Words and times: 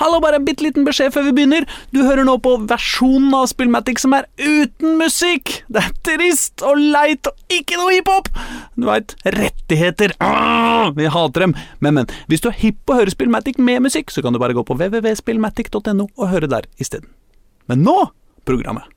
Hallo, 0.00 0.16
bare 0.24 0.38
en 0.40 0.46
bitte 0.46 0.64
liten 0.64 0.86
beskjed 0.86 1.12
før 1.12 1.26
vi 1.26 1.34
begynner. 1.36 1.66
Du 1.92 1.98
hører 2.06 2.24
nå 2.24 2.38
på 2.40 2.54
versjonen 2.70 3.34
av 3.36 3.50
Spillmatic 3.50 4.00
som 4.00 4.14
er 4.16 4.24
uten 4.40 4.94
musikk. 4.96 5.58
Det 5.68 5.82
er 5.82 5.98
trist 6.08 6.64
og 6.64 6.80
leit 6.80 7.28
og 7.28 7.52
ikke 7.52 7.76
noe 7.76 7.92
hiphop. 7.92 8.30
Du 8.80 8.86
veit, 8.88 9.12
rettigheter. 9.36 10.14
Ah, 10.24 10.88
vi 10.96 11.10
hater 11.12 11.44
dem. 11.44 11.54
Men, 11.84 11.98
men, 11.98 12.14
hvis 12.32 12.40
du 12.40 12.48
er 12.48 12.56
hipp 12.62 12.80
på 12.88 12.96
å 12.96 13.02
høre 13.02 13.12
Spillmatic 13.12 13.60
med 13.60 13.84
musikk, 13.84 14.08
så 14.08 14.24
kan 14.24 14.32
du 14.32 14.40
bare 14.40 14.56
gå 14.56 14.64
på 14.64 14.78
www.spillmatic.no 14.80 16.08
og 16.08 16.32
høre 16.32 16.48
der 16.48 16.70
isteden. 16.80 17.12
Men 17.68 17.84
nå 17.84 17.98
programmet. 18.48 18.88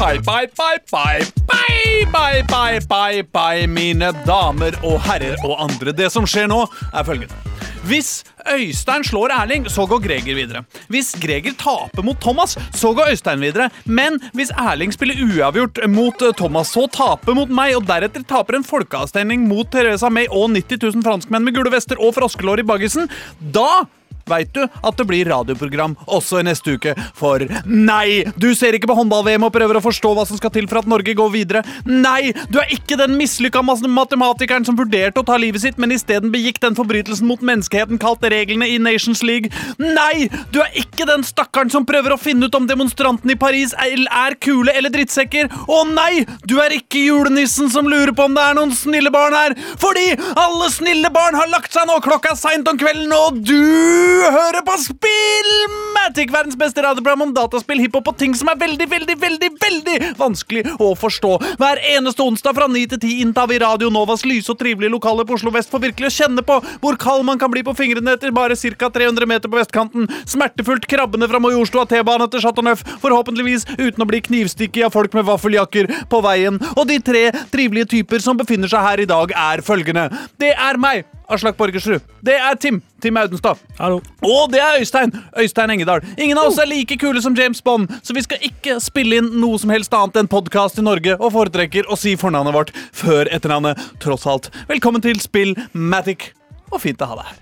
Bye, 0.00 0.18
bye, 0.18 0.48
bye, 0.56 0.78
bye. 0.90 1.26
Bye, 1.46 2.42
bye, 2.48 2.80
bye, 2.88 3.22
bye, 3.22 3.66
mine 3.68 4.08
damer 4.24 4.72
og 4.80 4.96
herrer 5.04 5.36
og 5.44 5.58
andre. 5.60 5.92
Det 5.92 6.08
som 6.08 6.24
skjer 6.24 6.48
nå, 6.48 6.62
er 6.96 7.04
følgende. 7.04 7.36
Hvis 7.84 8.22
Øystein 8.48 9.04
slår 9.04 9.34
Erling, 9.36 9.68
så 9.68 9.84
går 9.84 10.00
Greger 10.06 10.38
videre. 10.38 10.64
Hvis 10.88 11.12
Greger 11.20 11.52
taper 11.52 12.04
mot 12.06 12.16
Thomas, 12.16 12.56
så 12.72 12.94
går 12.96 13.12
Øystein 13.12 13.44
videre. 13.44 13.68
Men 13.84 14.16
hvis 14.32 14.54
Erling 14.56 14.96
spiller 14.96 15.20
uavgjort 15.20 15.84
mot 15.92 16.24
eh, 16.24 16.32
Thomas, 16.32 16.72
så 16.72 16.88
taper 16.88 17.36
mot 17.36 17.52
meg, 17.52 17.76
og 17.76 17.84
deretter 17.84 18.24
taper 18.24 18.56
en 18.56 18.64
folkeavstemning 18.64 19.44
mot 19.52 19.68
Teresa 19.68 20.08
May 20.08 20.32
og 20.32 20.48
90 20.56 20.80
000 20.80 21.04
franskmenn 21.04 21.44
med 21.44 21.60
gule 21.60 21.76
vester 21.76 22.00
og 22.00 22.16
froskelår 22.16 22.64
i 22.64 22.68
baggisen, 22.72 23.12
da 23.52 23.84
veit 24.30 24.52
du 24.54 24.62
at 24.64 24.96
det 24.98 25.06
blir 25.08 25.28
radioprogram 25.30 25.96
også 26.06 26.40
i 26.40 26.46
neste 26.46 26.76
uke. 26.78 26.94
For 27.18 27.42
nei, 27.66 28.22
du 28.40 28.50
ser 28.58 28.76
ikke 28.76 28.90
på 28.90 28.98
håndball-VM 28.98 29.46
og 29.46 29.54
prøver 29.54 29.78
å 29.78 29.84
forstå 29.84 30.14
hva 30.16 30.26
som 30.28 30.38
skal 30.40 30.52
til 30.54 30.68
for 30.70 30.82
at 30.82 30.90
Norge 30.90 31.14
går 31.16 31.32
videre. 31.34 31.64
Nei, 31.88 32.32
du 32.52 32.60
er 32.62 32.72
ikke 32.74 32.98
den 33.00 33.16
mislykka 33.18 33.62
matematikeren 33.64 34.66
som 34.66 34.78
vurderte 34.78 35.22
å 35.22 35.26
ta 35.26 35.38
livet 35.40 35.64
sitt, 35.64 35.80
men 35.80 35.94
isteden 35.94 36.32
begikk 36.34 36.60
den 36.62 36.76
forbrytelsen 36.78 37.28
mot 37.28 37.42
menneskeheten 37.44 38.00
kalt 38.02 38.24
reglene 38.30 38.68
i 38.68 38.78
Nations 38.82 39.24
League. 39.26 39.50
Nei, 39.80 40.28
du 40.54 40.60
er 40.62 40.74
ikke 40.78 41.08
den 41.08 41.24
stakkaren 41.26 41.72
som 41.72 41.86
prøver 41.88 42.14
å 42.14 42.20
finne 42.20 42.48
ut 42.48 42.58
om 42.58 42.68
demonstrantene 42.68 43.34
i 43.34 43.40
Paris 43.40 43.74
er 43.76 44.36
kule 44.42 44.74
eller 44.76 44.92
drittsekker. 44.92 45.50
Å 45.70 45.80
nei, 45.90 46.24
du 46.48 46.58
er 46.62 46.74
ikke 46.76 47.02
julenissen 47.02 47.70
som 47.72 47.88
lurer 47.90 48.12
på 48.16 48.28
om 48.28 48.36
det 48.36 48.44
er 48.44 48.58
noen 48.58 48.74
snille 48.76 49.12
barn 49.14 49.36
her, 49.36 49.56
fordi 49.80 50.12
alle 50.38 50.70
snille 50.72 51.10
barn 51.14 51.38
har 51.38 51.50
lagt 51.52 51.74
seg 51.74 51.88
nå, 51.88 51.98
klokka 52.04 52.34
er 52.34 52.40
seint 52.40 52.68
om 52.70 52.78
kvelden, 52.80 53.12
og 53.16 53.40
du 53.46 54.19
hører 54.28 54.64
på 54.66 54.76
Spillmatic, 54.82 56.32
verdens 56.32 56.58
beste 56.58 56.82
radioprogram 56.84 57.26
om 57.28 57.34
dataspill, 57.34 57.80
hiphop 57.82 58.10
og 58.12 58.18
ting 58.20 58.34
som 58.36 58.50
er 58.52 58.58
veldig, 58.60 58.86
veldig, 58.90 59.16
veldig 59.20 59.50
veldig 59.60 59.96
vanskelig 60.18 60.64
å 60.80 60.92
forstå. 60.98 61.32
Hver 61.60 61.80
eneste 61.94 62.24
onsdag 62.24 62.56
fra 62.56 62.68
9 62.70 62.86
til 62.94 63.00
10 63.00 63.24
inntar 63.24 63.50
vi 63.50 63.60
Radio 63.62 63.90
Novas 63.92 64.24
lyse 64.28 64.52
og 64.52 64.58
trivelige 64.60 64.92
lokaler 64.92 65.28
på 65.28 65.36
Oslo 65.38 65.52
vest 65.54 65.72
for 65.72 65.82
virkelig 65.82 66.10
å 66.10 66.16
kjenne 66.16 66.44
på 66.46 66.58
hvor 66.82 66.98
kald 67.00 67.26
man 67.28 67.40
kan 67.40 67.52
bli 67.52 67.64
på 67.66 67.74
fingrene 67.78 68.16
etter 68.16 68.34
bare 68.34 68.58
ca. 68.58 68.90
300 68.90 69.28
meter 69.30 69.52
på 69.52 69.60
vestkanten. 69.60 70.08
Smertefullt 70.28 70.88
krabbende 70.90 71.28
fra 71.30 71.40
Majorstua 71.42 71.86
T-bane 71.90 72.28
til 72.30 72.44
Chateau 72.44 72.66
Neuf, 72.66 72.84
forhåpentligvis 73.02 73.66
uten 73.78 74.04
å 74.04 74.08
bli 74.08 74.22
knivstikket 74.24 74.88
av 74.88 74.96
folk 74.96 75.14
med 75.16 75.28
vaffeljakker 75.28 75.90
på 76.10 76.22
veien. 76.24 76.60
Og 76.76 76.86
de 76.90 77.00
tre 77.04 77.28
trivelige 77.52 77.92
typer 77.96 78.22
som 78.24 78.38
befinner 78.40 78.70
seg 78.70 78.84
her 78.84 79.04
i 79.04 79.08
dag, 79.10 79.32
er 79.36 79.64
følgende. 79.64 80.08
Det 80.40 80.54
er 80.56 80.80
meg. 80.80 81.08
Aslak 81.30 81.56
Borgersrud. 81.56 82.02
Det 82.26 82.34
er 82.34 82.56
Tim. 82.58 82.80
Tim 83.00 83.16
Audenstad. 83.16 83.58
Hallo. 83.78 84.00
Og 84.26 84.50
det 84.52 84.58
er 84.60 84.80
Øystein. 84.80 85.12
Øystein 85.38 85.70
Engedal. 85.70 86.02
Ingen 86.18 86.38
av 86.38 86.50
oss 86.50 86.58
er 86.58 86.66
like 86.66 86.96
kule 86.98 87.22
som 87.22 87.36
James 87.38 87.62
Bond, 87.62 87.92
så 88.02 88.16
vi 88.16 88.24
skal 88.26 88.42
ikke 88.50 88.80
spille 88.82 89.20
inn 89.20 89.30
noe 89.40 89.60
som 89.62 89.70
helst 89.70 89.94
annet 89.94 90.18
enn 90.20 90.30
podkast 90.30 90.80
i 90.82 90.84
Norge, 90.84 91.14
og 91.20 91.30
foretrekker 91.36 91.86
å 91.86 91.98
si 91.98 92.16
fornavnet 92.18 92.56
vårt 92.56 92.74
før 92.96 93.30
etternavnet, 93.30 93.78
tross 94.02 94.26
alt. 94.30 94.50
Velkommen 94.70 95.04
til 95.04 95.22
Spillmatic, 95.22 96.32
og 96.72 96.82
fint 96.82 97.02
å 97.02 97.12
ha 97.12 97.20
deg 97.20 97.30
her. 97.30 97.38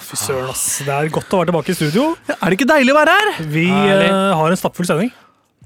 Fy 0.00 0.16
søren, 0.16 0.48
ass. 0.48 0.64
Det 0.86 0.92
er 0.94 1.12
godt 1.12 1.34
å 1.34 1.42
være 1.42 1.52
tilbake 1.52 1.74
i 1.74 1.76
studio. 1.76 2.06
Ja, 2.30 2.38
er 2.40 2.48
det 2.48 2.56
ikke 2.56 2.70
deilig 2.70 2.94
å 2.94 3.00
være 3.02 3.16
her? 3.18 3.32
Vi 3.52 3.66
eh, 3.68 4.12
har 4.40 4.48
en 4.48 4.60
stappfull 4.60 4.88
sending. 4.88 5.12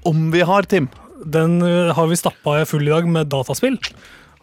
Om 0.07 0.27
vi 0.33 0.43
har, 0.43 0.67
Tim. 0.67 0.89
Den 1.23 1.61
eh, 1.63 1.93
har 1.95 2.09
vi 2.11 2.19
stappa 2.19 2.59
full 2.67 2.83
i 2.83 2.91
dag 2.91 3.07
med 3.07 3.31
dataspill. 3.31 3.79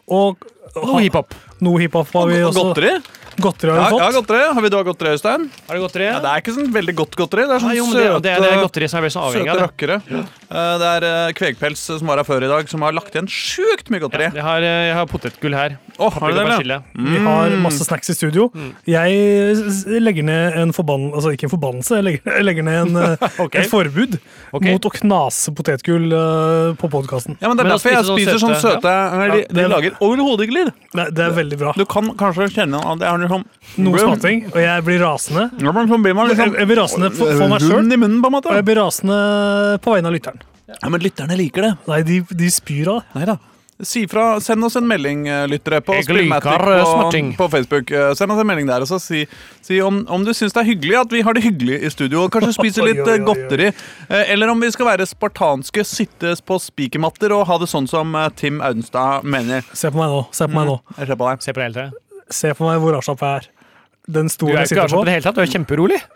Og 0.08 0.48
Noe 0.78 1.02
hiphop. 1.02 1.34
Noe 1.64 1.80
hiphop 1.82 2.12
har 2.14 2.28
vi 2.30 2.42
også. 2.46 2.68
Godteri? 2.68 2.92
Godteri 3.38 3.70
har 3.70 3.78
vi 3.78 3.90
fått. 3.90 4.00
ja, 4.00 4.06
ja, 4.08 4.14
godteri. 4.18 4.38
Har 4.54 4.62
vi 4.62 4.68
da 4.74 4.82
godteri, 4.82 5.10
Øystein? 5.14 5.44
Har 5.68 5.76
du 5.78 5.82
godteri? 5.84 6.06
Ja, 6.08 6.18
det 6.22 6.30
er 6.30 6.42
ikke 6.42 6.54
sånn 6.56 6.72
veldig 6.74 6.94
godt 6.98 7.16
godteri. 7.18 7.44
Det 7.46 7.54
er 7.54 7.62
sånn 7.62 7.76
jo, 7.76 7.84
men 7.86 7.94
det, 7.98 8.06
søte, 8.08 8.22
det 8.24 8.50
er 8.50 8.62
godteri 8.64 8.88
som 8.90 8.98
jeg 8.98 9.06
blir 9.06 9.14
så 9.14 9.24
avhengig 9.28 9.52
av. 9.52 9.58
det. 9.60 9.66
rakkere. 9.68 9.98
Ja. 10.10 10.22
Det 10.82 10.88
er 10.88 11.06
eh, 11.06 11.32
Kvegpels 11.38 11.82
som 11.86 12.10
var 12.10 12.18
her 12.22 12.26
før 12.26 12.46
i 12.46 12.50
dag, 12.50 12.70
som 12.72 12.82
har 12.82 12.96
lagt 12.96 13.14
igjen 13.14 13.28
sjukt 13.30 13.92
mye 13.94 14.02
godteri. 14.02 14.30
Jeg 14.34 14.42
har, 14.42 14.66
eh, 14.66 14.88
jeg 14.88 14.96
har 14.98 15.06
potetgull 15.10 15.54
her. 15.54 15.76
Å, 15.98 16.08
har 16.14 16.32
du 16.32 16.38
det? 16.38 16.46
Persille. 16.48 16.78
Vi 16.94 17.20
har 17.24 17.54
masse 17.62 17.86
snacks 17.86 18.10
i 18.10 18.16
studio. 18.16 18.48
Jeg 18.86 20.02
legger 20.02 20.26
ned 20.26 20.58
en 20.58 20.70
forbannelse 20.74 21.18
Altså 21.18 21.32
ikke 21.34 21.48
en 21.48 21.50
forbannelse, 21.50 21.96
jeg 21.98 22.04
legger, 22.06 22.28
jeg 22.36 22.44
legger 22.46 22.66
ned 22.66 22.78
en, 22.84 23.16
okay. 23.44 23.64
Et 23.64 23.70
forbud 23.70 24.18
okay. 24.18 24.68
mot 24.70 24.86
å 24.86 24.92
knase 24.94 25.54
potetgull 25.58 26.06
eh, 26.14 26.74
på 26.78 26.90
podkasten. 26.92 27.38
Ja, 27.42 27.50
men 27.50 27.58
Det 27.58 27.64
er 27.64 27.68
Men 27.68 27.74
derfor 27.74 27.94
jeg 27.94 28.06
spiser 28.06 28.38
sånn 28.42 28.54
sånn 28.54 28.62
søte 28.62 28.92
ja. 28.92 29.30
De, 29.34 29.40
de 29.48 29.58
det- 29.58 29.70
lager 29.70 29.96
overhodet 30.04 30.46
ikke 30.46 30.56
lyd. 30.58 30.70
Det, 30.94 31.06
det 31.14 31.24
er 31.24 31.34
veldig 31.34 31.47
bra. 31.56 31.72
Du 31.76 31.84
kan 31.88 32.10
kanskje 32.18 32.50
kjenne 32.52 32.80
at 32.82 33.00
det 33.00 33.08
er 33.08 33.22
liksom 33.24 33.44
Noe 33.80 33.98
smatting, 34.02 34.44
og 34.52 34.58
jeg 34.60 34.84
blir 34.84 35.00
rasende. 35.00 35.48
Ja, 35.62 35.72
men 35.72 35.88
så 35.88 35.98
blir 36.02 36.14
man 36.14 36.28
Jeg, 36.28 36.36
liksom 36.36 36.58
jeg 36.58 36.68
blir 36.68 36.80
rasende 36.82 37.10
for, 37.16 37.32
for 37.32 37.48
meg 37.48 37.64
sjøl, 37.64 37.76
rund 37.78 37.92
i 37.92 37.96
munnen, 37.96 38.20
på 38.20 38.28
en 38.28 38.38
og 38.42 38.54
jeg 38.58 38.66
blir 38.68 38.80
rasende 38.82 39.18
på 39.84 39.94
vegne 39.94 40.10
av 40.10 40.16
lytteren. 40.18 40.42
Ja, 40.68 40.88
Men 40.92 41.00
lytterne 41.00 41.36
liker 41.38 41.64
det. 41.64 41.72
Nei, 41.88 42.02
de, 42.04 42.18
de 42.28 42.50
spyr 42.52 42.90
av 42.92 43.00
det. 43.00 43.06
Nei 43.16 43.28
da. 43.30 43.38
Si 43.84 44.08
fra, 44.10 44.40
Send 44.40 44.64
oss 44.64 44.76
en 44.76 44.86
melding, 44.88 45.28
eh, 45.28 45.44
lyttere, 45.46 45.80
på 45.80 45.94
Spillmatic 46.02 47.36
på, 47.36 47.44
på 47.44 47.48
Facebook. 47.48 47.90
Eh, 47.90 48.14
Send 48.14 48.32
oss 48.32 48.40
en 48.40 48.46
melding 48.46 48.66
der, 48.66 48.82
og 48.82 48.88
så 48.90 48.98
si, 48.98 49.20
si 49.62 49.78
om, 49.80 50.00
om 50.10 50.24
du 50.26 50.32
syns 50.34 50.56
det 50.56 50.64
er 50.64 50.68
hyggelig 50.72 50.96
at 50.98 51.14
vi 51.14 51.22
har 51.22 51.36
det 51.36 51.44
hyggelig 51.44 51.78
i 51.86 51.90
studio, 51.94 52.24
og 52.24 52.32
kanskje 52.34 52.56
spise 52.56 52.82
litt 52.88 52.98
oi, 52.98 53.06
eh, 53.06 53.12
oi, 53.12 53.20
oi. 53.20 53.26
godteri. 53.28 53.70
Eller 54.08 54.50
om 54.50 54.58
vi 54.60 54.72
skal 54.74 54.90
være 54.90 55.06
spartanske, 55.06 55.84
sitte 55.86 56.34
på 56.42 56.58
spikermatter 56.62 57.34
og 57.36 57.46
ha 57.46 57.60
det 57.62 57.70
sånn 57.70 57.86
som 57.90 58.18
Tim 58.38 58.58
Audenstad 58.58 59.22
mener. 59.22 59.62
Se 59.70 59.92
på 59.94 60.02
meg 60.02 60.10
nå. 60.10 60.24
Se 60.34 60.50
på 60.50 60.58
meg 60.58 60.66
nå. 60.72 60.80
Jeg 60.98 61.12
ser 61.12 61.22
på 61.22 61.30
deg. 61.30 61.46
Se 61.46 61.54
på 61.54 61.70
deg. 61.78 61.96
Se 62.34 62.54
på 62.58 62.66
meg 62.66 62.82
hvor 62.82 62.98
jeg 62.98 63.18
er. 63.30 63.50
Den 64.08 64.26
Du 64.32 64.46
er 64.48 64.64
ikke 64.64 64.72
sitter 64.72 65.02
i 65.02 65.04
det 65.06 65.18
hele 65.18 65.26
tatt. 65.28 65.36
Du 65.36 65.44
er 65.44 65.52
kjemperolig. 65.52 66.00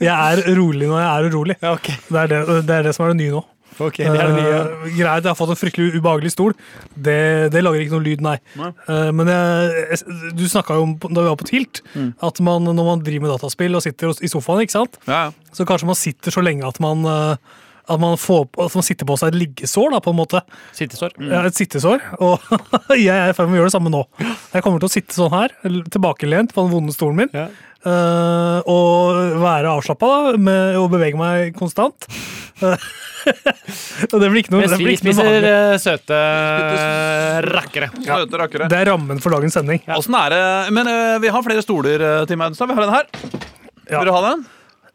Jeg 0.00 0.12
er 0.12 0.40
rolig 0.56 0.88
når 0.88 0.98
jeg 1.00 1.08
er 1.08 1.26
urolig. 1.30 1.56
Ja, 1.62 1.72
okay. 1.76 1.94
Det 2.08 2.18
er 2.20 2.30
det, 2.30 2.38
det, 2.66 2.74
er 2.74 2.82
det 2.88 2.94
som 2.96 3.06
er 3.06 3.14
det 3.14 3.18
nye 3.20 3.34
nå. 3.36 3.42
Ok, 3.80 3.98
det 4.00 4.08
er 4.08 4.30
det 4.30 4.36
nye. 4.38 4.60
Uh, 4.60 4.84
greit, 4.96 5.24
jeg 5.24 5.28
har 5.30 5.36
fått 5.38 5.52
en 5.52 5.58
fryktelig 5.60 5.98
ubehagelig 5.98 6.32
stol. 6.32 6.54
Det, 6.96 7.16
det 7.52 7.60
lager 7.64 7.82
ikke 7.84 7.96
noe 7.98 8.06
lyd, 8.06 8.22
nei. 8.24 8.36
Nei. 8.56 8.70
Uh, 8.88 9.10
men 9.12 9.28
jeg, 9.28 9.84
jeg, 9.92 10.32
du 10.38 10.44
snakka 10.48 10.78
jo 10.78 10.86
om 10.88 10.94
da 11.06 11.20
vi 11.20 11.28
var 11.28 11.36
på 11.42 11.48
Tilt, 11.50 11.82
Mm. 11.96 12.10
at 12.24 12.40
man, 12.44 12.64
når 12.64 12.84
man 12.88 13.02
driver 13.04 13.26
med 13.26 13.34
dataspill 13.36 13.76
og 13.78 13.82
sitter 13.84 14.12
i 14.24 14.28
sofaen, 14.32 14.62
ikke 14.64 14.74
sant? 14.78 14.96
Ja, 15.08 15.26
ja. 15.28 15.52
så 15.56 15.64
kanskje 15.68 15.86
man 15.88 15.96
sitter 15.98 16.34
så 16.34 16.42
lenge 16.44 16.66
at 16.68 16.80
man, 16.82 17.04
eh, 17.08 17.36
at 17.86 18.00
man, 18.02 18.16
får, 18.18 18.48
at 18.64 18.74
man 18.74 18.84
sitter 18.86 19.06
på 19.08 19.16
seg 19.20 19.30
et 19.30 19.38
liggesår, 19.40 19.92
da, 19.94 20.00
på 20.02 20.10
en 20.10 20.18
måte. 20.18 20.42
Sittesår. 20.74 21.14
Ja, 21.22 21.44
et 21.46 21.58
sittesår. 21.58 22.02
Og 22.18 22.42
jeg 22.96 23.14
er 23.14 23.30
i 23.30 23.36
ferd 23.36 23.50
med 23.50 23.58
å 23.58 23.62
gjøre 23.62 23.70
det 23.70 23.76
samme 23.76 23.92
nå. 23.94 24.02
Jeg 24.18 24.64
kommer 24.64 24.82
til 24.82 24.90
å 24.90 24.94
sitte 24.96 25.14
sånn 25.14 25.34
her, 25.34 25.54
tilbakelent 25.94 26.54
på 26.54 26.66
den 26.66 26.74
vonde 26.74 26.96
stolen 26.96 27.22
min. 27.22 27.32
Ja. 27.36 27.46
Uh, 27.86 28.66
og 28.66 29.36
være 29.38 29.70
avslappa 29.76 30.08
og 30.34 30.86
bevege 30.90 31.18
meg 31.20 31.52
konstant. 31.54 32.08
og 32.66 34.16
det 34.18 34.30
blir 34.32 34.40
ikke 34.40 34.54
noe, 34.54 34.64
Mens 34.64 34.74
vi 34.80 34.88
blir 34.88 34.98
spiser 34.98 35.44
eh, 35.44 35.74
søte 35.82 36.18
rakkere. 37.46 37.92
rakkere. 37.92 38.18
Søte 38.24 38.40
rakkere. 38.42 38.68
Det 38.72 38.80
er 38.80 38.90
rammen 38.90 39.22
for 39.22 39.36
dagens 39.36 39.54
sending. 39.60 39.84
Ja. 39.86 40.00
er 40.00 40.34
det 40.34 40.42
Men 40.74 40.90
uh, 40.90 41.20
vi 41.22 41.30
har 41.30 41.46
flere 41.46 41.62
stoler, 41.62 42.02
til 42.02 42.34
Tim 42.34 42.42
Audenstad. 42.42 42.72
Vi 42.72 42.78
har 42.80 42.88
den 42.88 42.96
her. 42.96 43.10
Ja. 43.86 44.00
Vil 44.00 44.10
du 44.10 44.16
ha 44.16 44.22
den? 44.32 44.46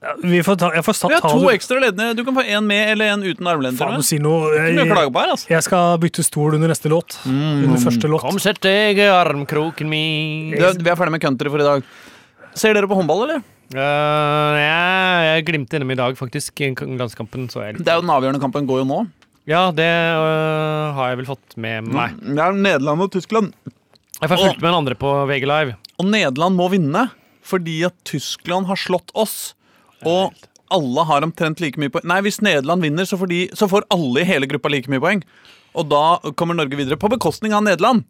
Vi 0.01 0.39
får 0.41 0.55
ta, 0.57 0.71
jeg 0.73 0.81
får 0.81 0.95
satt 0.97 1.11
Vi 1.11 1.17
har 1.21 1.29
to 1.29 1.49
ekstra 1.51 1.77
ledende. 1.77 2.15
Du 2.17 2.23
kan 2.25 2.33
få 2.33 2.41
en 2.41 2.65
med 2.65 2.89
eller 2.95 3.11
en 3.13 3.21
uten 3.21 3.45
armlender. 3.45 3.77
Faen, 3.77 4.01
du 4.01 4.05
sier 4.05 4.23
noe. 4.23 4.49
Ikke 4.49 4.71
mye 4.73 4.81
å 4.81 4.87
Jeg, 4.87 4.93
klage 4.95 5.11
på 5.13 5.21
her, 5.21 5.33
altså. 5.35 5.49
jeg 5.51 5.65
skal 5.67 5.99
bytte 6.01 6.25
stol 6.25 6.57
under 6.57 6.73
neste 6.73 6.89
låt. 6.89 7.19
Under 7.29 7.83
første 7.83 8.09
låt. 8.09 8.25
Kom, 8.25 8.39
sett 8.41 8.57
deg 8.65 8.97
i 8.97 9.05
armkroken 9.13 9.91
min. 9.91 10.55
Du, 10.57 10.65
vi 10.81 10.89
er 10.89 10.97
ferdig 10.97 11.13
med 11.13 11.21
country 11.21 11.53
for 11.53 11.61
i 11.61 11.67
dag. 11.69 11.85
Ser 12.57 12.73
dere 12.75 12.89
på 12.89 12.97
håndball, 12.97 13.27
eller? 13.27 13.45
Uh, 13.71 14.57
ja, 14.57 14.81
jeg 15.29 15.45
glimte 15.47 15.77
innom 15.77 15.93
i 15.93 15.99
dag, 16.01 16.17
faktisk. 16.17 16.65
I 16.65 16.73
landskampen. 16.73 17.45
Så 17.53 17.61
jeg 17.61 17.77
litt. 17.77 17.85
Det 17.85 17.93
er 17.93 18.01
jo 18.01 18.07
Den 18.07 18.15
avgjørende 18.17 18.41
kampen 18.41 18.67
går 18.67 18.81
jo 18.81 18.89
nå. 18.89 18.99
Ja, 19.49 19.67
det 19.73 19.85
øh, 19.89 20.91
har 20.97 21.13
jeg 21.13 21.21
vel 21.21 21.29
fått 21.31 21.55
med 21.61 21.87
meg. 21.89 22.17
Det 22.21 22.41
er 22.41 22.57
Nederland 22.57 23.05
og 23.05 23.13
Tyskland. 23.13 23.53
Jeg 24.21 24.29
får 24.29 24.37
fulgt 24.37 24.61
med 24.61 24.67
den 24.69 24.77
andre 24.81 24.97
på 25.01 25.13
VG 25.29 25.47
Live. 25.49 25.79
Og 25.97 26.09
Nederland 26.09 26.57
må 26.57 26.67
vinne 26.73 27.07
fordi 27.45 27.79
at 27.87 27.95
Tyskland 28.05 28.69
har 28.69 28.77
slått 28.77 29.09
oss. 29.17 29.53
Og 30.07 30.33
alle 30.71 31.03
har 31.09 31.25
omtrent 31.27 31.59
like 31.63 31.79
mye 31.81 31.91
poeng. 31.91 32.07
Nei, 32.07 32.21
hvis 32.25 32.39
Nederland 32.43 32.85
vinner, 32.85 33.07
så 33.07 33.19
får, 33.19 33.31
de, 33.31 33.41
så 33.57 33.67
får 33.71 33.87
alle 33.91 34.23
i 34.23 34.27
hele 34.29 34.47
gruppa 34.49 34.71
like 34.71 34.91
mye 34.91 35.03
poeng. 35.03 35.23
Og 35.77 35.87
da 35.91 36.31
kommer 36.39 36.57
Norge 36.57 36.79
videre, 36.79 36.99
på 36.99 37.11
bekostning 37.11 37.55
av 37.55 37.65
Nederland. 37.67 38.05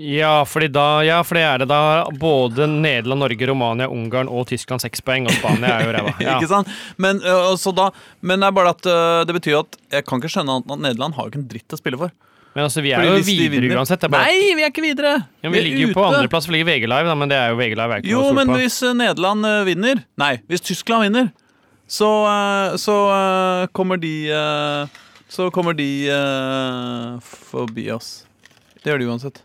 Ja, 0.00 0.40
fordi 0.48 0.70
da 0.72 1.02
Ja, 1.04 1.18
for 1.26 1.36
det 1.36 1.42
er 1.44 1.62
det 1.62 1.68
da 1.68 2.08
både 2.18 2.66
Nederland, 2.70 3.20
Norge, 3.22 3.46
Romania, 3.46 3.90
Ungarn 3.92 4.30
og 4.32 4.46
Tyskland 4.48 4.82
seks 4.82 5.04
poeng, 5.04 5.28
og 5.28 5.36
Spania 5.36 5.76
er 5.76 5.86
jo 5.86 5.94
ræva. 5.98 6.14
Ja. 6.24 6.38
Ikke 6.38 6.50
sant? 6.50 6.70
Men, 6.96 7.20
så 7.60 7.74
da, 7.76 7.90
men 8.20 8.40
det 8.42 8.48
er 8.48 8.56
bare 8.56 8.74
at 8.74 8.90
det 9.28 9.36
betyr 9.36 9.60
at 9.60 9.78
jeg 9.92 10.06
kan 10.08 10.22
ikke 10.22 10.32
skjønne 10.32 10.62
at 10.62 10.72
Nederland 10.74 11.18
har 11.18 11.26
jo 11.26 11.34
ikke 11.34 11.42
en 11.42 11.50
dritt 11.50 11.76
å 11.76 11.80
spille 11.80 12.00
for. 12.00 12.14
Men 12.52 12.66
altså, 12.66 12.82
vi 12.84 12.90
er 12.92 13.00
Fordi 13.00 13.36
jo 13.38 13.48
videre 13.48 13.76
uansett. 13.80 14.02
Bare, 14.12 14.28
Nei, 14.28 14.50
vi 14.58 14.64
er 14.64 14.72
ikke 14.72 14.84
videre! 14.84 15.12
ja, 15.40 15.48
vi 15.48 15.54
vi 15.56 15.62
ligger 15.64 15.86
jo 15.86 15.94
på 15.96 16.02
andreplass, 16.04 16.44
for 16.48 16.52
ligger 16.52 16.68
VG 16.68 16.84
Live, 16.90 17.08
da, 17.08 17.14
men 17.16 17.30
det 17.30 17.38
er 17.38 17.54
jo 17.54 17.56
VG 17.60 17.76
Live. 17.78 17.94
Er 17.94 18.02
ikke 18.02 18.10
Jo, 18.12 18.24
men 18.36 18.50
på. 18.52 18.58
hvis 18.60 18.76
eh, 18.84 18.92
Nederland 18.98 19.48
eh, 19.48 19.62
vinner 19.70 20.02
Nei, 20.20 20.34
hvis 20.52 20.64
Tyskland 20.66 21.06
vinner, 21.06 21.30
så, 21.88 22.10
eh, 22.28 22.76
så 22.80 22.96
kommer 23.72 24.00
de 24.00 24.12
Så 25.32 25.48
kommer 25.50 25.72
de 25.72 25.88
forbi 27.24 27.86
oss. 27.90 28.26
Det 28.82 28.92
gjør 28.92 29.00
de 29.00 29.08
uansett. 29.08 29.42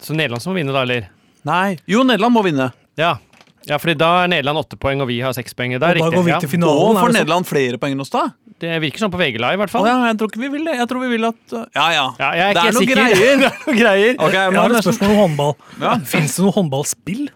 Så 0.00 0.16
Nederland 0.16 0.40
som 0.40 0.54
må 0.54 0.62
vinne, 0.62 0.72
da, 0.72 0.86
eller? 0.86 1.10
Nei. 1.44 1.76
Jo, 1.90 2.06
Nederland 2.08 2.32
må 2.32 2.42
vinne. 2.46 2.70
Ja. 2.96 3.18
ja, 3.68 3.76
fordi 3.76 3.98
da 4.00 4.22
er 4.22 4.30
Nederland 4.32 4.62
åtte 4.62 4.78
poeng, 4.80 5.02
og 5.04 5.10
vi 5.10 5.20
har 5.20 5.34
seks 5.36 5.52
poeng. 5.58 5.76
Det 5.76 5.82
er 5.82 6.00
da 6.00 6.08
går 6.08 6.24
vi 6.24 6.38
til 6.40 6.52
finalen. 6.56 6.96
Nå 6.96 7.02
får? 7.02 7.12
Nederland 7.18 7.48
flere 7.50 7.80
poeng 7.82 7.98
enn 7.98 8.04
oss, 8.06 8.14
da? 8.14 8.30
Det 8.58 8.80
virker 8.82 8.98
sånn 9.04 9.12
på 9.14 9.18
VG 9.20 9.36
Live, 9.38 9.54
i 9.54 9.60
hvert 9.60 9.70
Å 9.70 9.76
fall. 9.76 9.86
ja, 9.86 9.96
jeg 10.08 10.16
tror 10.18 10.30
ikke 10.32 10.40
vi 10.42 10.48
vil 10.56 10.64
det. 10.66 10.72
Jeg 10.80 10.88
tror 10.90 11.02
vi 11.04 11.08
vil 11.12 11.24
at 11.28 11.52
uh, 11.54 11.64
Ja, 11.76 11.84
ja. 11.94 12.06
Ja, 12.18 12.30
jeg 12.34 12.46
er 12.48 12.54
det 12.54 12.62
ikke 12.62 12.68
er 12.68 12.72
noe 12.74 12.82
sikker. 12.82 12.98
greier. 12.98 13.36
det 13.42 13.50
er 13.50 13.60
noe 13.66 13.76
greier. 13.78 14.14
Ok, 14.18 14.32
jeg 14.32 14.42
Jeg 14.42 14.54
må 14.56 14.62
har 14.64 14.70
et 14.70 14.76
nesten- 14.78 14.96
spørsmål 14.96 15.10
om 15.14 15.20
håndball. 15.22 15.54
Ja. 15.84 15.92
Fins 16.14 16.34
det 16.38 16.44
noe 16.48 16.56
håndballspill? 16.58 17.28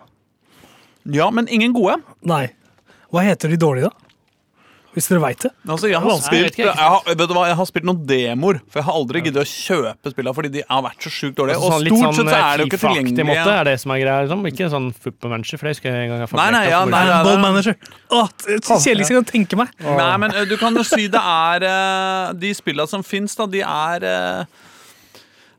ja, 1.19 1.31
men 1.35 1.49
ingen 1.51 1.73
gode. 1.75 1.97
Nei. 2.27 2.45
Hva 3.13 3.23
heter 3.27 3.51
de 3.53 3.57
dårlige, 3.61 3.91
da? 3.91 4.12
Hvis 4.93 5.07
dere 5.09 5.23
veit 5.23 5.41
det. 5.41 5.49
Altså, 5.65 5.89
jeg, 5.89 6.01
har 6.05 6.19
spilt, 6.21 6.57
jeg, 6.61 6.67
jeg 6.69 6.77
har, 6.77 7.07
vet 7.09 7.21
du 7.31 7.33
hva, 7.33 7.47
jeg 7.49 7.57
har 7.57 7.69
spilt 7.69 7.87
noen 7.89 8.03
demoer, 8.05 8.59
for 8.69 8.83
jeg 8.83 8.87
har 8.91 8.97
aldri 8.99 9.23
giddet 9.25 9.41
å 9.41 9.45
kjøpe 9.49 10.13
spillene 10.13 10.35
fordi 10.37 10.51
de 10.59 10.65
har 10.69 10.83
vært 10.85 11.07
så 11.07 11.13
sjukt 11.15 11.39
dårlige. 11.39 11.57
Altså, 11.57 11.71
sånn, 11.73 11.87
og 11.89 11.97
stort 11.97 12.19
sånn 12.19 12.29
sett 12.29 12.35
så 12.35 12.41
er 12.43 12.61
det 12.61 12.67
jo 12.67 12.69
ikke 12.69 12.81
FIFA-aktig 12.83 13.05
tilgjengelig. 13.09 13.29
måte, 13.31 13.55
er 13.57 13.71
det 13.71 13.75
som 13.81 13.95
er 13.95 14.03
greia. 14.03 14.17
Liksom. 14.27 14.45
Ikke 14.53 14.69
sånn 14.75 14.89
football 15.07 15.33
manager, 15.33 15.61
for 15.63 15.69
det 15.71 15.75
husker 15.77 15.89
jeg 15.97 16.03
en 16.03 16.13
gang 16.13 16.25
jeg 16.27 16.37
Nei, 16.43 16.49
nei, 16.57 16.63
ja, 16.69 16.83
nei, 16.93 17.03
nei. 17.09 17.21
Ball 17.29 17.41
manager. 17.47 17.79
Åh, 18.13 18.35
det 18.45 18.59
kjedeligste 18.69 19.15
jeg 19.17 19.23
kan 19.23 19.31
tenke 19.33 19.61
meg. 19.63 19.73
Nei, 19.81 20.11
men 20.27 20.37
du 20.51 20.55
kan 20.61 20.77
jo 20.77 20.85
si 20.87 21.09
det 21.13 21.23
er 21.23 21.67
De 22.45 22.53
spillene 22.57 22.91
som 22.93 23.05
fins, 23.07 23.33
da, 23.39 23.49
de 23.49 23.65
er 23.65 24.07
ø, 24.13 24.19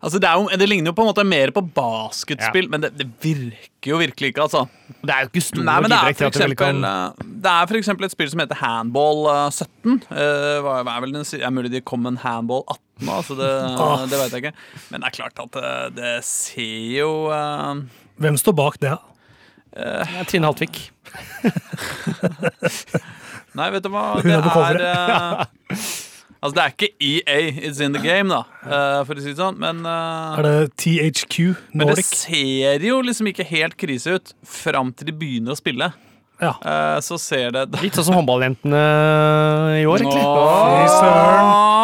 Altså, 0.04 0.20
det, 0.20 0.28
er 0.28 0.36
jo, 0.36 0.50
det 0.60 0.66
ligner 0.68 0.92
jo 0.92 0.96
på 0.98 1.04
en 1.06 1.08
måte 1.08 1.24
mer 1.24 1.52
på 1.56 1.62
basketspill, 1.78 2.66
men 2.72 2.82
det, 2.84 2.90
det 3.00 3.06
virker 3.24 3.88
jo 3.94 3.98
virkelig 4.02 4.28
ikke, 4.34 4.44
altså. 4.44 4.66
Det 5.00 5.14
er 5.14 5.20
jo 5.24 5.30
ikke 5.32 5.44
stor 5.46 5.64
Nei, 5.64 5.76
men 5.86 5.94
det 5.94 6.00
er, 6.00 6.04
for 6.20 6.28
eksempel, 6.28 6.82
det 7.46 7.52
er 7.54 7.64
for 7.72 7.78
eksempel 7.80 8.04
et 8.10 8.16
spill 8.16 8.32
som 8.34 8.42
heter 8.44 8.58
Handball 8.60 9.20
17. 9.48 9.96
Uh, 10.12 10.60
hva 10.66 10.72
er 10.84 11.00
vel 11.06 11.16
den, 11.16 11.24
er 11.40 11.54
mulig 11.56 11.72
de 11.72 11.80
kom 11.88 12.02
med 12.04 12.12
en 12.18 12.22
Handball 12.26 12.64
18 12.68 12.82
altså 13.14 13.34
så 13.34 13.36
det, 13.40 13.52
Ah. 13.84 14.04
det 14.08 14.18
vet 14.20 14.32
jeg 14.36 14.40
ikke. 14.44 14.54
Men 14.92 14.98
det 15.02 15.08
er 15.10 15.16
klart 15.18 15.38
at 15.44 15.52
ø, 15.60 15.62
det 15.96 16.12
ser 16.28 16.84
jo 17.00 17.10
uh, 17.32 17.74
Hvem 18.22 18.36
står 18.40 18.54
bak 18.60 18.76
det? 18.84 18.94
Ja, 19.74 20.22
Trine 20.30 20.46
Haltvik. 20.46 20.76
Nei, 23.58 23.68
vet 23.74 23.84
du 23.86 23.90
hva? 23.94 24.04
Det 24.22 24.34
er 24.34 24.80
eh, 24.82 25.46
Altså, 26.44 26.58
det 26.58 26.64
er 26.64 26.74
ikke 26.74 26.88
EA 27.00 27.36
it's 27.70 27.80
in 27.80 27.94
the 27.96 28.02
game, 28.04 28.28
da, 28.28 28.42
uh, 28.68 29.04
for 29.08 29.16
å 29.16 29.22
si 29.24 29.32
det 29.32 29.40
sånn, 29.40 29.56
men 29.64 29.78
uh, 29.88 30.36
Er 30.42 30.44
det 30.44 30.56
THQ 30.84 31.38
Nordic? 31.48 31.70
Men 31.80 31.94
det 31.96 32.04
ser 32.04 32.84
jo 32.90 32.98
liksom 33.00 33.30
ikke 33.32 33.46
helt 33.48 33.78
krise 33.80 34.18
ut 34.18 34.34
fram 34.44 34.92
til 34.92 35.08
de 35.08 35.16
begynner 35.16 35.56
å 35.56 35.60
spille. 35.60 35.88
Ja. 36.44 36.52
Uh, 36.60 37.00
så 37.06 37.16
ser 37.22 37.54
det 37.56 37.64
Litt 37.80 37.96
sånn 37.96 38.10
som 38.10 38.18
håndballjentene 38.20 38.84
i 39.80 39.86
år, 39.88 40.04
egentlig. 40.04 40.24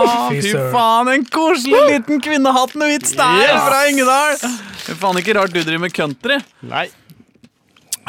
Fy. 0.04 0.42
Fy 0.42 0.42
Fy 0.50 0.56
faen, 0.74 1.12
en 1.14 1.28
koselig 1.32 1.84
liten 1.94 2.20
kvinnehattende 2.28 2.92
vits 2.92 3.16
der 3.16 3.40
Yes. 3.46 3.62
fra 3.70 3.84
Engedal! 3.88 4.42
Det 4.44 4.96
er 4.96 5.00
faen 5.06 5.22
ikke 5.24 5.38
rart 5.40 5.56
du 5.56 5.62
driver 5.62 5.86
med 5.88 5.96
country. 5.96 6.42
Nei. 6.68 6.90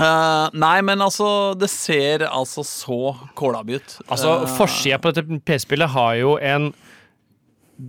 Eh, 0.00 0.46
nei, 0.56 0.76
men 0.86 1.02
altså, 1.04 1.28
det 1.60 1.68
ser 1.72 2.24
altså 2.28 2.64
så 2.64 3.00
kålabi 3.36 3.76
ut. 3.80 3.96
Altså, 4.08 4.38
uh, 4.46 4.48
Forsida 4.56 5.00
på 5.02 5.12
dette 5.12 5.40
PC-spillet 5.44 5.92
har 5.92 6.14
jo 6.20 6.36
en 6.40 6.70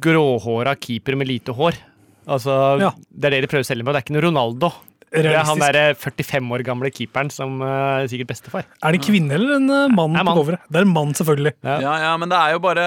gråhåra 0.01 0.75
keeper 0.79 1.15
med 1.19 1.29
lite 1.31 1.55
hår. 1.55 1.79
Altså, 2.27 2.57
Ja. 2.81 2.91
Det 3.11 3.29
er 3.29 3.37
det 3.37 3.45
de 3.45 3.51
prøver 3.51 3.65
å 3.65 3.69
selge 3.71 3.85
med. 3.85 3.93
Det 3.95 4.01
er 4.01 4.05
ikke 4.07 4.17
noe 4.17 4.27
Ronaldo. 4.27 4.71
Det 5.11 5.25
er 5.27 5.43
han 5.43 5.59
Realistisk. 5.59 5.73
derre 5.75 5.95
45 5.99 6.51
år 6.55 6.61
gamle 6.63 6.89
keeperen 6.95 7.29
som 7.35 7.57
uh, 7.59 7.99
er 7.99 8.05
sikkert 8.07 8.29
bestefar. 8.31 8.63
Er 8.79 8.93
det 8.95 9.01
en 9.01 9.03
kvinne 9.09 9.35
eller 9.35 9.57
en 9.57 9.65
uh, 9.67 9.91
mann 9.91 10.15
på 10.15 10.35
coveret? 10.37 10.61
Det 10.71 10.79
er 10.79 10.85
en 10.87 10.93
mann, 10.95 11.11
selvfølgelig. 11.17 11.51
Ja. 11.67 11.73
Ja, 11.83 11.95
ja, 12.05 12.11
men 12.21 12.31
det 12.31 12.37
er 12.39 12.53
jo 12.55 12.61
bare 12.63 12.85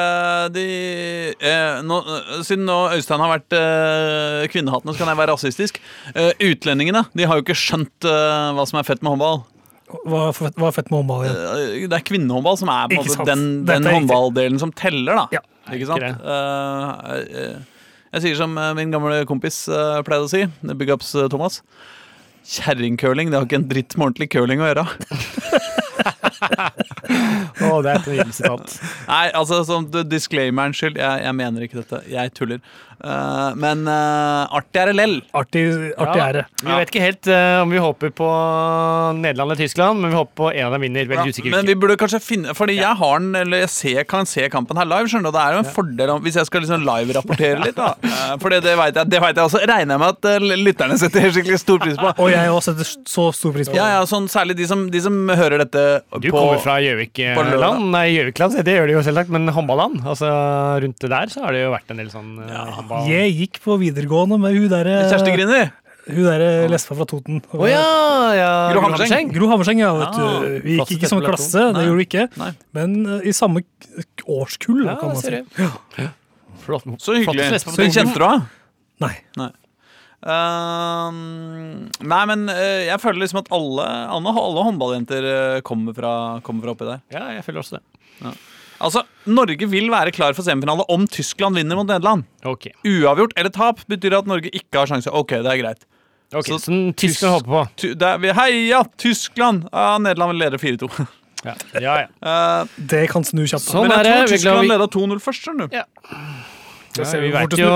de 0.54 0.64
eh, 1.36 1.82
nå, 1.84 1.98
eh, 2.00 2.38
Siden 2.48 2.64
nå 2.64 2.78
Øystein 2.96 3.20
har 3.20 3.34
vært 3.34 3.56
eh, 3.58 4.46
kvinnehatende, 4.54 4.94
så 4.96 5.02
kan 5.02 5.12
jeg 5.12 5.20
være 5.20 5.34
rasistisk. 5.36 5.80
Eh, 6.14 6.30
utlendingene 6.48 7.04
de 7.12 7.28
har 7.28 7.36
jo 7.36 7.44
ikke 7.44 7.58
skjønt 7.60 8.08
eh, 8.08 8.48
hva 8.56 8.64
som 8.72 8.80
er 8.80 8.88
fett 8.88 9.04
med 9.04 9.12
håndball. 9.18 9.42
Hva 10.08 10.22
er 10.30 10.32
fett- 10.40 10.56
hva 10.58 10.70
er 10.70 10.74
fett 10.78 10.88
med 10.90 11.02
håndball 11.02 11.26
igjen? 11.26 11.36
Eh, 11.36 11.84
det 11.92 11.98
er 12.00 12.06
kvinnehåndball 12.08 12.56
som 12.62 12.72
er 12.72 12.88
på 12.88 13.02
måte 13.04 13.26
den, 13.28 13.44
den 13.68 13.84
håndballdelen 13.84 14.56
som 14.64 14.72
teller, 14.72 15.20
da. 15.26 15.26
Ja. 15.36 15.44
Ikke 15.76 15.92
sant? 15.92 16.00
Ikke 16.00 16.32
Eh, 16.32 17.20
eh, 17.44 17.60
jeg 18.14 18.22
sier 18.24 18.36
som 18.38 18.56
eh, 18.56 18.72
min 18.78 18.92
gamle 18.94 19.24
kompis 19.26 19.64
uh, 19.68 19.98
pleide 20.06 20.24
å 20.24 20.30
si, 20.30 20.44
Big 20.78 20.90
Ups 20.94 21.12
eh, 21.18 21.28
Thomas. 21.32 21.60
Kjerringcurling 22.44 23.30
det 23.32 23.38
har 23.38 23.46
ikke 23.48 23.60
en 23.62 23.68
dritt 23.70 23.96
med 23.96 24.10
ordentlig 24.10 24.30
curling 24.34 24.60
å 24.60 24.68
gjøre. 24.68 24.84
Å, 26.44 27.82
det 27.84 27.92
er 27.92 28.00
et 28.00 28.08
nydelig 28.10 28.34
sitat. 28.38 28.74
Nei, 29.08 29.26
altså 29.36 29.60
som 29.68 29.86
disclaimeren 30.10 30.74
skyld, 30.76 30.98
jeg, 31.00 31.22
jeg 31.26 31.38
mener 31.38 31.66
ikke 31.66 31.80
dette. 31.82 32.02
Jeg 32.10 32.34
tuller. 32.36 32.60
Uh, 33.04 33.50
men 33.58 33.82
uh, 33.90 34.46
artig 34.54 34.78
er 34.80 34.88
det 34.88 34.94
lell. 34.96 35.16
Artig, 35.36 35.64
artig 36.00 36.20
Ja. 36.20 36.26
er 36.30 36.36
det. 36.38 36.44
Vi 36.62 36.76
vet 36.78 36.92
ikke 36.92 37.02
helt 37.02 37.28
uh, 37.28 37.62
om 37.64 37.72
vi 37.74 37.80
håper 37.82 38.12
på 38.16 38.28
Nederland 39.18 39.50
eller 39.50 39.58
Tyskland, 39.60 40.00
men 40.00 40.12
vi 40.14 40.16
håper 40.16 40.36
på 40.38 40.48
en 40.54 40.68
av 40.68 40.76
dem 40.76 40.84
vinner. 40.86 41.08
Veldig 41.10 41.34
usikker. 41.34 41.50
men 41.52 41.68
vi 41.68 41.74
burde 41.76 41.96
kanskje 42.00 42.20
finne 42.24 42.54
Fordi 42.56 42.76
jeg 42.78 42.96
har 43.00 43.18
den, 43.20 43.34
eller 43.42 43.64
jeg 43.64 43.72
ser, 43.74 43.98
kan 44.08 44.24
se 44.30 44.46
kampen 44.52 44.78
her 44.80 44.88
live. 44.88 45.10
Skjønner 45.10 45.28
du, 45.34 45.36
Det 45.36 45.42
er 45.42 45.58
jo 45.58 45.62
en 45.64 45.70
fordel 45.76 46.12
om, 46.14 46.22
hvis 46.24 46.38
jeg 46.40 46.48
skal 46.48 46.64
liksom 46.64 46.86
live-rapportere 46.86 47.60
litt. 47.66 47.76
da 47.76 47.90
For 48.40 48.54
det, 48.54 48.62
det 48.64 48.76
vet 48.80 49.00
jeg, 49.02 49.10
det 49.12 49.22
vet 49.26 49.42
jeg 49.42 49.50
også. 49.50 49.62
Regner 49.68 49.98
jeg 49.98 50.04
med 50.04 50.08
at 50.14 50.48
lytterne 50.64 50.98
setter 51.02 51.28
skikkelig 51.34 51.60
stor 51.60 51.82
pris 51.84 51.98
på. 52.00 52.14
Og 52.24 52.32
jeg 52.32 52.54
også 52.54 52.72
setter 52.72 52.90
så 53.16 53.26
stor 53.36 53.56
pris 53.58 53.68
på 53.68 53.76
Ja, 53.76 53.90
det. 53.90 53.98
ja, 53.98 54.06
sånn 54.14 54.30
Særlig 54.32 54.56
de 54.62 54.70
som, 54.70 54.86
de 54.90 55.00
som 55.04 55.18
hører 55.28 55.60
dette 55.66 55.82
Du 56.22 56.30
kommer 56.34 56.60
fra 56.62 56.76
Gjøvikland? 56.82 57.86
Nei, 57.94 58.04
Gjøvikland, 58.14 58.58
det 58.66 58.74
gjør 58.76 58.90
de 58.90 58.96
jo 58.96 59.04
selvsagt, 59.06 59.32
men 59.34 59.50
håndballand? 59.54 60.02
Altså, 60.02 60.28
rundt 60.84 61.00
det 61.04 61.10
der 61.12 61.32
så 61.32 61.46
har 61.46 61.56
det 61.56 61.64
jo 61.64 61.72
vært 61.72 61.94
en 61.94 62.02
del 62.02 62.10
sånn 62.12 62.34
ja. 62.42 62.66
håndball... 62.80 63.08
Jeg 63.10 63.32
gikk 63.38 63.62
på 63.64 63.78
videregående 63.80 64.38
med 64.42 64.58
hun 64.58 64.68
derre 64.72 65.00
Kjersti 65.12 65.34
Griner. 65.36 65.72
Hun 66.04 66.26
derre 66.26 66.50
lesba 66.68 66.98
fra 66.98 67.06
Toten. 67.08 67.40
Å 67.56 67.68
ja, 67.70 67.84
ja! 68.36 68.50
Gro 68.74 68.84
Hammerseng. 68.84 69.30
Gro 69.32 69.48
Hammerseng, 69.48 69.80
ja. 69.80 69.94
vet 69.96 70.18
du. 70.18 70.60
Vi 70.66 70.76
gikk 70.76 70.94
ikke 70.98 71.08
i 71.08 71.12
samme 71.14 71.24
tett 71.24 71.32
klasse, 71.32 71.64
det 71.72 71.86
gjorde 71.86 72.00
vi 72.02 72.08
ikke. 72.10 72.26
Nei. 72.42 72.50
Men 72.76 72.98
eh, 73.06 73.28
i 73.30 73.36
samme 73.36 73.64
årskull, 74.28 74.84
Ja, 74.84 74.98
kan 75.00 75.14
man 75.14 75.22
si. 75.22 75.40
Ja. 75.56 76.10
Flott. 76.64 76.88
Så 77.00 77.16
hyggelig. 77.16 77.60
Så 77.64 77.88
kjente 77.88 78.20
du 78.20 78.26
av? 78.28 78.48
Nei. 79.04 79.14
Ehm, 80.24 81.88
nei, 82.00 82.22
men 82.30 82.46
uh, 82.48 82.82
jeg 82.88 83.00
føler 83.02 83.24
liksom 83.24 83.42
at 83.42 83.50
alle, 83.54 83.86
alle, 84.16 84.32
alle 84.40 84.64
håndballjenter 84.68 85.26
eh, 85.30 85.60
kommer, 85.66 85.96
fra, 85.96 86.12
kommer 86.46 86.64
fra 86.66 86.74
oppi 86.76 86.88
der. 86.88 87.02
Ja, 87.14 87.24
jeg 87.36 87.44
føler 87.46 87.62
også 87.64 87.78
det. 87.78 88.34
Altså, 88.84 89.04
Norge 89.30 89.68
vil 89.70 89.86
være 89.92 90.12
klar 90.12 90.34
for 90.36 90.44
semifinale 90.44 90.84
om 90.92 91.04
Tyskland 91.08 91.56
vinner 91.56 91.78
mot 91.78 91.88
Nederland. 91.88 92.24
Okay. 92.44 92.72
Uavgjort 92.88 93.36
eller 93.38 93.52
tap 93.54 93.84
betyr 93.90 94.16
at 94.18 94.28
Norge 94.28 94.50
ikke 94.52 94.80
har 94.82 94.90
sjanse. 94.90 95.12
Ok, 95.14 95.36
det 95.44 95.52
er 95.52 95.60
greit. 95.62 95.84
Ok, 96.34 96.48
Så 96.50 96.58
så, 96.64 96.78
Tyskland 96.98 97.36
håper 97.36 97.52
på. 97.52 97.62
Ty 97.80 97.92
det 98.00 98.08
er, 98.08 98.18
vi, 98.24 98.32
heia, 98.34 98.80
Tyskland! 98.98 99.68
Ja, 99.70 99.92
Nederland 100.02 100.34
vil 100.34 100.42
lede 100.42 100.58
4-2. 100.58 101.06
Ja, 101.44 101.54
ja. 101.78 101.94
ja. 102.00 102.08
Uh, 102.24 102.74
Det 102.94 103.04
kan 103.12 103.24
snu 103.28 103.44
kjapt. 103.46 103.68
Sånn 103.68 103.86
men 103.86 104.00
jeg 104.00 104.10
er 104.10 104.24
tror 104.24 104.32
Tyskland 104.34 104.64
vi- 104.64 104.72
leda 104.72 104.88
2-0 104.96 105.22
først. 105.22 105.44
skjønner 105.46 105.68
du. 105.70 105.76
Ja. 105.78 105.84
Se 106.94 107.18
vi 107.18 107.32
vet 107.34 107.56
jo 107.58 107.68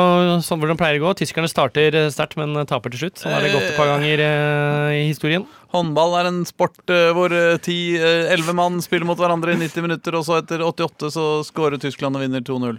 sånn 0.44 0.60
hvordan 0.60 0.76
det 0.76 0.80
pleier 0.80 1.00
å 1.00 1.08
gå. 1.08 1.14
Tyskerne 1.22 1.50
starter 1.50 1.96
eh, 1.98 2.08
sterkt, 2.14 2.36
men 2.38 2.54
taper 2.70 2.94
til 2.94 3.02
slutt. 3.06 3.18
Sånn 3.22 3.34
har 3.34 3.42
det 3.42 3.50
gått 3.54 3.66
et 3.72 3.78
par 3.78 3.90
ganger 3.90 4.22
eh, 4.22 4.98
i 5.00 5.04
historien. 5.08 5.46
Håndball 5.74 6.14
er 6.20 6.30
en 6.30 6.40
sport 6.48 6.94
eh, 6.94 7.10
hvor 7.16 7.34
elleve 7.34 8.54
mann 8.56 8.78
spiller 8.84 9.08
mot 9.08 9.18
hverandre 9.18 9.56
i 9.56 9.60
90 9.60 9.88
minutter, 9.88 10.18
og 10.20 10.26
så 10.28 10.38
etter 10.38 10.62
88 10.64 11.12
så 11.16 11.28
scorer 11.46 11.82
Tyskland 11.82 12.18
og 12.18 12.26
vinner 12.26 12.44
2-0. 12.46 12.78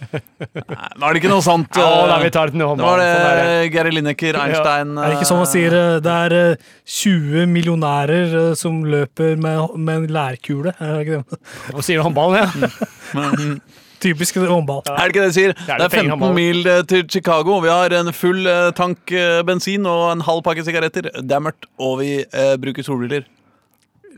Nei, 0.00 0.88
Nå 0.96 1.06
er 1.06 1.12
det 1.12 1.20
ikke 1.20 1.30
noe 1.30 1.44
sånt. 1.44 1.76
Ja, 1.76 1.88
eh, 1.88 2.06
da 2.08 2.16
vi 2.22 2.30
tar 2.32 2.50
et 2.50 2.56
det 2.56 2.64
var 2.64 3.00
det 3.00 3.08
Sånn 3.10 3.26
er 3.26 3.40
det. 3.40 3.56
Gary 3.74 3.92
Lineker, 3.94 4.38
Einstein 4.40 4.94
Er 4.96 5.12
det 5.12 5.18
ikke 5.18 5.28
sånn 5.28 5.42
man 5.42 5.50
sier 5.50 5.76
eh, 5.76 5.98
det 6.04 6.14
er 6.26 6.36
eh, 6.38 6.70
20 7.00 7.50
millionærer 7.50 8.38
eh, 8.40 8.48
som 8.58 8.80
løper 8.86 9.36
med, 9.40 9.76
med 9.76 10.04
en 10.04 10.16
lærkule? 10.16 10.74
Er 10.78 10.96
det 10.96 11.04
ikke 11.04 11.20
det? 11.20 11.84
Sier 11.86 12.04
håndballen, 12.06 12.40
ja. 12.40 12.72
eh, 13.20 13.79
Typisk 14.00 14.36
håndball. 14.40 14.80
Er 14.88 14.96
det 14.96 15.12
ikke 15.14 15.22
det 15.24 15.28
de 15.30 15.36
sier? 15.36 15.52
er 15.52 15.54
Det 15.66 15.78
det 15.78 15.86
er 15.86 15.96
15 15.98 16.10
håndball. 16.14 16.34
mil 16.34 16.66
eh, 16.66 16.82
til 16.88 17.04
Chicago. 17.08 17.58
Vi 17.60 17.68
har 17.68 17.92
en 18.00 18.12
full 18.16 18.46
eh, 18.48 18.70
tank 18.76 19.12
eh, 19.12 19.42
bensin 19.44 19.86
og 19.86 20.12
en 20.12 20.20
halv 20.24 20.42
pakke 20.46 20.64
sigaretter. 20.64 21.10
Det 21.20 21.32
er 21.36 21.42
mørkt, 21.44 21.68
og 21.78 21.98
vi 22.00 22.10
eh, 22.24 22.54
bruker 22.62 22.82
solbriller. 22.86 23.26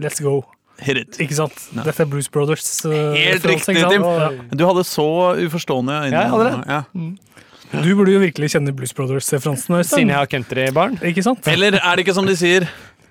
Let's 0.01 0.23
go. 0.23 0.43
Hit 0.83 0.97
it. 0.99 1.19
Ikke 1.21 1.35
sant? 1.37 1.59
Dette 1.77 2.03
er 2.03 2.09
Bruce 2.11 2.31
Brothers. 2.33 2.65
Uh, 2.87 3.13
Helt 3.15 3.45
riktig? 3.47 3.77
Tim. 3.77 4.03
Ja. 4.03 4.31
Du 4.57 4.65
hadde 4.67 4.83
så 4.89 5.05
uforstående 5.45 5.93
øyne. 5.93 6.15
Ja, 6.17 6.23
jeg 6.23 6.31
hadde 6.31 6.47
det. 6.51 6.63
Ja. 6.73 7.83
Du 7.85 7.91
burde 7.97 8.13
jo 8.13 8.19
virkelig 8.23 8.51
kjenne 8.53 8.73
Blues 8.77 8.93
Brothers-referansen. 8.97 9.79
Siden 9.85 10.11
jeg 10.11 10.17
har 10.19 10.27
countrybarn. 10.33 10.99
Ikke 11.07 11.23
sant? 11.23 11.47
Eller 11.49 11.77
er 11.79 11.95
det 11.97 12.07
ikke 12.07 12.15
som 12.17 12.27
de 12.27 12.35
sier 12.37 12.67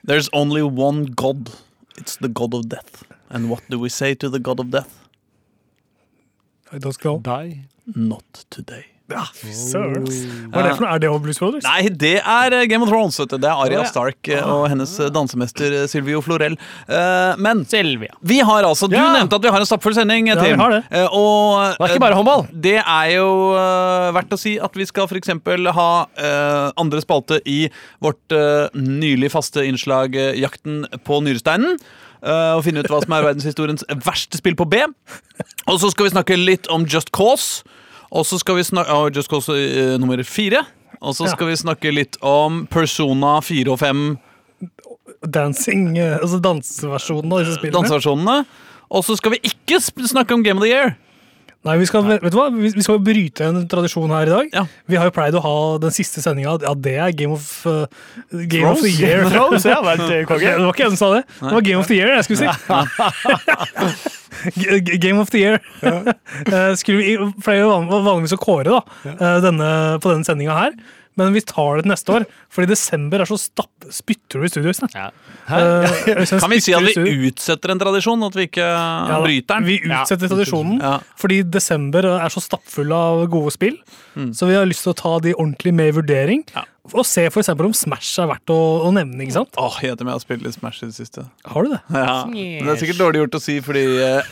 There's 0.08 0.28
only 0.34 0.62
one 0.66 1.06
God. 1.16 1.52
It's 2.00 2.18
the 2.18 2.28
God 2.30 2.54
of 2.58 2.68
death. 2.70 3.04
And 3.30 3.50
what 3.50 3.62
do 3.70 3.80
we 3.80 3.90
say 3.90 4.14
to 4.16 4.30
the 4.30 4.40
God 4.40 4.60
of 4.60 4.72
death? 4.74 4.90
I 6.74 6.80
don't 6.80 6.98
know. 7.02 7.20
Die. 7.20 7.62
Not 7.96 8.46
today. 8.50 8.86
Ja, 9.12 9.26
fy 9.36 9.52
søren. 9.52 10.06
Hva 10.54 10.62
er 10.62 10.68
det 10.70 10.76
for 10.78 10.86
noe? 10.86 10.92
Er 10.96 11.00
det 11.04 11.08
over 11.12 11.20
Blues 11.26 11.40
Brothers? 11.42 11.66
Nei, 11.68 11.90
det 12.00 12.12
er 12.22 12.54
eh, 12.56 12.62
Game 12.72 12.86
of 12.86 12.88
Thrones. 12.94 13.18
Det 13.28 13.42
er 13.44 13.60
Aria 13.60 13.82
Stark 13.90 14.30
eh, 14.32 14.40
og 14.48 14.70
hennes 14.72 14.94
eh, 15.04 15.10
dansemester 15.12 15.74
eh, 15.82 15.88
Silvio 15.92 16.22
Florell. 16.24 16.56
Eh, 16.88 17.34
Men 17.44 17.66
Silvia. 17.68 18.14
vi 18.24 18.38
har 18.48 18.64
altså 18.64 18.88
Du 18.88 18.96
Ja. 18.96 19.10
nevnte 19.18 19.36
at 19.36 19.44
vi 19.44 19.52
har 19.52 19.60
en 19.60 19.68
stappfull 19.68 19.98
sending, 19.98 20.30
Tim. 20.32 20.38
Ja, 20.40 20.56
vi 20.56 20.62
har 20.64 20.76
det. 20.78 20.84
Eh, 20.96 21.08
Og 21.12 21.76
Det 21.76 21.82
er 21.82 21.92
ikke 21.92 21.98
eh, 22.00 22.06
bare 22.06 22.20
håndball. 22.22 22.46
Det 22.70 22.78
er 22.80 23.10
jo 23.18 23.28
eh, 23.60 24.12
verdt 24.16 24.32
å 24.32 24.40
si 24.40 24.54
at 24.64 24.80
vi 24.80 24.86
skal 24.88 25.10
f.eks. 25.12 25.34
ha 25.76 25.90
eh, 26.16 26.72
andre 26.80 27.02
spalte 27.04 27.42
i 27.52 27.66
vårt 28.00 28.32
eh, 28.32 28.70
nylig 28.80 29.34
faste 29.36 29.66
innslag 29.68 30.16
eh, 30.16 30.40
Jakten 30.40 30.86
på 31.04 31.20
nyresteinen. 31.28 31.76
Eh, 32.24 32.54
og 32.56 32.64
finne 32.66 32.84
ut 32.84 32.90
hva 32.92 33.02
som 33.04 33.14
er 33.18 33.26
verdenshistoriens 33.28 33.86
verste 34.06 34.38
spill 34.42 34.56
på 34.56 34.68
B. 34.70 34.82
Og 35.68 35.80
så 35.82 35.92
skal 35.92 36.08
vi 36.08 36.14
snakke 36.16 36.38
litt 36.40 36.68
om 36.74 36.86
Just 36.86 37.12
Cause. 37.16 37.64
Og 38.12 38.26
så 38.28 38.40
skal 38.42 38.58
vi 38.60 38.64
snakke 38.68 38.92
oh, 38.92 39.08
Just 39.14 39.30
Cause 39.32 39.52
uh, 39.56 39.98
nummer 40.02 40.22
fire. 40.28 40.66
Og 41.02 41.16
så 41.16 41.26
Ja. 41.26 41.32
skal 41.36 41.48
vi 41.48 41.56
snakke 41.56 41.94
litt 41.94 42.18
om 42.22 42.66
Persona 42.70 43.40
4 43.42 43.72
og 43.72 43.80
5 43.80 44.18
Dancing, 45.22 45.98
eh, 45.98 46.18
altså 46.18 46.40
danseversjonen 46.42 47.32
av 47.34 47.40
disse 47.44 47.58
spillene. 47.60 47.78
danseversjonene. 47.78 48.46
Og 48.92 49.04
så 49.06 49.16
skal 49.18 49.32
vi 49.36 49.40
ikke 49.48 49.80
snakke 49.82 50.34
om 50.34 50.44
Game 50.44 50.58
of 50.60 50.64
the 50.66 50.72
Year. 50.72 50.96
Nei, 51.62 51.76
vi 51.78 51.86
skal, 51.86 52.02
vet 52.10 52.24
du 52.34 52.38
hva? 52.40 52.48
Vi 52.50 52.82
skal 52.82 52.98
bryte 53.06 53.46
en 53.46 53.68
tradisjon 53.70 54.10
her 54.10 54.26
i 54.26 54.32
dag. 54.32 54.48
Ja. 54.56 54.64
Vi 54.90 54.98
har 54.98 55.06
jo 55.06 55.14
pleid 55.14 55.36
å 55.38 55.44
ha 55.46 55.58
den 55.84 55.94
siste 55.94 56.24
sendinga. 56.24 56.56
Ja, 56.66 56.72
det 56.74 56.96
er 56.98 57.12
Game 57.14 57.36
of, 57.38 57.46
uh, 57.70 57.86
Game 58.50 58.72
of 58.72 58.82
the 58.82 58.90
Year. 58.90 59.28
Thrones, 59.30 59.68
ja, 59.70 59.78
vel, 59.86 60.02
det 60.02 60.24
var 60.26 60.72
ikke 60.72 60.88
jeg 60.88 60.96
som 60.96 61.02
sa 61.04 61.12
det. 61.20 61.22
Det 61.38 61.54
var 61.54 61.68
Game 61.68 61.84
of 61.84 61.92
the 61.92 62.00
Year 62.00 62.16
jeg 62.18 62.26
skulle 62.26 62.42
si. 62.42 62.50
Game 65.06 65.22
of 65.22 65.30
the 65.30 65.44
Year. 65.44 65.62
Ja. 65.86 66.74
skulle 66.82 66.98
vi 66.98 67.18
pleier 67.46 67.70
vanligvis 67.70 68.34
å 68.34 68.42
kåre 68.42 68.80
da, 68.80 68.82
eh, 69.14 69.38
denne, 69.46 69.70
på 70.02 70.10
denne 70.16 70.26
sendinga 70.26 70.58
her. 70.58 70.74
Men 71.20 71.34
vi 71.36 71.42
tar 71.44 71.78
det 71.80 71.84
til 71.86 71.92
neste 71.92 72.14
år, 72.16 72.26
fordi 72.54 72.70
desember 72.72 73.24
er 73.24 73.30
så 73.30 73.38
stapp... 73.42 73.70
Spytter 73.92 74.40
du 74.40 74.46
i 74.48 74.52
studio? 74.52 74.72
Ja. 74.96 75.10
Uh, 75.50 75.88
Kan 76.40 76.54
vi 76.54 76.60
si 76.64 76.72
at 76.78 76.86
vi 76.86 77.16
utsetter 77.28 77.74
en 77.74 77.82
tradisjon? 77.82 78.24
At 78.24 78.38
vi 78.38 78.46
ikke 78.48 78.64
Ja, 78.64 79.18
bryter 79.24 79.60
den? 79.60 79.68
Vi 79.68 79.80
utsetter 79.90 80.32
tradisjonen, 80.32 80.80
Ja. 80.80 80.94
fordi 81.20 81.42
desember 81.44 82.08
er 82.14 82.32
så 82.32 82.44
stappfull 82.44 82.94
av 82.96 83.26
gode 83.34 83.52
spill. 83.52 83.76
Så 84.36 84.48
vi 84.48 84.56
har 84.56 84.68
lyst 84.70 84.86
til 84.88 84.94
å 84.94 85.00
ta 85.02 85.18
de 85.24 85.34
ordentlig 85.36 85.74
med 85.76 85.92
i 85.92 85.98
vurdering. 86.00 86.46
Og 86.92 87.06
se 87.06 87.24
for 87.30 87.44
eksempel 87.44 87.68
om 87.70 87.74
Smash 87.78 88.16
er 88.24 88.26
verdt 88.32 88.50
å, 88.50 88.58
å 88.88 88.90
nevne. 88.96 89.20
ikke 89.22 89.36
sant? 89.36 89.54
Åh, 89.62 89.76
jeg 89.86 89.94
jeg 90.02 90.08
har 90.10 90.22
spilt 90.24 90.42
litt 90.42 90.56
Smash 90.58 90.82
i 90.82 90.88
det 90.90 90.96
siste. 90.98 91.24
Har 91.46 91.68
du 91.68 91.76
det? 91.76 91.80
Ja. 91.94 92.16
Men 92.26 92.66
det 92.66 92.74
er 92.74 92.80
sikkert 92.82 93.02
dårlig 93.04 93.22
gjort 93.22 93.38
å 93.38 93.42
si 93.44 93.60
fordi 93.62 93.84
eh, 94.02 94.32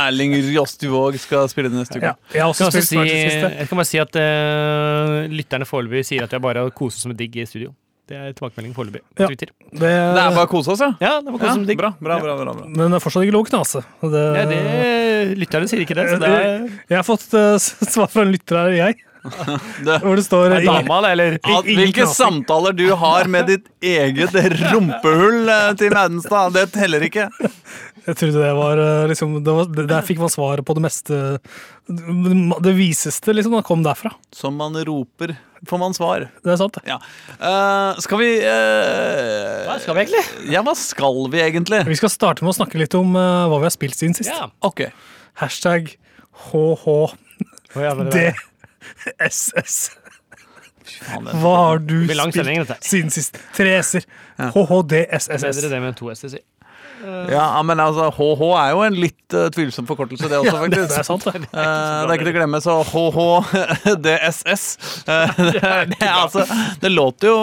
Erling 0.00 0.34
Rostivåg 0.56 1.18
skal 1.22 1.46
spille 1.52 1.70
det 1.70 1.78
neste 1.78 2.00
uke. 2.00 2.10
Ja. 2.10 2.16
Jeg 2.34 2.42
har 2.42 2.50
Jeg 2.50 2.58
kan, 2.58 2.66
også 2.66 2.70
spilt 2.74 2.88
si, 2.90 2.96
Smash 2.96 3.12
i 3.12 3.18
det 3.18 3.30
siste. 3.30 3.50
jeg 3.62 3.70
kan 3.70 3.80
bare 3.82 3.90
si 3.94 4.00
at 4.02 4.18
eh, 4.24 5.28
lytterne 5.38 5.68
foreløpig 5.70 6.04
sier 6.10 6.26
at 6.26 6.34
er 6.34 6.42
bare 6.44 6.66
å 6.66 6.74
kose 6.74 6.98
oss 6.98 7.06
med 7.10 7.16
digg 7.20 7.38
i 7.38 7.46
studio. 7.48 7.70
Det 8.08 8.16
er 8.16 8.30
tilbakemelding 8.32 8.72
foreløpig 8.72 9.02
på 9.04 9.20
Ja. 9.20 9.26
Twitter. 9.28 9.50
Det, 9.68 9.78
Det 9.84 9.88
er 9.92 10.32
bare 10.32 10.46
å 10.46 10.50
kose 10.50 10.72
oss, 10.72 10.80
ja. 10.80 10.94
Ja, 11.04 11.14
det 11.20 11.28
var 11.30 11.42
kose 11.42 11.50
ja 11.52 11.56
med 11.60 11.68
digg. 11.68 11.76
bra, 11.78 11.90
bra, 12.00 12.16
bra, 12.24 12.36
bra, 12.40 12.54
bra. 12.56 12.64
Men 12.72 12.88
det 12.94 12.96
er 12.98 13.04
fortsatt 13.04 13.26
ikke 13.26 13.34
lov 13.36 13.44
å 13.44 13.50
knase. 13.50 13.82
Det, 14.00 14.22
Ja, 14.38 14.44
det, 14.48 14.60
lytterne 15.36 15.68
sier 15.68 15.82
ikke 15.84 15.96
det. 15.98 16.06
Så 16.14 16.18
det 16.22 16.30
er, 16.32 16.64
Jeg 16.88 16.96
har 16.96 17.04
fått 17.04 17.28
eh, 17.36 17.58
svar 17.60 18.08
fra 18.08 18.24
en 18.24 18.32
lytter 18.32 18.56
her, 18.62 18.72
jeg, 18.78 18.96
hvor 20.04 20.18
det 20.18 20.24
står 20.26 20.58
er 20.58 20.66
dama, 20.66 21.00
det, 21.04 21.12
eller? 21.16 21.38
at, 21.42 21.68
hvilke 21.68 22.06
samtaler 22.10 22.76
du 22.76 22.86
har 22.98 23.28
med 23.30 23.50
ditt 23.50 23.66
eget 23.84 24.34
rumpehull, 24.72 25.48
eh, 25.48 25.72
Tim 25.80 25.96
Audenstad, 25.96 26.54
det 26.56 26.68
teller 26.76 27.04
ikke. 27.08 27.28
Jeg 28.08 28.16
trodde 28.16 28.40
det 28.40 28.54
var 28.56 28.80
eh, 28.80 29.06
liksom 29.10 29.34
det 29.44 29.52
var, 29.52 29.68
Der 29.90 30.06
fikk 30.06 30.20
man 30.22 30.32
svaret 30.32 30.64
på 30.64 30.76
det 30.78 30.84
meste 30.86 31.18
Det 32.64 32.72
viseste, 32.76 33.34
liksom. 33.36 33.58
Kom 33.66 33.84
derfra. 33.84 34.14
Som 34.34 34.56
man 34.60 34.76
roper, 34.88 35.34
får 35.68 35.80
man 35.80 35.96
svar. 35.96 36.28
Det 36.44 36.54
er 36.54 36.58
sant, 36.60 36.78
det. 36.78 36.84
Ja. 36.88 36.98
Uh, 37.36 38.00
skal 38.04 38.20
vi 38.22 38.30
uh, 38.44 39.68
Hva 39.68 39.78
skal 39.82 39.96
vi 39.96 40.04
egentlig? 40.04 40.24
Ja, 40.52 40.64
hva 40.64 40.76
skal 40.78 41.20
vi 41.32 41.42
egentlig? 41.44 41.82
Vi 41.88 42.00
skal 42.00 42.12
starte 42.12 42.44
med 42.46 42.54
å 42.54 42.58
snakke 42.60 42.80
litt 42.80 42.96
om 42.98 43.16
uh, 43.16 43.48
hva 43.48 43.60
vi 43.60 43.68
har 43.68 43.74
spilt 43.74 43.98
siden 43.98 44.16
sist. 44.16 44.32
Ja. 44.32 44.50
Okay. 44.64 44.92
Hashtag 45.40 45.96
HH. 46.48 47.16
Det- 48.12 48.32
Faen, 50.98 51.26
Hva 51.42 51.54
har 51.56 51.82
du 51.84 51.98
spilt 52.08 52.84
siden 52.86 53.10
sist? 53.12 53.36
Tre 53.56 53.74
s-er. 53.82 54.06
HHDSSS. 54.38 55.42
Bedre 55.44 55.70
det 55.74 55.80
med 55.84 55.98
to 55.98 56.08
S, 56.14 56.24
si. 56.32 56.40
Ja, 57.30 57.62
men 57.62 57.78
altså, 57.80 58.08
HH 58.16 58.42
er 58.58 58.70
jo 58.74 58.80
en 58.86 58.96
litt 58.98 59.34
uh, 59.36 59.46
tvilsom 59.54 59.86
forkortelse, 59.88 60.28
det 60.30 60.38
også, 60.40 60.50
Ja, 60.54 60.66
det, 60.66 60.78
faktisk. 60.78 60.88
det 60.90 60.98
er 60.98 61.06
sant, 61.06 61.24
det. 61.28 61.34
Eh, 61.38 61.48
det 61.52 62.08
er 62.08 62.14
ikke 62.16 62.26
til 62.26 62.32
å 62.32 62.36
glemme, 62.38 62.60
så 62.64 62.78
HHDSS. 62.92 64.64
Uh, 65.08 65.30
det, 65.54 65.60
er- 65.62 65.86
det, 65.88 65.96
er 66.04 66.12
altså, 66.20 66.42
det 66.82 66.88
låter 66.92 67.28
jo 67.30 67.36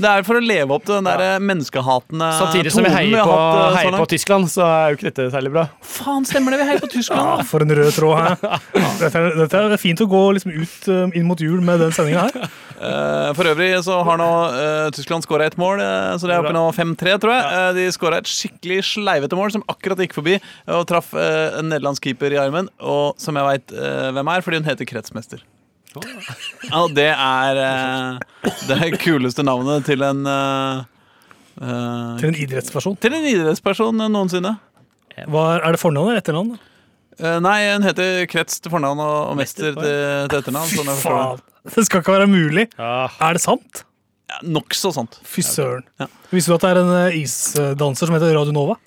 Det 0.00 0.08
er 0.08 0.24
for 0.26 0.38
å 0.38 0.42
leve 0.42 0.74
opp 0.74 0.84
til 0.86 0.96
den 0.96 1.06
der 1.06 1.38
menneskehatende 1.44 2.28
Samtidig 2.38 2.72
som 2.74 2.82
vi 2.86 2.90
heier 2.94 3.22
på, 3.22 3.34
hatt, 3.36 3.58
eh, 3.60 3.76
heier 3.78 3.96
på. 4.00 4.06
Tyskland, 4.10 4.48
så 4.50 4.64
er 4.66 4.90
jo 4.94 4.98
ikke 4.98 5.06
dette 5.10 5.26
særlig 5.34 5.52
bra. 5.54 5.64
Faen, 5.86 6.26
stemmer 6.26 6.54
det? 6.56 6.60
Vi 6.62 6.66
heier 6.70 6.82
på 6.82 6.88
Ja, 6.88 6.94
Tyskland. 6.96 7.44
for 7.50 7.64
en 7.66 7.74
rød 7.78 7.92
tråd 7.94 8.18
her. 8.18 8.58
Dette 8.98 9.22
er, 9.22 9.28
dette 9.42 9.62
er 9.76 9.82
fint 9.82 10.02
å 10.02 10.08
gå 10.10 10.22
liksom 10.38 10.54
ut 10.56 10.88
eh, 10.90 11.04
inn 11.20 11.28
mot 11.28 11.40
jul 11.42 11.60
med 11.64 11.82
den 11.84 11.94
sendinga 11.94 12.24
her. 12.26 12.50
Eh, 12.82 13.28
for 13.38 13.52
øvrig 13.52 13.70
så 13.86 14.00
har 14.08 14.18
nå 14.22 14.30
eh, 14.58 14.88
Tyskland 14.96 15.26
skåra 15.26 15.46
ett 15.50 15.58
mål, 15.60 15.82
eh, 15.84 16.10
så 16.18 16.26
det 16.30 16.34
er 16.38 16.42
oppe 16.42 16.56
nå 16.56 16.64
5-3, 16.74 17.16
tror 17.22 17.34
jeg. 17.36 17.44
Eh, 17.60 17.70
de 17.78 17.86
skåra 17.94 18.18
et 18.22 18.30
skikkelig 18.32 18.80
sleivete 19.02 19.38
mål 19.38 19.52
som 19.58 19.66
akkurat 19.70 20.00
gikk 20.06 20.14
forbi 20.16 20.38
og 20.70 20.86
traff 20.90 21.12
eh, 21.18 21.58
en 21.58 21.68
nederlandsk 21.68 22.08
keeper 22.08 22.34
i 22.34 22.40
armen, 22.42 22.70
og 22.80 23.18
som 23.20 23.36
jeg 23.36 23.50
veit 23.50 23.74
hvem 24.16 24.32
er, 24.32 24.46
fordi 24.46 24.62
hun 24.62 24.70
heter 24.70 24.88
Kretsmester. 24.88 25.42
Ja, 25.92 26.86
det 26.88 27.10
er 27.12 27.58
eh, 27.60 28.50
det 28.70 28.98
kuleste 29.02 29.44
navnet 29.44 29.84
til 29.84 30.00
en 30.06 30.24
eh, 30.24 30.82
eh, 31.60 32.12
Til 32.22 32.30
en 32.30 32.38
idrettsperson. 32.46 32.96
Til 33.02 33.16
en 33.18 33.26
idrettsperson 33.28 34.04
noensinne. 34.06 34.56
Hva 35.28 35.42
er, 35.56 35.66
er 35.66 35.76
det 35.76 35.82
fornavn 35.82 36.08
eller 36.08 36.22
etternavn? 36.22 36.54
Eh, 37.20 37.38
nei, 37.44 37.58
hun 37.74 37.84
heter 37.84 38.24
Krets 38.32 38.62
til 38.64 38.72
fornavn 38.72 39.02
og, 39.04 39.16
og 39.32 39.40
Mester 39.40 39.74
til, 39.76 39.88
til 40.32 40.38
etternavn. 40.40 40.70
Sånn 40.72 40.88
jeg 40.88 41.00
forstår 41.02 41.18
det. 41.18 41.42
Faen. 41.44 41.74
Det 41.76 41.84
skal 41.86 42.02
ikke 42.02 42.14
være 42.16 42.30
mulig. 42.30 42.64
Ja. 42.78 42.94
Er 43.22 43.36
det 43.36 43.42
sant? 43.44 43.84
Ja, 44.32 44.40
Nokså 44.48 44.94
sant. 44.96 45.20
Fy 45.28 45.44
søren. 45.44 45.84
Ja. 46.00 46.08
Visste 46.32 46.50
du 46.50 46.56
at 46.56 46.64
det 46.64 46.72
er 46.72 46.80
en 46.80 46.94
eh, 47.02 47.20
isdanser 47.20 48.08
som 48.08 48.16
heter 48.16 48.32
Radio 48.38 48.56
Nova? 48.56 48.78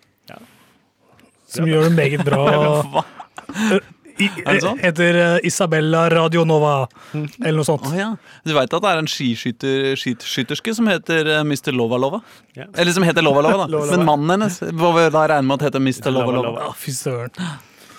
Som 1.57 1.69
gjør 1.69 1.89
det 1.89 1.93
meget 1.97 2.25
bra. 2.27 2.45
I, 4.15 4.29
sånn? 4.63 4.77
Heter 4.79 5.17
eh, 5.19 5.47
Isabella 5.47 6.05
Radio 6.11 6.45
Nova, 6.47 6.85
eller 7.11 7.57
noe 7.57 7.67
sånt. 7.67 7.83
Oh, 7.89 7.95
ja. 7.97 8.13
Du 8.47 8.53
veit 8.55 8.71
at 8.71 8.83
det 8.85 8.91
er 8.93 9.01
en 9.01 9.09
skiskytter, 9.11 9.99
skiskytterske 9.99 10.75
som 10.77 10.87
heter 10.87 11.27
eh, 11.33 11.43
Mr. 11.43 11.73
Lova 11.75 11.99
Lova? 11.99 12.21
Ja. 12.55 12.69
Eller 12.79 12.95
som 12.95 13.03
heter 13.03 13.25
Lova 13.25 13.43
Lova, 13.43 13.65
da. 13.65 13.69
Lova 13.75 13.89
Lova. 13.89 13.97
Men 13.97 14.07
mannen 14.07 14.35
hennes 14.37 14.61
må 14.71 14.93
vi 14.95 15.07
da 15.11 15.25
regne 15.33 15.49
med 15.49 15.59
at 15.59 15.67
heter 15.67 15.83
Mr. 15.83 16.13
Lova 16.13 16.31
Lova 16.31 16.37
Lova. 16.37 16.51
Lova. 16.53 16.69
Ja, 16.69 16.77
fy 16.79 16.95
søren. 16.95 17.49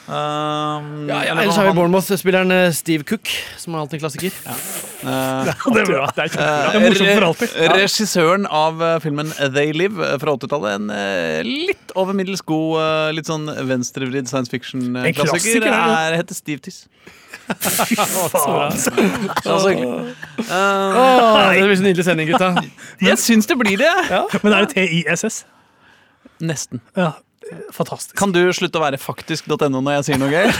Um, 0.06 1.08
Ja, 1.08 1.16
ja, 1.26 1.32
ellers 1.34 1.56
har 1.58 1.66
vi 1.66 1.72
Bournemouth-spilleren 1.74 2.52
eh, 2.54 2.68
Steve 2.76 3.02
Cook, 3.08 3.26
som 3.58 3.74
er 3.74 3.80
alltid 3.82 3.96
en 3.98 4.02
klassiker. 4.04 4.36
Uh, 5.02 5.48
Det 5.74 5.80
er 5.82 5.88
bra. 5.90 6.04
Det 6.14 6.26
er 6.26 6.30
Det 6.30 6.44
er 6.46 6.84
morsomt 6.84 7.10
for 7.16 7.26
alltid. 7.30 7.56
re- 7.58 7.78
Regissøren 7.80 8.46
av 8.46 8.84
eh, 8.86 8.92
filmen 9.02 9.32
They 9.56 9.72
Live 9.74 9.98
eh, 10.06 10.14
fra 10.22 10.36
80-tallet. 10.38 10.76
En 10.78 10.92
eh, 10.94 11.40
litt 11.46 11.94
over 11.98 12.14
middels 12.14 12.44
god, 12.46 12.76
eh, 12.84 13.10
litt 13.18 13.26
sånn 13.30 13.50
venstrevridd 13.66 14.30
science 14.30 14.52
fiction-klassiker. 14.54 15.26
klassiker, 15.26 15.66
er 15.72 16.12
er- 16.14 16.20
Heter 16.22 16.38
Steve 16.38 16.62
Tiss. 16.62 16.84
Fy 17.66 17.98
faen. 17.98 18.78
Ja, 19.46 19.58
så 19.58 19.68
hyggelig. 19.70 20.14
Eh, 20.46 21.02
Åh, 21.02 21.52
det 21.54 21.66
blir 21.66 21.76
så 21.78 21.84
nydelig 21.90 22.06
sending, 22.06 22.30
gutta. 22.30 22.54
jeg 23.02 23.18
syns 23.22 23.46
det 23.50 23.58
blir 23.58 23.78
det. 23.82 23.92
Men 24.42 24.54
er 24.54 24.66
det 24.66 24.74
TISS? 24.78 25.42
Nesten. 26.42 26.82
Ja, 26.98 27.14
fantastisk. 27.74 28.16
Kan 28.18 28.32
du 28.34 28.40
slutte 28.54 28.78
å 28.78 28.82
være 28.82 28.98
faktisk.no 29.00 29.80
når 29.80 29.98
jeg 29.98 30.06
sier 30.08 30.20
noe 30.20 30.30
gøy? 30.32 30.46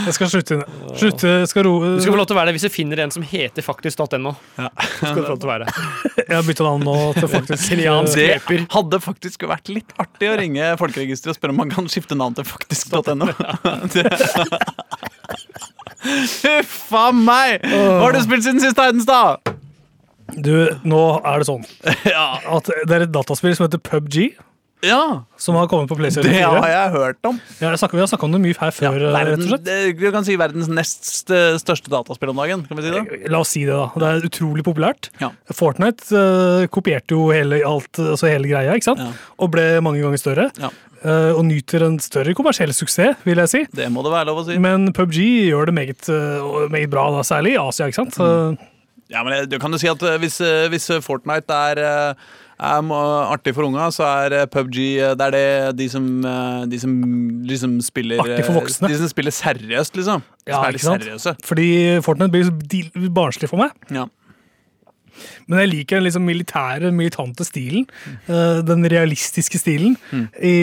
Jeg 0.00 0.14
skal 0.14 0.30
slutte. 0.30 0.56
slutte 0.96 1.30
skal 1.50 1.64
ro, 1.66 1.72
Du 1.96 2.02
skal 2.02 2.14
få 2.14 2.18
lov 2.20 2.28
til 2.30 2.36
å 2.36 2.38
være 2.38 2.50
det 2.50 2.54
hvis 2.56 2.66
du 2.68 2.72
finner 2.72 3.02
en 3.04 3.12
som 3.12 3.24
heter 3.26 3.64
faktisk.no. 3.64 4.32
Ja. 4.60 4.68
skal 4.96 5.16
du 5.18 5.22
få 5.24 5.32
lov 5.32 5.40
til 5.42 5.48
å 5.48 5.52
være 5.52 5.66
det. 5.66 5.86
Jeg 6.30 6.36
har 6.36 6.44
bytta 6.46 6.66
navn 6.66 6.84
nå 6.86 6.96
til 7.16 7.30
faktisk 7.32 7.74
Det 8.20 8.60
hadde 8.74 9.00
faktisk 9.02 9.46
vært 9.50 9.72
litt 9.72 9.94
artig 10.00 10.30
å 10.30 10.36
ringe 10.38 10.68
Folkeregisteret 10.80 11.34
og 11.34 11.38
spørre 11.40 11.56
om 11.56 11.62
man 11.64 11.72
kan 11.72 11.88
skifte 11.90 12.18
navn 12.18 12.36
til 12.38 12.46
faktisk.no. 12.48 13.30
Huff 16.00 16.76
a 16.96 17.08
meg! 17.14 17.64
Hva 17.66 18.04
har 18.06 18.14
du 18.16 18.22
spilt 18.24 18.46
siden 18.46 18.62
sist, 18.62 18.78
Heidenstad? 18.80 19.50
Du, 20.30 20.54
nå 20.86 21.02
er 21.26 21.42
det 21.42 21.48
sånn 21.48 21.64
at 21.82 22.70
det 22.86 22.94
er 22.94 23.04
et 23.08 23.12
dataspill 23.12 23.56
som 23.58 23.66
heter 23.66 23.82
PubG. 23.82 24.30
Ja, 24.82 25.24
som 25.36 25.56
har 25.58 25.66
kommet 25.68 25.90
på 25.90 25.96
PlayStation 25.98 26.32
det 26.32 26.40
har 26.40 26.68
jeg 26.70 26.92
hørt 26.94 27.26
om. 27.28 27.36
Ja, 27.60 27.68
det 27.70 27.78
snakker, 27.82 27.98
vi 27.98 28.02
har 28.04 28.08
snakka 28.08 28.24
om 28.24 28.32
det 28.32 28.40
mye 28.40 28.56
her 28.56 28.70
før, 28.72 28.96
eh, 28.96 29.12
rett 29.12 29.28
Verden, 29.40 29.64
det, 29.66 29.78
du 30.00 30.06
kan 30.14 30.24
si 30.24 30.36
verdens 30.40 30.70
nest 30.72 31.04
største 31.60 31.92
dataspill 31.92 32.32
om 32.32 32.40
dagen. 32.40 32.62
Kan 32.68 32.80
vi 32.80 32.86
si 32.86 32.92
det? 32.94 33.30
La 33.32 33.42
oss 33.44 33.52
si 33.52 33.64
det, 33.68 33.74
da. 33.76 33.90
Det 34.00 34.08
er 34.08 34.28
utrolig 34.30 34.64
populært. 34.64 35.10
Ja. 35.20 35.30
Fortnite 35.52 36.08
uh, 36.16 36.64
kopierte 36.72 37.12
jo 37.18 37.26
hele, 37.34 37.60
alt, 37.68 38.00
altså 38.00 38.30
hele 38.32 38.48
greia, 38.48 38.72
ikke 38.78 38.88
sant? 38.88 39.04
Ja. 39.04 39.12
og 39.36 39.52
ble 39.52 39.66
mange 39.84 40.00
ganger 40.04 40.22
større. 40.22 40.48
Ja. 40.60 40.72
eh, 41.04 41.30
og 41.36 41.44
nyter 41.48 41.84
en 41.86 42.00
større 42.00 42.32
kommersiell 42.36 42.72
suksess, 42.76 43.20
vil 43.28 43.40
jeg 43.44 43.52
si. 43.52 43.62
Det 43.76 43.86
må 43.92 44.02
det 44.04 44.12
være 44.16 44.30
lov 44.32 44.42
å 44.42 44.48
si. 44.48 44.56
Men 44.60 44.90
PubG 44.96 45.20
gjør 45.50 45.68
det 45.70 45.76
meget, 45.76 46.08
uh, 46.08 46.66
meget 46.72 46.88
bra, 46.92 47.10
da, 47.18 47.22
særlig 47.26 47.58
i 47.58 47.60
Asia. 47.60 47.86
ikke 47.92 48.00
sant? 48.00 48.16
Mm. 48.20 48.56
Eh, 48.56 48.66
Ja, 49.10 49.24
men 49.26 49.32
det- 49.34 49.50
Du 49.50 49.58
kan 49.58 49.72
jo 49.72 49.78
si 49.82 49.88
at 49.90 50.00
eh, 50.06 50.18
hvis, 50.22 50.40
eh, 50.40 50.68
hvis 50.70 50.86
Fortnite 51.02 51.50
er, 51.50 52.14
må- 52.84 53.00
artig 53.32 53.54
for 53.56 53.64
unga, 53.64 53.86
så 53.94 54.04
er 54.04 54.34
eh, 54.42 54.46
PubG 54.52 54.76
eh, 55.00 55.14
det 55.16 55.26
er 55.28 55.32
det 55.32 55.76
de 55.78 55.86
som, 55.88 56.04
eh, 56.28 56.66
de 56.68 56.78
som 56.82 56.92
liksom 57.48 57.78
spiller 57.82 58.20
Artig 58.20 58.44
for 58.44 58.58
voksne. 58.60 58.88
De 58.92 58.98
som 59.00 59.08
spiller 59.08 59.32
seriøst, 59.32 59.96
liksom. 59.96 60.22
Ja, 60.46 60.60
ikke 60.68 60.82
sant? 60.84 61.02
seriøse. 61.06 61.36
fordi 61.46 61.68
Fortnite 62.04 62.30
blir 62.30 63.08
barnslig 63.16 63.48
for 63.48 63.56
meg. 63.62 63.72
Ja. 63.90 64.04
Men 65.48 65.58
jeg 65.64 65.70
liker 65.72 65.96
den 65.98 66.04
liksom 66.06 66.24
militære, 66.24 66.92
militante 66.94 67.44
stilen. 67.44 67.86
den 68.28 68.84
realistiske 68.88 69.58
stilen 69.58 69.96
Mm. 70.12 70.28
i, 70.40 70.54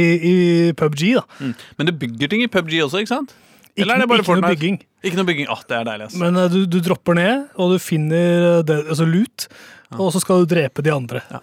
i 0.69 0.71
PubG. 0.73 1.15
da. 1.15 1.53
Men 1.77 1.85
det 1.89 1.99
bygger 1.99 2.29
ting 2.29 2.41
i 2.43 2.47
PubG 2.47 2.77
også, 2.85 3.01
ikke 3.03 3.07
sant? 3.11 3.33
Ikke, 3.77 3.83
Eller 3.85 3.99
det 4.01 4.07
bare 4.09 4.23
ikke 4.23 4.39
noe 4.41 4.55
bygging. 4.55 4.79
Ikke 5.03 5.17
noe 5.19 5.25
bygging. 5.25 5.47
Åh, 5.53 5.61
det 5.69 5.75
er 5.77 5.83
deilig, 5.85 6.05
ass. 6.07 6.15
Men 6.17 6.33
du, 6.49 6.65
du 6.65 6.79
dropper 6.81 7.13
ned, 7.13 7.43
og 7.57 7.73
du 7.75 7.77
finner 7.79 8.63
det, 8.65 8.79
altså 8.89 9.05
loot, 9.05 9.47
og 9.93 10.09
så 10.15 10.19
skal 10.23 10.41
du 10.45 10.55
drepe 10.55 10.81
de 10.81 10.89
andre. 10.95 11.21
Ja. 11.29 11.39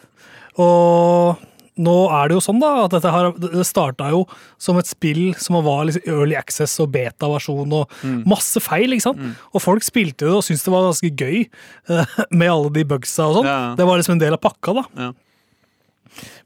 Og 0.62 1.40
nå 1.84 1.94
er 2.14 2.28
det 2.30 2.36
jo 2.36 2.42
sånn 2.44 2.60
da, 2.62 2.68
at 2.84 2.92
dette 2.94 3.10
her, 3.10 3.32
det 3.42 3.64
starta 3.66 4.06
jo 4.12 4.20
som 4.62 4.76
et 4.78 4.86
spill 4.86 5.32
som 5.42 5.56
var 5.66 5.88
liksom 5.88 6.04
early 6.06 6.36
access 6.38 6.76
og 6.84 6.92
beta-versjon 6.94 7.72
og 7.80 7.90
Mm. 8.04 8.20
masse 8.30 8.60
feil. 8.62 8.92
ikke 8.94 9.02
sant? 9.08 9.18
Og 9.52 9.60
folk 9.64 9.82
spilte 9.82 10.22
det 10.28 10.30
og 10.36 10.44
syntes 10.46 10.62
det 10.62 10.70
var 10.74 10.86
ganske 10.86 11.10
gøy 11.10 11.48
eh, 11.90 12.06
med 12.30 12.48
alle 12.52 12.70
de 12.70 12.84
bugsa 12.84 13.26
og 13.26 13.40
sånn. 13.40 13.50
Ja. 13.50 13.74
Det 13.74 13.86
var 13.88 13.98
liksom 13.98 14.14
en 14.14 14.22
del 14.22 14.36
av 14.38 14.40
pakka, 14.44 14.74
da. 14.78 14.84
Ja. 14.96 15.12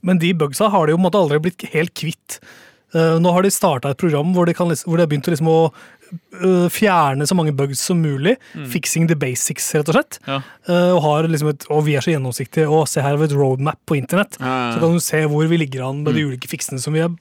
Men 0.00 0.18
de 0.22 0.32
bugsa 0.32 0.70
har 0.72 0.86
de 0.88 0.94
jo 0.96 1.02
måte 1.02 1.20
aldri 1.20 1.38
blitt 1.44 1.60
helt 1.74 1.92
kvitt. 1.92 2.38
Eh, 2.96 3.18
nå 3.20 3.32
har 3.34 3.42
de 3.44 3.50
starta 3.52 3.90
et 3.92 3.98
program 4.00 4.30
hvor 4.32 4.46
de, 4.48 4.54
kan, 4.56 4.68
hvor 4.68 4.96
de 4.96 5.04
har 5.04 5.10
begynt 5.10 5.28
å, 5.28 5.32
liksom 5.34 5.48
å 5.52 5.58
eh, 6.40 6.68
fjerne 6.72 7.26
så 7.28 7.36
mange 7.36 7.52
bugs 7.56 7.82
som 7.84 8.00
mulig. 8.00 8.36
Fixing 8.72 9.08
the 9.10 9.16
basics, 9.18 9.66
rett 9.76 9.90
og 9.92 9.98
slett. 9.98 10.18
Ja. 10.26 10.38
Eh, 10.68 10.90
og, 10.94 11.02
har 11.04 11.28
liksom 11.28 11.50
et, 11.52 11.66
og 11.68 11.84
vi 11.84 11.96
er 11.98 12.04
så 12.06 12.14
gjennomsiktige. 12.14 12.68
Og 12.72 12.86
se 12.88 13.02
her 13.04 13.12
har 13.12 13.20
vi 13.20 13.28
et 13.28 13.36
roadmap 13.36 13.78
på 13.88 13.98
internett. 14.00 14.38
Ja, 14.40 14.46
ja. 14.46 14.72
Så 14.76 14.80
kan 14.86 14.96
du 14.96 15.04
se 15.04 15.24
hvor 15.28 15.46
vi 15.52 15.60
ligger 15.60 15.84
an 15.90 16.02
med 16.06 16.14
de 16.16 16.24
ulike 16.30 16.48
fiksene 16.48 16.80
som 16.80 16.96
vi, 16.96 17.04
er, 17.04 17.12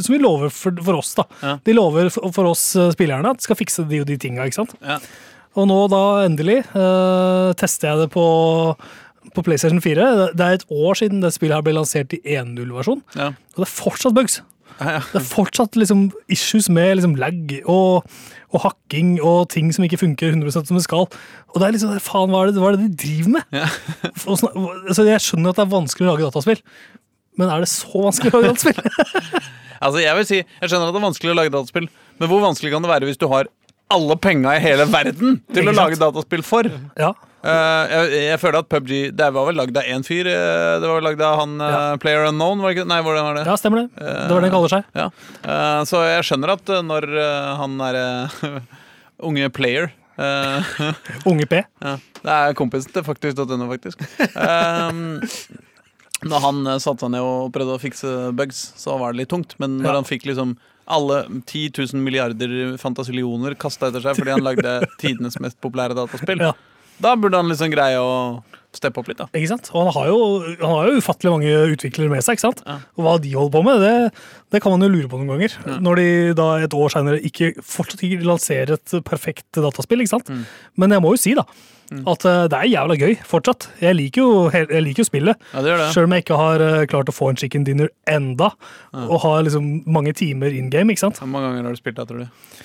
som 0.00 0.14
vi 0.16 0.22
lover 0.24 0.48
for, 0.54 0.72
for 0.88 1.02
oss. 1.02 1.12
da. 1.20 1.28
De 1.68 1.76
lover 1.76 2.08
for, 2.14 2.32
for 2.32 2.48
oss 2.54 2.64
spillerne 2.96 3.34
at 3.34 3.42
de 3.42 3.44
skal 3.50 3.60
fikse 3.60 3.84
de 3.90 4.00
og 4.00 4.08
de 4.08 4.16
tinga. 4.24 4.48
ikke 4.48 4.62
sant? 4.62 4.76
Og 5.54 5.68
nå 5.70 5.76
da 5.92 5.98
endelig 6.24 6.62
uh, 6.72 7.52
tester 7.54 7.92
jeg 7.92 8.00
det 8.00 8.08
på, 8.10 8.24
på 9.36 9.44
PlayStation 9.46 9.78
4. 9.84 10.08
Det- 10.18 10.32
Det 10.40 10.46
er 10.48 10.56
et 10.58 10.64
år 10.72 10.96
siden 10.98 11.20
det 11.22 11.30
spillet 11.36 11.54
her 11.54 11.62
ble 11.62 11.76
lansert 11.76 12.10
i 12.16 12.18
1.0-versjon. 12.40 13.04
Ja. 13.14 13.28
Og 13.54 13.60
det 13.62 13.68
er 13.68 13.74
fortsatt 13.76 14.16
bugs. 14.16 14.40
Det 14.80 15.20
er 15.20 15.26
fortsatt 15.26 15.76
liksom 15.78 16.08
issues 16.32 16.68
med 16.72 16.96
liksom 16.98 17.14
lag 17.20 17.52
og, 17.70 18.08
og 18.50 18.62
hakking 18.64 19.16
og 19.22 19.48
ting 19.54 19.70
som 19.74 19.86
ikke 19.86 20.00
funker 20.00 20.34
100% 20.34 20.70
som 20.70 20.78
det 20.78 20.84
skal. 20.86 21.06
Og 21.52 21.60
det 21.60 21.68
er 21.68 21.76
liksom, 21.76 21.94
faen, 22.02 22.32
hva 22.34 22.42
er 22.42 22.50
det, 22.52 22.60
hva 22.62 22.72
er 22.72 22.78
det 22.78 22.88
de 22.88 23.02
driver 23.04 23.36
med? 23.38 23.54
Ja. 23.54 23.68
Altså, 24.90 25.06
jeg 25.06 25.22
skjønner 25.22 25.52
at 25.52 25.60
det 25.60 25.66
er 25.66 25.74
vanskelig 25.74 26.08
å 26.08 26.14
lage 26.14 26.26
dataspill, 26.26 26.62
men 27.38 27.50
er 27.50 27.64
det 27.64 27.70
så 27.70 28.06
vanskelig 28.08 28.32
å 28.32 28.40
lage 28.40 28.54
dataspill? 28.54 29.44
Altså, 29.84 29.98
jeg 30.00 30.16
vil 30.16 30.24
si, 30.24 30.36
jeg 30.40 30.70
skjønner 30.70 30.88
at 30.88 30.94
det 30.94 31.00
er 31.00 31.04
vanskelig 31.04 31.32
å 31.32 31.36
lage 31.36 31.52
dataspill, 31.52 31.86
men 32.16 32.30
hvor 32.30 32.40
vanskelig 32.40 32.70
kan 32.72 32.84
det 32.84 32.88
være 32.88 33.08
hvis 33.10 33.18
du 33.20 33.26
har 33.28 33.50
alle 33.92 34.16
penga 34.16 34.54
i 34.56 34.60
hele 34.64 34.86
verden 34.90 35.40
til 35.54 35.68
å 35.68 35.74
lage 35.76 35.98
dataspill 36.00 36.42
for? 36.46 36.68
ja. 36.98 37.12
Uh, 37.44 37.84
jeg, 37.90 38.20
jeg 38.24 38.38
føler 38.40 38.56
at 38.62 38.68
PubG 38.72 38.90
Det 39.12 39.26
var 39.36 39.44
vel 39.44 39.58
lagd 39.60 39.76
av 39.76 39.84
én 39.84 40.00
fyr. 40.00 40.24
eh, 40.32 40.76
det 40.80 40.88
var 40.88 40.94
vel 40.96 41.04
lagd 41.04 41.20
av 41.20 41.34
han 41.42 41.50
ja. 41.60 41.80
Player 42.00 42.24
Unknown, 42.30 42.62
var 42.64 42.72
det? 42.72 42.86
Nei, 42.88 43.02
hvordan 43.04 43.26
var 43.26 43.36
det? 43.36 43.42
ja, 43.44 43.56
stemmer 43.60 43.82
det. 43.82 43.90
Det 44.00 44.30
var 44.32 44.40
det 44.40 44.48
han 44.48 44.54
kaller 44.54 44.72
seg. 44.72 44.86
Ja. 44.96 45.10
Så 45.84 46.00
jeg 46.08 46.24
skjønner 46.24 46.54
at 46.54 46.72
når 46.88 47.06
han 47.60 47.76
er 47.84 47.98
unge 49.28 49.50
player 49.52 49.90
Unge 51.28 51.44
P. 51.50 51.60
ja, 51.84 51.94
Det 52.22 52.32
er 52.38 52.56
kompisen 52.56 52.96
til 52.96 53.04
faktisk.no, 53.04 53.68
faktisk. 53.74 54.00
Um, 54.40 55.20
når 56.24 56.44
han 56.46 56.64
satte 56.80 57.04
seg 57.04 57.12
ned 57.12 57.28
og 57.28 57.52
prøvde 57.52 57.76
å 57.76 57.82
fikse 57.82 58.14
bugs, 58.38 58.70
så 58.80 58.96
var 59.00 59.12
det 59.12 59.20
litt 59.24 59.32
tungt. 59.34 59.52
Men 59.60 59.76
når 59.84 59.98
han 60.00 60.08
fikk 60.08 60.24
liksom 60.30 60.56
alle 60.86 61.22
10 61.48 61.70
000 61.94 62.02
milliarder 62.04 62.76
fantasillioner 62.80 63.54
kasta 63.60 63.88
etter 63.90 64.04
seg 64.04 64.18
fordi 64.18 64.34
han 64.36 64.44
lagde 64.44 64.74
tidenes 65.02 65.38
mest 65.40 65.60
populære 65.64 65.96
dataspill, 65.96 66.42
Ja. 66.44 66.52
da 67.00 67.14
burde 67.16 67.40
han 67.40 67.48
liksom 67.50 67.72
greie 67.72 67.96
å 68.00 68.42
steppe 68.74 68.98
opp 68.98 69.06
litt, 69.06 69.20
da. 69.20 69.28
Ikke 69.38 69.52
sant? 69.52 69.68
Og 69.70 69.84
han 69.86 69.92
har, 69.94 70.08
jo, 70.10 70.22
han 70.58 70.72
har 70.72 70.88
jo 70.90 70.98
ufattelig 70.98 71.30
mange 71.30 71.50
utviklere 71.76 72.10
med 72.10 72.24
seg. 72.26 72.34
ikke 72.34 72.42
sant? 72.48 72.62
Ja. 72.66 72.74
Og 72.98 73.04
hva 73.06 73.12
de 73.22 73.30
holder 73.36 73.52
på 73.54 73.62
med, 73.68 73.84
det, 73.84 74.24
det 74.50 74.60
kan 74.64 74.74
man 74.74 74.82
jo 74.82 74.88
lure 74.90 75.10
på 75.12 75.20
noen 75.20 75.30
ganger. 75.30 75.54
Når 75.78 76.00
de 76.00 76.06
da 76.40 76.46
et 76.64 76.74
år 76.74 76.90
seinere 76.90 77.20
fortsatt 77.62 78.02
ikke 78.02 78.26
lanserer 78.26 78.74
et 78.74 78.96
perfekt 79.06 79.46
dataspill. 79.62 80.02
ikke 80.02 80.16
sant? 80.16 80.26
Mm. 80.34 80.42
Men 80.82 80.96
jeg 80.96 81.04
må 81.06 81.12
jo 81.14 81.20
si 81.22 81.36
da, 81.38 81.46
at 81.92 82.26
eh, 82.28 82.42
det 82.50 82.58
er 82.58 82.70
jævla 82.72 82.96
gøy 83.00 83.16
fortsatt. 83.28 83.68
Jeg 83.82 83.98
liker 83.98 84.22
jo, 84.24 84.28
jeg 84.54 84.82
liker 84.86 85.04
jo 85.04 85.08
spillet. 85.08 85.48
Ja, 85.52 85.62
det 85.64 85.78
det. 85.80 85.88
Selv 85.94 86.08
om 86.08 86.14
jeg 86.16 86.24
ikke 86.24 86.38
har 86.40 86.64
eh, 86.64 86.84
klart 86.90 87.10
å 87.12 87.16
få 87.16 87.30
en 87.32 87.40
chicken 87.40 87.66
dinner 87.66 87.90
enda, 88.10 88.52
og 88.94 89.18
har 89.26 89.42
liksom 89.46 89.82
mange 89.86 90.14
timer 90.16 90.54
in 90.54 90.70
game. 90.72 90.92
ikke 90.92 91.06
sant? 91.06 91.20
Hvor 91.20 91.30
mange 91.30 91.50
ganger 91.50 91.68
har 91.68 91.76
du 91.76 91.82
spilt 91.82 92.00
det, 92.00 92.08
tror 92.08 92.24
du? 92.24 92.62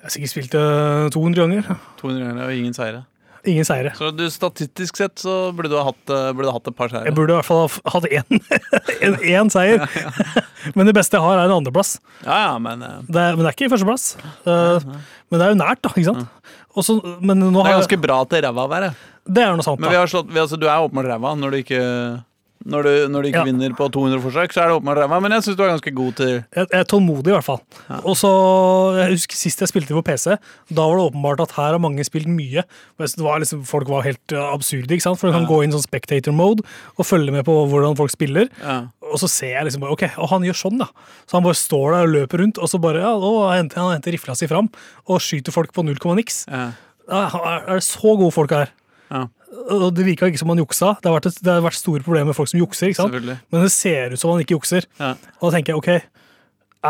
Jeg 0.00 0.08
har 0.08 0.12
sikkert 0.16 0.32
spilt 0.32 0.52
det 0.56 0.66
200 1.12 1.40
ganger. 1.44 1.72
200 2.00 2.28
ganger 2.28 2.44
og 2.46 2.56
ingen 2.56 2.76
seire. 2.76 3.02
Ingen 3.48 3.64
seire. 3.64 3.92
Så 3.96 4.10
du, 4.12 4.26
statistisk 4.32 4.98
sett 5.00 5.20
så 5.22 5.34
burde 5.56 5.70
du 5.72 5.76
ha 5.78 5.86
hatt, 5.88 6.02
eh, 6.12 6.30
burde 6.36 6.44
du 6.48 6.50
ha 6.52 6.56
hatt 6.58 6.68
et 6.68 6.76
par 6.76 6.92
seire. 6.92 7.06
Jeg 7.08 7.16
burde 7.16 7.32
i 7.32 7.38
hvert 7.38 7.48
fall 7.48 7.62
ha 7.64 7.92
hatt 7.94 8.08
én, 8.12 8.40
en, 9.00 9.16
én 9.36 9.52
seier. 9.52 9.86
Men 10.74 10.86
det 10.86 10.94
beste 10.94 11.16
jeg 11.18 11.22
har, 11.24 11.38
er 11.38 11.50
en 11.50 11.56
andreplass. 11.60 11.98
Ja, 12.24 12.38
ja, 12.46 12.58
men 12.58 12.82
uh, 12.82 13.00
Det 13.06 13.26
men 13.36 13.44
det 13.44 13.50
er 13.52 13.56
ikke 13.58 13.70
førsteplass. 13.74 14.16
Uh, 14.46 14.80
men 15.30 15.38
det 15.40 15.46
er 15.46 15.54
jo 15.54 15.60
nært, 15.62 15.82
da. 15.82 15.90
ikke 15.94 16.10
sant? 16.12 16.28
Og 16.76 16.84
så- 16.86 17.00
men 17.20 17.38
nå 17.40 17.50
det 17.64 17.72
er 17.72 17.78
ganske 17.80 18.00
bra 18.00 18.24
til 18.30 18.42
ræva 18.46 18.66
å 18.66 18.70
være. 18.70 18.94
Det 19.30 19.42
er 19.44 19.54
noe 19.56 19.62
sant, 19.66 19.80
Men 19.80 19.90
vi 19.90 19.94
da. 19.96 20.00
har 20.04 20.06
slått, 20.10 20.28
vi, 20.32 20.38
altså, 20.40 20.58
du 20.58 20.66
er 20.66 20.80
åpenbart 20.88 21.06
ræva 21.14 21.36
når 21.38 21.50
du 21.50 21.56
ikke 21.64 22.24
når 22.60 22.82
du, 22.84 22.90
når 23.08 23.22
du 23.24 23.28
ikke 23.30 23.40
Ja. 23.40 23.44
vinner 23.48 23.70
på 23.72 23.86
200 23.88 24.20
forsøk, 24.20 24.52
så 24.52 24.60
er 24.60 24.68
det 24.68 24.74
åpenbart 24.76 24.98
ræva. 25.00 25.18
Men 25.24 25.32
jeg 25.32 25.42
syns 25.46 25.56
du 25.56 25.62
er 25.64 25.70
ganske 25.72 25.94
god 25.96 26.14
til 26.18 26.28
Jeg, 26.28 26.66
jeg 26.68 26.80
er 26.80 26.84
tålmodig, 26.84 27.28
i 27.32 27.36
hvert 27.38 27.46
fall. 27.46 27.60
Og 28.04 28.12
så, 28.20 28.28
jeg 29.00 29.14
husker 29.14 29.34
Sist 29.40 29.60
jeg 29.64 29.68
spilte 29.70 29.96
på 29.96 30.02
PC, 30.04 30.36
da 30.68 30.84
var 30.84 30.98
det 31.00 31.06
åpenbart 31.08 31.40
at 31.40 31.52
her 31.56 31.72
har 31.72 31.78
mange 31.80 32.04
spilt 32.04 32.28
mye. 32.28 32.62
Det 33.00 33.16
var 33.24 33.40
liksom, 33.40 33.64
folk 33.64 33.88
var 33.88 34.02
helt 34.04 34.34
uh, 34.36 34.52
absurde, 34.52 34.92
ikke 34.92 35.06
sant? 35.06 35.18
for 35.18 35.28
du 35.28 35.32
kan 35.38 35.46
Ja. 35.46 35.48
gå 35.48 35.62
inn 35.64 35.72
sånn 35.72 35.86
spectator 35.88 36.32
mode 36.36 36.60
og 36.98 37.06
følge 37.08 37.32
med 37.32 37.46
på 37.48 37.56
hvordan 37.66 37.96
folk 37.96 38.10
spiller. 38.12 38.50
Og 39.10 39.20
så 39.22 39.28
ser 39.30 39.54
jeg 39.56 39.66
liksom 39.66 39.82
bare, 39.84 39.96
ok, 39.96 40.04
og 40.22 40.30
han 40.32 40.44
gjør 40.46 40.58
sånn, 40.60 40.78
da. 40.80 40.86
Så 41.26 41.36
han 41.38 41.46
bare 41.46 41.58
står 41.58 41.96
der 41.96 42.06
og 42.06 42.14
løper 42.14 42.42
rundt, 42.44 42.60
og 42.62 42.70
så 42.70 42.80
bare, 42.82 43.02
ja, 43.02 43.10
å, 43.14 43.32
han 43.48 43.64
henter, 43.64 43.82
han 43.82 43.96
henter 43.96 44.14
rifla 44.14 44.36
si 44.38 44.48
fram 44.50 44.70
og 45.06 45.24
skyter 45.24 45.54
folk 45.54 45.74
på 45.76 45.84
null 45.86 45.98
komma 46.02 46.18
niks. 46.20 46.44
Ja, 46.50 46.70
er 47.10 47.36
er 47.58 47.80
det 47.80 47.84
så 47.86 48.14
gode 48.14 48.30
folk 48.34 48.54
her? 48.54 48.70
Ja. 49.10 49.24
Og 49.74 49.88
det 49.96 50.06
virka 50.06 50.28
ikke 50.30 50.38
som 50.40 50.52
han 50.52 50.60
juksa. 50.62 50.94
Det 51.02 51.10
har, 51.10 51.16
vært 51.18 51.30
et, 51.32 51.40
det 51.42 51.52
har 51.52 51.64
vært 51.64 51.78
store 51.78 52.04
problemer 52.06 52.30
med 52.30 52.38
folk 52.38 52.50
som 52.52 52.60
jukser. 52.60 52.92
ikke 52.92 53.02
sant? 53.02 53.16
Men 53.50 53.64
det 53.66 53.72
ser 53.74 54.14
ut 54.14 54.22
som 54.22 54.30
han 54.32 54.44
ikke 54.44 54.54
jukser. 54.56 54.86
Ja. 55.00 55.16
Og 55.40 55.48
da 55.48 55.56
tenker 55.56 55.74
jeg 55.74 55.80
ok, 55.82 55.90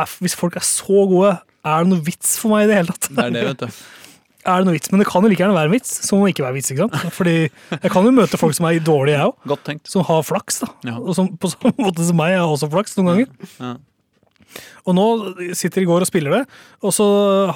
er, 0.01 0.13
hvis 0.21 0.37
folk 0.39 0.59
er 0.61 0.67
så 0.67 1.07
gode, 1.11 1.33
er 1.65 1.85
det 1.85 1.93
noe 1.93 2.05
vits 2.05 2.37
for 2.41 2.53
meg 2.53 2.67
i 2.67 2.71
det 2.71 2.79
hele 2.83 2.95
tatt? 2.95 3.09
Det 3.11 3.25
er 3.25 3.35
det, 3.35 3.47
vet 3.49 3.65
du. 3.65 3.81
Er 4.47 4.63
det 4.63 4.69
noe 4.71 4.77
vits? 4.79 4.89
Men 4.93 5.03
det 5.03 5.07
kan 5.11 5.21
jo 5.25 5.29
like 5.29 5.43
gjerne 5.43 5.57
være 5.57 5.69
en 5.69 5.75
vits, 5.75 5.91
som 6.07 6.23
ikke 6.25 6.45
være 6.47 6.57
vits. 6.57 6.71
ikke 6.73 6.87
sant? 6.87 7.13
Fordi 7.19 7.35
jeg 7.51 7.93
kan 7.93 8.07
jo 8.09 8.15
møte 8.17 8.41
folk 8.41 8.57
som 8.57 8.67
er 8.71 8.79
dårlige, 8.81 9.19
jeg 9.19 9.29
òg. 9.29 9.37
Som 9.93 10.07
har 10.09 10.25
flaks. 10.25 10.63
da. 10.65 10.71
Ja. 10.89 10.97
Og 10.97 11.13
som, 11.19 11.29
på 11.37 11.51
samme 11.53 11.75
måte 11.85 12.07
som 12.09 12.17
meg, 12.21 12.33
jeg 12.37 12.41
har 12.41 12.55
også 12.57 12.71
flaks 12.73 12.97
noen 12.97 13.13
ganger. 13.13 13.55
Ja. 13.61 13.75
Og 14.89 14.97
nå 14.97 15.05
sitter 15.55 15.85
i 15.85 15.87
går 15.87 16.03
og 16.03 16.09
spiller 16.09 16.33
det, 16.35 16.41
og 16.83 16.91
så 16.97 17.05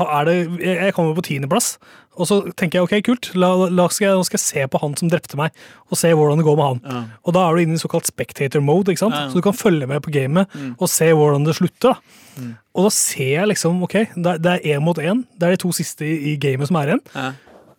er 0.05 0.29
det 0.29 0.35
jeg 0.63 0.95
kommer 0.95 1.17
på 1.17 1.25
tiendeplass. 1.27 1.73
Og 2.17 2.27
så 2.31 2.37
tenker 2.55 2.79
jeg 2.79 2.87
ok, 2.87 2.95
kult, 3.07 3.31
la, 3.35 3.49
la 3.69 3.89
skal 3.91 4.07
jeg, 4.09 4.17
nå 4.21 4.25
skal 4.29 4.39
jeg 4.39 4.45
se 4.47 4.67
på 4.71 4.81
han 4.83 4.93
som 4.97 5.09
drepte 5.11 5.37
meg, 5.41 5.51
og 5.91 5.99
se 5.99 6.13
hvordan 6.15 6.39
det 6.39 6.45
går 6.47 6.57
med 6.61 6.69
han. 6.69 6.81
Ja. 6.85 7.01
Og 7.27 7.35
da 7.35 7.41
er 7.49 7.55
du 7.57 7.63
inne 7.65 7.75
i 7.75 7.83
såkalt 7.83 8.07
spectator 8.07 8.63
mode, 8.63 8.93
ikke 8.95 9.03
sant? 9.03 9.15
Ja, 9.19 9.25
ja. 9.27 9.31
så 9.33 9.41
du 9.41 9.47
kan 9.49 9.57
følge 9.59 9.87
med 9.91 10.01
på 10.05 10.13
gamet 10.15 10.47
og 10.79 10.89
se 10.89 11.11
hvordan 11.13 11.45
det 11.49 11.57
slutter. 11.59 11.95
da. 11.97 12.45
Og 12.75 12.87
da 12.89 12.91
ser 12.91 13.29
jeg 13.37 13.47
liksom, 13.53 13.83
ok, 13.87 13.93
det 14.15 14.27
er- 14.27 14.39
det 14.39 14.53
er 14.53 14.79
én 14.79 14.83
mot 14.83 14.99
én. 14.99 15.25
Det 15.39 15.47
er 15.47 15.51
de 15.55 15.57
to 15.63 15.71
siste 15.73 16.03
i, 16.07 16.33
i 16.33 16.37
gamet 16.37 16.67
som 16.67 16.77
er 16.77 16.87
igjen. 16.95 17.03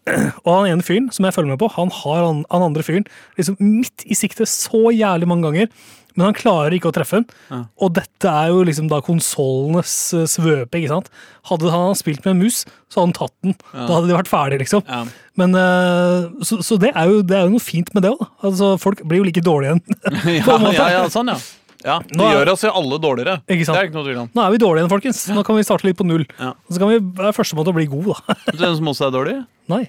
Ja. 0.05 0.31
Og 0.45 0.51
han 0.53 0.69
ene 0.69 0.85
fyren 0.85 1.11
som 1.13 1.25
jeg 1.25 1.33
følger 1.33 1.55
med 1.55 1.61
på, 1.61 1.69
han 1.73 1.91
har 2.01 2.23
han, 2.27 2.43
han 2.51 2.65
andre 2.67 2.85
fyren 2.85 3.07
liksom 3.39 3.57
midt 3.59 4.05
i 4.05 4.17
siktet 4.17 4.49
så 4.51 4.91
jævlig 4.93 5.29
mange 5.29 5.47
ganger. 5.49 5.71
Men 6.15 6.29
han 6.29 6.37
klarer 6.37 6.71
ikke 6.77 6.87
å 6.87 6.95
treffe 6.95 7.19
den. 7.19 7.25
Ja. 7.51 7.57
Og 7.83 7.91
dette 7.97 8.31
er 8.31 8.53
jo 8.53 8.61
liksom 8.67 8.87
da 8.87 9.01
konsollenes 9.03 9.95
eh, 10.15 10.23
svøpe. 10.31 10.79
ikke 10.79 10.93
sant? 10.93 11.09
Hadde 11.49 11.73
han 11.73 11.97
spilt 11.99 12.23
med 12.23 12.37
en 12.37 12.43
mus, 12.45 12.61
så 12.87 13.01
hadde 13.01 13.09
han 13.09 13.15
tatt 13.17 13.35
den. 13.43 13.57
Da 13.73 13.89
hadde 13.89 14.07
de 14.07 14.15
vært 14.15 14.31
ferdige, 14.31 14.61
liksom. 14.63 14.85
Ja. 14.87 15.01
Men, 15.35 15.57
eh, 15.59 16.29
så 16.47 16.61
så 16.63 16.79
det, 16.79 16.93
er 16.95 17.11
jo, 17.11 17.19
det 17.27 17.35
er 17.35 17.43
jo 17.49 17.57
noe 17.57 17.65
fint 17.65 17.91
med 17.97 18.07
det 18.07 18.13
òg. 18.15 18.23
Altså, 18.47 18.71
folk 18.79 19.03
blir 19.03 19.19
jo 19.19 19.27
like 19.27 19.43
dårlige 19.43 19.75
igjen. 19.75 20.01
Ja, 20.45 20.57
ja, 20.71 20.89
ja, 21.01 21.05
sånn, 21.11 21.33
ja. 21.35 21.39
Ja, 21.83 21.99
Det 21.99 22.15
Nå 22.17 22.23
er- 22.25 22.37
gjør 22.45 22.51
oss 22.53 22.63
jo 22.63 22.71
alle 22.71 22.97
dårligere. 22.99 23.41
Ikke 23.49 23.65
sant? 23.65 23.75
Det 23.77 23.83
er 23.83 23.89
ikke 23.89 23.97
noe 23.99 24.05
tvil 24.07 24.21
om. 24.23 24.29
Nå 24.33 24.41
er 24.45 24.51
vi 24.51 24.57
dårlige 24.63 24.81
igjen, 24.85 24.89
folkens. 24.93 25.19
Nå 25.35 25.43
kan 25.45 25.55
vi 25.57 25.63
starte 25.67 25.83
litt 25.85 25.97
på 25.97 26.05
null. 26.07 26.25
Ja. 26.39 26.53
Så 26.71 26.79
kan 26.79 26.89
vi 26.89 26.99
være 26.99 27.33
første 27.35 27.55
måte 27.59 27.73
å 27.73 27.75
bli 27.75 27.85
god, 27.91 28.05
da. 28.13 28.35
Vet 28.45 28.55
du 28.57 28.63
hvem 28.63 28.75
som 28.79 28.87
også 28.93 29.07
er 29.09 29.13
dårlig? 29.17 29.35
Nei. 29.69 29.83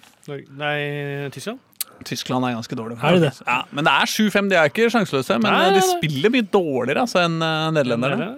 Nei, 0.57 0.77
Tyskland? 1.33 1.59
Tyskland 2.05 2.45
er 2.45 2.53
ganske 2.59 2.77
dårlig. 2.77 2.99
Er 3.03 3.17
det 3.17 3.23
det? 3.23 3.33
Ja, 3.47 3.63
men 3.73 3.85
det 3.87 3.93
er 3.95 4.05
7-5. 4.13 4.51
De 4.51 4.57
er 4.61 4.69
ikke 4.69 4.91
sjanseløse. 4.93 5.39
Men 5.41 5.49
Nei, 5.55 5.63
eh, 5.71 5.75
de 5.79 5.81
spiller 5.87 6.31
mye 6.35 6.45
dårligere 6.53 7.01
altså, 7.07 7.23
enn 7.25 7.41
eh, 7.41 7.71
nederlenderne. 7.73 8.29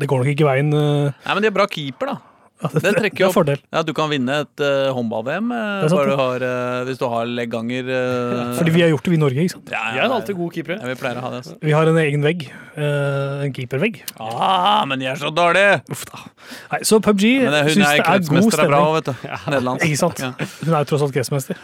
Det 0.00 0.08
går 0.08 0.22
nok 0.24 0.30
ikke 0.32 0.48
veien. 0.48 0.72
uh, 0.72 1.12
Nei, 1.26 1.34
men 1.34 1.42
de 1.44 1.50
er 1.50 1.56
bra 1.58 1.66
keeper, 1.68 2.14
da. 2.14 2.16
Ja, 2.62 2.70
det, 2.72 2.82
Den 2.82 2.94
det, 2.94 3.00
trekker 3.02 3.24
er 3.24 3.28
opp. 3.28 3.36
fordel. 3.36 3.60
Ja, 3.72 3.82
Du 3.86 3.92
kan 3.96 4.10
vinne 4.12 4.38
et 4.44 4.62
uh, 4.62 4.92
håndball-VM 4.96 5.50
uh, 5.52 6.84
hvis 6.88 7.00
du 7.00 7.06
har 7.10 7.26
legganger. 7.26 7.88
Uh, 7.90 8.54
Fordi 8.58 8.74
vi 8.74 8.84
har 8.84 8.92
gjort 8.92 9.04
det, 9.06 9.14
vi 9.14 9.18
i 9.18 9.22
Norge. 9.22 9.46
ikke 9.46 9.56
sant? 9.56 9.72
ja, 9.74 9.82
ja, 9.96 10.06
er 10.06 10.16
alltid 10.18 10.38
gode 10.38 10.54
keepere. 10.56 10.78
ja, 10.80 10.90
vi 10.92 10.98
pleier 11.00 11.20
å 11.20 11.26
ha 11.26 11.32
det. 11.34 11.42
Altså. 11.42 11.56
Vi 11.62 11.74
har 11.76 11.90
en 11.90 12.00
egen 12.04 12.24
vegg. 12.24 12.46
en 12.76 13.52
keepervegg. 13.52 14.00
Ah, 14.22 14.84
men 14.88 15.02
de 15.02 15.10
er 15.10 15.18
så 15.20 15.32
dårlige! 15.34 15.82
Uff 15.92 16.06
da. 16.08 16.22
Nei, 16.72 16.80
så 16.88 16.98
PubG 17.04 17.26
ja, 17.28 17.50
det, 17.52 17.62
syns 17.74 17.86
er 17.86 18.00
det 18.00 18.06
er 18.06 18.22
god 18.22 18.30
kretsmester 18.30 18.64
er 18.64 18.70
bra 18.72 18.82
vet 18.96 19.10
du. 19.10 19.12
Nederlandsk. 19.52 19.86
Ikke 19.88 20.00
sant? 20.00 20.22
Ja. 20.22 20.32
Hun 20.62 20.72
er 20.72 20.78
jo 20.84 20.90
tross 20.92 21.04
alt 21.06 21.14
kretsmester. 21.16 21.58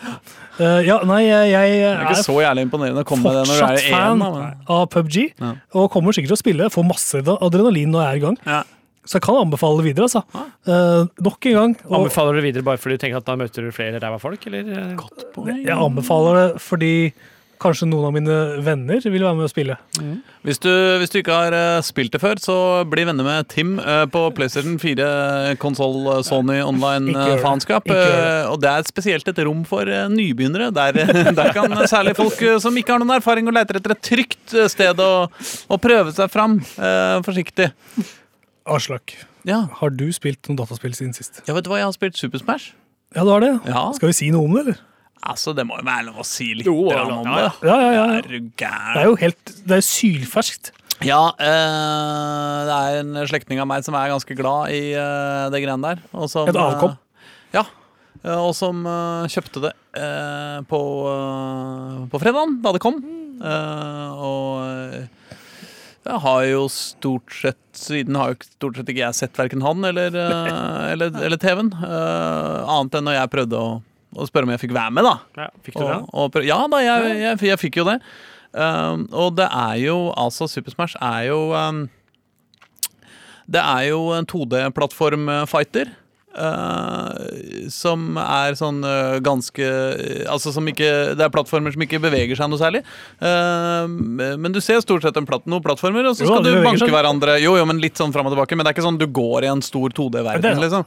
Eh, 0.58 0.80
ja, 0.88 0.98
nei, 1.06 1.20
jeg, 1.28 1.82
er 1.86 2.02
ikke 2.02 2.24
så 2.26 2.34
jævlig 2.42 2.66
imponerende 2.66 3.04
å 3.04 3.08
komme 3.08 3.30
med 3.30 3.38
det 3.38 3.44
når 3.46 3.60
du 3.60 3.66
er 3.68 3.84
fan 3.92 4.16
én. 4.18 4.24
da, 4.24 4.30
men- 4.34 4.66
av 4.78 4.88
PubG. 4.92 5.18
Ja. 5.38 5.52
Og 5.78 5.90
kommer 5.94 6.16
sikkert 6.16 6.34
til 6.34 6.38
å 6.38 6.42
spille. 6.42 6.70
Får 6.74 6.86
masse 6.88 7.22
adrenalin 7.22 7.94
når 7.94 8.04
jeg 8.04 8.10
er 8.10 8.20
i 8.20 8.24
gang. 8.26 8.38
Ja. 8.46 8.62
Så 9.08 9.16
jeg 9.16 9.24
kan 9.24 9.38
anbefale 9.40 9.80
det 9.80 9.88
videre. 9.88 10.04
altså. 10.04 10.20
Eh, 10.68 11.08
nok 11.24 11.48
en 11.48 11.56
gang. 11.56 11.74
Og 11.88 11.96
Anbefaler 12.02 12.36
du 12.36 12.42
det 12.42 12.46
videre 12.50 12.66
bare 12.66 12.80
fordi 12.82 12.98
du 12.98 13.06
tenker 13.06 13.22
at 13.22 13.28
da 13.28 13.38
møter 13.40 13.64
du 13.64 13.72
flere 13.72 14.02
ræva 14.02 14.20
folk, 14.20 14.44
eller? 14.50 14.68
jeg 15.64 15.74
anbefaler 15.74 16.40
det 16.42 16.62
fordi 16.62 16.92
kanskje 17.58 17.88
noen 17.90 18.06
av 18.06 18.12
mine 18.14 18.34
venner 18.62 19.02
vil 19.02 19.24
være 19.24 19.34
med 19.34 19.48
å 19.48 19.50
spille. 19.50 19.74
Hvis 20.46 20.60
du, 20.62 20.70
hvis 21.00 21.10
du 21.10 21.16
ikke 21.18 21.34
har 21.34 21.54
eh, 21.56 21.80
spilt 21.82 22.12
det 22.14 22.20
før, 22.22 22.38
så 22.38 22.54
bli 22.86 23.02
venner 23.08 23.26
med 23.26 23.48
Tim 23.50 23.72
eh, 23.82 24.04
på 24.12 24.22
PlayStation 24.36 24.76
4 24.78 25.56
konsoll 25.58 26.22
Sony 26.26 26.54
Ikke 26.54 26.60
gjør 26.60 26.60
det. 26.60 26.68
online-faenskap. 26.70 27.88
Ikke 27.88 28.04
gjør 28.04 28.52
og 28.52 28.60
det 28.62 28.70
er 28.70 28.86
spesielt 28.86 29.32
et 29.32 29.42
rom 29.48 29.64
for 29.68 29.90
eh, 29.90 30.06
nybegynnere. 30.12 30.70
Der, 30.76 31.00
der 31.40 31.52
kan 31.56 31.74
særlig 31.90 32.14
folk 32.20 32.38
eh, 32.46 32.60
som 32.62 32.78
ikke 32.78 32.94
har 32.94 33.02
noen 33.02 33.16
erfaring 33.18 33.50
og 33.50 33.58
leter 33.58 33.80
etter 33.80 33.96
et 33.96 34.04
trygt 34.06 34.54
eh, 34.54 34.70
sted 34.70 35.02
å, 35.02 35.10
å 35.26 35.80
prøve 35.82 36.14
seg 36.14 36.30
fram 36.30 36.60
eh, 36.62 37.18
forsiktig. 37.26 37.72
Aslak, 38.68 39.14
Ja. 39.48 39.62
har 39.80 39.90
du 39.90 40.06
spilt 40.12 40.42
noen 40.48 40.58
dataspill 40.60 40.92
siden 40.94 41.14
sist? 41.16 41.42
ja, 41.46 41.54
vet 41.56 41.64
du 41.64 41.70
hva, 41.72 41.78
jeg 41.80 41.88
har 41.88 41.94
spilt 41.96 42.16
Super 42.20 42.38
Smash. 42.42 42.72
Ja, 43.16 43.24
du 43.24 43.30
har 43.32 43.40
det? 43.40 43.54
Ja. 43.66 43.86
Skal 43.96 44.10
vi 44.10 44.16
si 44.18 44.28
noe 44.34 44.44
om 44.44 44.54
det, 44.58 44.66
eller? 44.66 44.80
Altså, 45.28 45.54
det 45.56 45.64
må 45.66 45.78
jo 45.80 45.84
være 45.86 46.04
lov 46.10 46.20
å 46.22 46.24
si 46.28 46.50
litt 46.54 46.66
Jo, 46.68 46.90
ja, 46.92 47.02
om 47.10 47.24
det. 47.26 47.32
ja. 47.40 47.48
Ja, 47.66 47.76
ja, 47.80 47.90
ja. 47.96 48.04
Er 48.18 48.22
du 48.28 48.38
Det 48.38 48.68
er 48.68 49.04
jo 49.08 49.16
helt 49.18 49.54
Det 49.66 49.78
er 49.78 49.82
sylferskt. 49.82 50.70
Ja, 51.02 51.30
øh, 51.30 52.60
det 52.68 52.76
er 52.76 53.00
en 53.00 53.14
slektning 53.30 53.60
av 53.62 53.66
meg 53.70 53.84
som 53.86 53.94
er 53.98 54.10
ganske 54.12 54.34
glad 54.38 54.70
i 54.74 54.92
øh, 54.98 55.48
det 55.54 55.60
greiene 55.64 55.82
der. 55.94 56.00
Og 56.14 56.28
som, 56.30 56.48
Et 56.50 56.56
avkom? 56.58 56.94
Øh, 56.94 57.54
ja. 57.54 57.64
Og 58.34 58.50
som 58.58 58.82
kjøpte 59.30 59.60
det 59.62 59.72
eh, 59.96 60.58
på, 60.70 60.80
på 62.10 62.18
fredagen, 62.22 62.58
da 62.64 62.72
det 62.74 62.82
kom. 62.82 62.98
Eh, 63.38 64.10
og 64.18 65.08
eh, 66.08 66.14
jeg 66.14 66.22
har 66.24 66.44
jo 66.48 66.62
stort 66.72 67.34
sett 67.36 67.58
Siden 67.78 68.16
har 68.18 68.32
jo 68.32 68.48
stort 68.48 68.78
sett 68.78 68.88
ikke 68.90 69.04
jeg 69.04 69.16
sett 69.18 69.38
verken 69.38 69.62
han 69.62 69.84
eller, 69.86 70.14
eh, 70.16 70.86
eller, 70.94 71.12
eller 71.14 71.38
TV-en. 71.38 71.70
Uh, 71.78 72.64
annet 72.66 72.98
enn 72.98 73.06
når 73.06 73.18
jeg 73.20 73.32
prøvde 73.36 73.60
å, 73.60 73.76
å 74.18 74.26
spørre 74.26 74.48
om 74.48 74.54
jeg 74.56 74.64
fikk 74.64 74.74
være 74.74 74.96
med, 74.96 75.06
da. 75.06 75.44
Ja, 75.44 75.46
fikk 75.62 75.78
du 75.78 75.84
det? 75.84 76.00
Og, 76.08 76.34
og 76.34 76.48
ja 76.48 76.58
da, 76.72 76.80
jeg, 76.82 77.12
jeg, 77.20 77.38
jeg 77.52 77.60
fikk 77.62 77.78
jo 77.78 77.86
det. 77.86 78.00
Uh, 78.56 79.04
og 79.12 79.36
det 79.38 79.46
er 79.46 79.76
jo 79.84 79.96
altså 80.18 80.48
Super 80.50 80.74
Smash 80.74 80.96
er 81.04 81.26
jo 81.28 81.52
um, 81.52 81.82
Det 83.44 83.60
er 83.60 83.90
jo 83.92 84.00
en 84.16 84.26
2D-plattform-fighter. 84.26 85.92
Uh, 86.36 87.68
som 87.72 88.18
er 88.20 88.56
sånn 88.58 88.82
uh, 88.84 89.16
ganske 89.24 89.64
Altså 90.28 90.52
som 90.54 90.66
ikke 90.68 90.88
Det 91.16 91.24
er 91.24 91.32
plattformer 91.32 91.72
som 91.74 91.82
ikke 91.84 92.00
beveger 92.02 92.38
seg 92.38 92.50
noe 92.52 92.60
særlig. 92.60 92.82
Uh, 93.22 93.88
men 93.88 94.54
du 94.54 94.60
ser 94.64 94.82
stort 94.84 95.06
sett 95.06 95.16
en 95.18 95.26
platt, 95.28 95.46
noen 95.50 95.64
plattformer, 95.64 96.10
og 96.10 96.16
så 96.18 96.26
skal 96.26 96.44
jo, 96.44 96.58
du 96.58 96.66
banke 96.66 96.82
seg. 96.82 96.92
hverandre. 96.92 97.38
Jo, 97.42 97.56
jo, 97.58 97.66
men 97.68 97.80
litt 97.82 97.98
sånn 98.00 98.14
fram 98.14 98.28
og 98.28 98.34
tilbake. 98.34 98.58
Men 98.58 98.66
det 98.66 98.72
er 98.72 98.78
ikke 98.78 98.86
sånn 98.86 99.00
du 99.00 99.06
går 99.08 99.46
i 99.48 99.50
en 99.52 99.64
stor 99.64 99.88
er 99.88 99.96
2D-verden. 99.98 100.62
liksom 100.62 100.86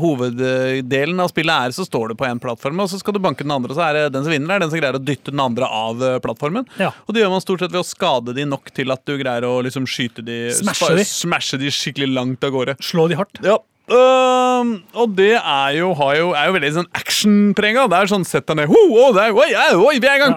Hoveddelen 0.00 1.22
av 1.22 1.30
spillet 1.32 1.68
er 1.68 1.76
så 1.76 1.86
står 1.86 2.12
du 2.12 2.18
på 2.20 2.26
en 2.28 2.40
plattform, 2.42 2.82
og 2.84 2.90
så 2.92 3.00
skal 3.00 3.16
du 3.16 3.22
banke 3.22 3.44
den 3.46 3.54
andre, 3.54 3.72
og 3.72 3.78
så 3.78 3.86
er 3.88 3.98
det 3.98 4.04
den 4.16 4.26
som 4.26 4.34
vinner, 4.34 4.56
er 4.56 4.64
den 4.64 4.72
som 4.72 4.80
greier 4.80 4.98
å 4.98 5.02
dytte 5.02 5.34
den 5.34 5.42
andre 5.42 5.68
av 5.68 6.02
plattformen. 6.24 6.68
Ja. 6.80 6.92
Og 7.06 7.14
det 7.14 7.24
gjør 7.24 7.34
man 7.34 7.44
stort 7.44 7.64
sett 7.64 7.74
ved 7.74 7.82
å 7.82 7.86
skade 7.86 8.34
de 8.36 8.46
nok 8.48 8.72
til 8.76 8.92
at 8.94 9.04
du 9.08 9.16
greier 9.20 9.46
å 9.48 9.58
liksom 9.66 9.88
skyte 9.90 10.24
de 10.26 10.42
Smashe 10.56 10.94
de. 10.96 11.06
smashe 11.06 11.60
de 11.60 11.72
skikkelig 11.74 12.10
langt 12.14 12.46
av 12.46 12.54
gårde. 12.54 12.78
Slå 12.84 13.08
de 13.10 13.18
hardt. 13.20 13.42
Ja. 13.44 13.60
Øhm, 13.90 14.68
og 14.94 15.14
det 15.18 15.32
er 15.34 15.70
jo, 15.74 15.90
har 15.98 16.14
jo, 16.14 16.30
er 16.38 16.46
jo 16.46 16.54
veldig 16.54 16.70
sånn 16.76 16.88
actionprega. 16.94 17.88
Det 17.90 17.98
er 17.98 18.10
sånn 18.12 18.26
sett 18.28 18.46
deg 18.46 18.60
ned 18.60 18.70
ho, 18.70 18.82
oh, 18.94 19.10
det 19.16 19.24
er, 19.24 19.34
oi, 19.34 19.48
oi, 19.82 19.96
vi 19.98 20.06
er 20.06 20.20
i 20.20 20.22
gang! 20.22 20.36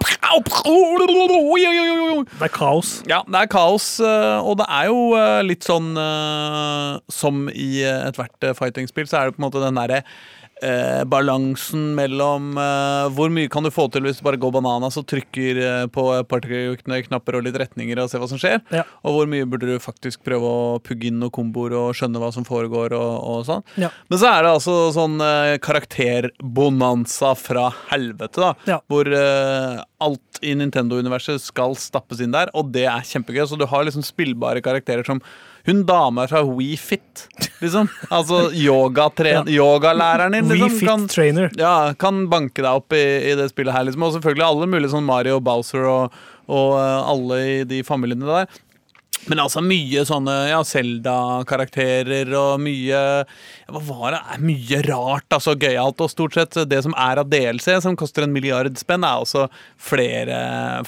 Det 2.33 2.47
er 2.49 2.53
kaos. 2.55 2.95
Ja, 3.09 3.21
det 3.27 3.43
er 3.43 3.51
kaos, 3.53 3.87
øh, 4.01 4.39
og 4.41 4.57
det 4.63 4.69
er 4.79 4.89
jo 4.89 4.99
øh, 5.19 5.41
litt 5.45 5.67
sånn 5.67 5.93
uh, 5.99 6.97
som 7.13 7.45
i 7.53 7.83
ethvert 7.85 8.53
fighting-spill, 8.57 9.09
så 9.09 9.19
er 9.19 9.29
det 9.29 9.37
på 9.37 9.43
en 9.43 9.47
måte 9.51 9.61
den 9.61 9.77
derre 9.77 10.01
eh, 10.63 11.04
balansen 11.12 11.91
mellom 11.97 12.54
eh, 12.58 13.10
hvor 13.15 13.30
mye 13.34 13.52
kan 13.52 13.65
du 13.67 13.71
få 13.73 13.86
til 13.93 14.06
hvis 14.08 14.21
du 14.21 14.26
bare 14.28 14.39
går 14.41 14.54
bananas 14.56 14.97
og 15.02 15.06
trykker 15.12 15.60
eh, 15.62 15.86
på 15.93 16.06
et 16.15 16.30
par 16.32 16.43
knapper 16.47 17.38
og 17.39 17.45
litt 17.47 17.60
retninger 17.60 17.99
og 18.02 18.10
ser 18.12 18.23
hva 18.23 18.30
som 18.32 18.39
skjer, 18.41 18.62
Ja. 18.73 18.86
og 19.04 19.17
hvor 19.17 19.30
mye 19.30 19.45
burde 19.49 19.69
du 19.69 19.78
faktisk 19.84 20.23
prøve 20.26 20.47
å 20.49 20.80
pugge 20.84 21.10
inn 21.12 21.19
noen 21.21 21.34
komboer 21.36 21.76
og 21.80 21.93
skjønne 21.99 22.21
hva 22.23 22.32
som 22.36 22.47
foregår 22.47 22.95
og, 22.97 23.13
og 23.36 23.45
sånn. 23.49 23.63
Ja. 23.82 23.91
Men 24.10 24.21
så 24.23 24.32
er 24.32 24.47
det 24.47 24.56
altså 24.56 24.78
sånn 24.95 25.19
eh, 25.23 25.58
karakterbonanza 25.63 27.34
fra 27.39 27.69
helvete, 27.91 28.41
da. 28.41 28.54
Ja. 28.69 28.80
Hvor 28.89 29.08
eh, 29.13 29.82
alt 30.04 30.39
i 30.43 30.54
Nintendo-universet 30.60 31.41
skal 31.43 31.76
stappes 31.80 32.21
inn 32.23 32.34
der, 32.36 32.52
og 32.58 32.71
det 32.76 32.86
er 32.89 33.06
kjempegøy. 33.08 33.45
Så 33.47 33.60
du 33.60 33.65
har 33.69 33.86
liksom 33.88 34.04
spillbare 34.06 34.63
karakterer 34.65 35.06
som 35.08 35.21
hun 35.65 35.86
dama 35.88 36.26
fra 36.28 36.41
WeFit, 36.43 37.28
liksom. 37.62 37.88
Altså 38.12 38.49
yogatren- 38.52 39.47
yoga 39.49 39.93
din, 40.34 40.49
liksom. 40.49 40.69
WeFit 40.69 40.88
Kan, 40.89 41.08
Trainer. 41.08 41.49
ja, 41.58 41.93
kan 41.93 42.26
banke 42.32 42.60
deg 42.62 42.67
opp 42.82 42.91
i, 42.93 43.04
i 43.32 43.36
det 43.39 43.49
spillet 43.54 43.73
her, 43.73 43.86
liksom. 43.88 44.04
Og 44.04 44.13
selvfølgelig 44.17 44.43
alle 44.49 44.67
mulige 44.67 44.91
sånn 44.91 45.08
Mario, 45.08 45.39
Bowser 45.39 45.86
og, 45.88 46.12
og 46.52 46.76
eh, 46.82 47.10
alle 47.13 47.39
i 47.47 47.63
de 47.69 47.82
familiene 47.88 48.28
der. 48.28 48.47
Men 49.29 49.39
altså 49.43 49.62
mye 49.63 50.03
sånne 50.07 50.33
ja, 50.49 50.59
Zelda-karakterer 50.67 52.31
og 52.36 52.62
mye 52.63 52.91
ja, 52.91 53.23
Hva 53.71 53.81
var 53.88 54.15
det? 54.15 54.21
Mye 54.43 54.81
rart, 54.88 55.27
altså 55.33 55.55
gøyalt. 55.59 56.01
Og 56.03 56.12
stort 56.12 56.38
sett 56.38 56.57
det 56.69 56.81
som 56.86 56.95
er 56.99 57.21
av 57.21 57.29
DLC, 57.31 57.69
som 57.83 57.97
koster 57.99 58.25
en 58.25 58.33
milliard 58.36 58.75
spenn, 58.79 59.05
er 59.07 59.23
også 59.23 59.47
flere, 59.79 60.38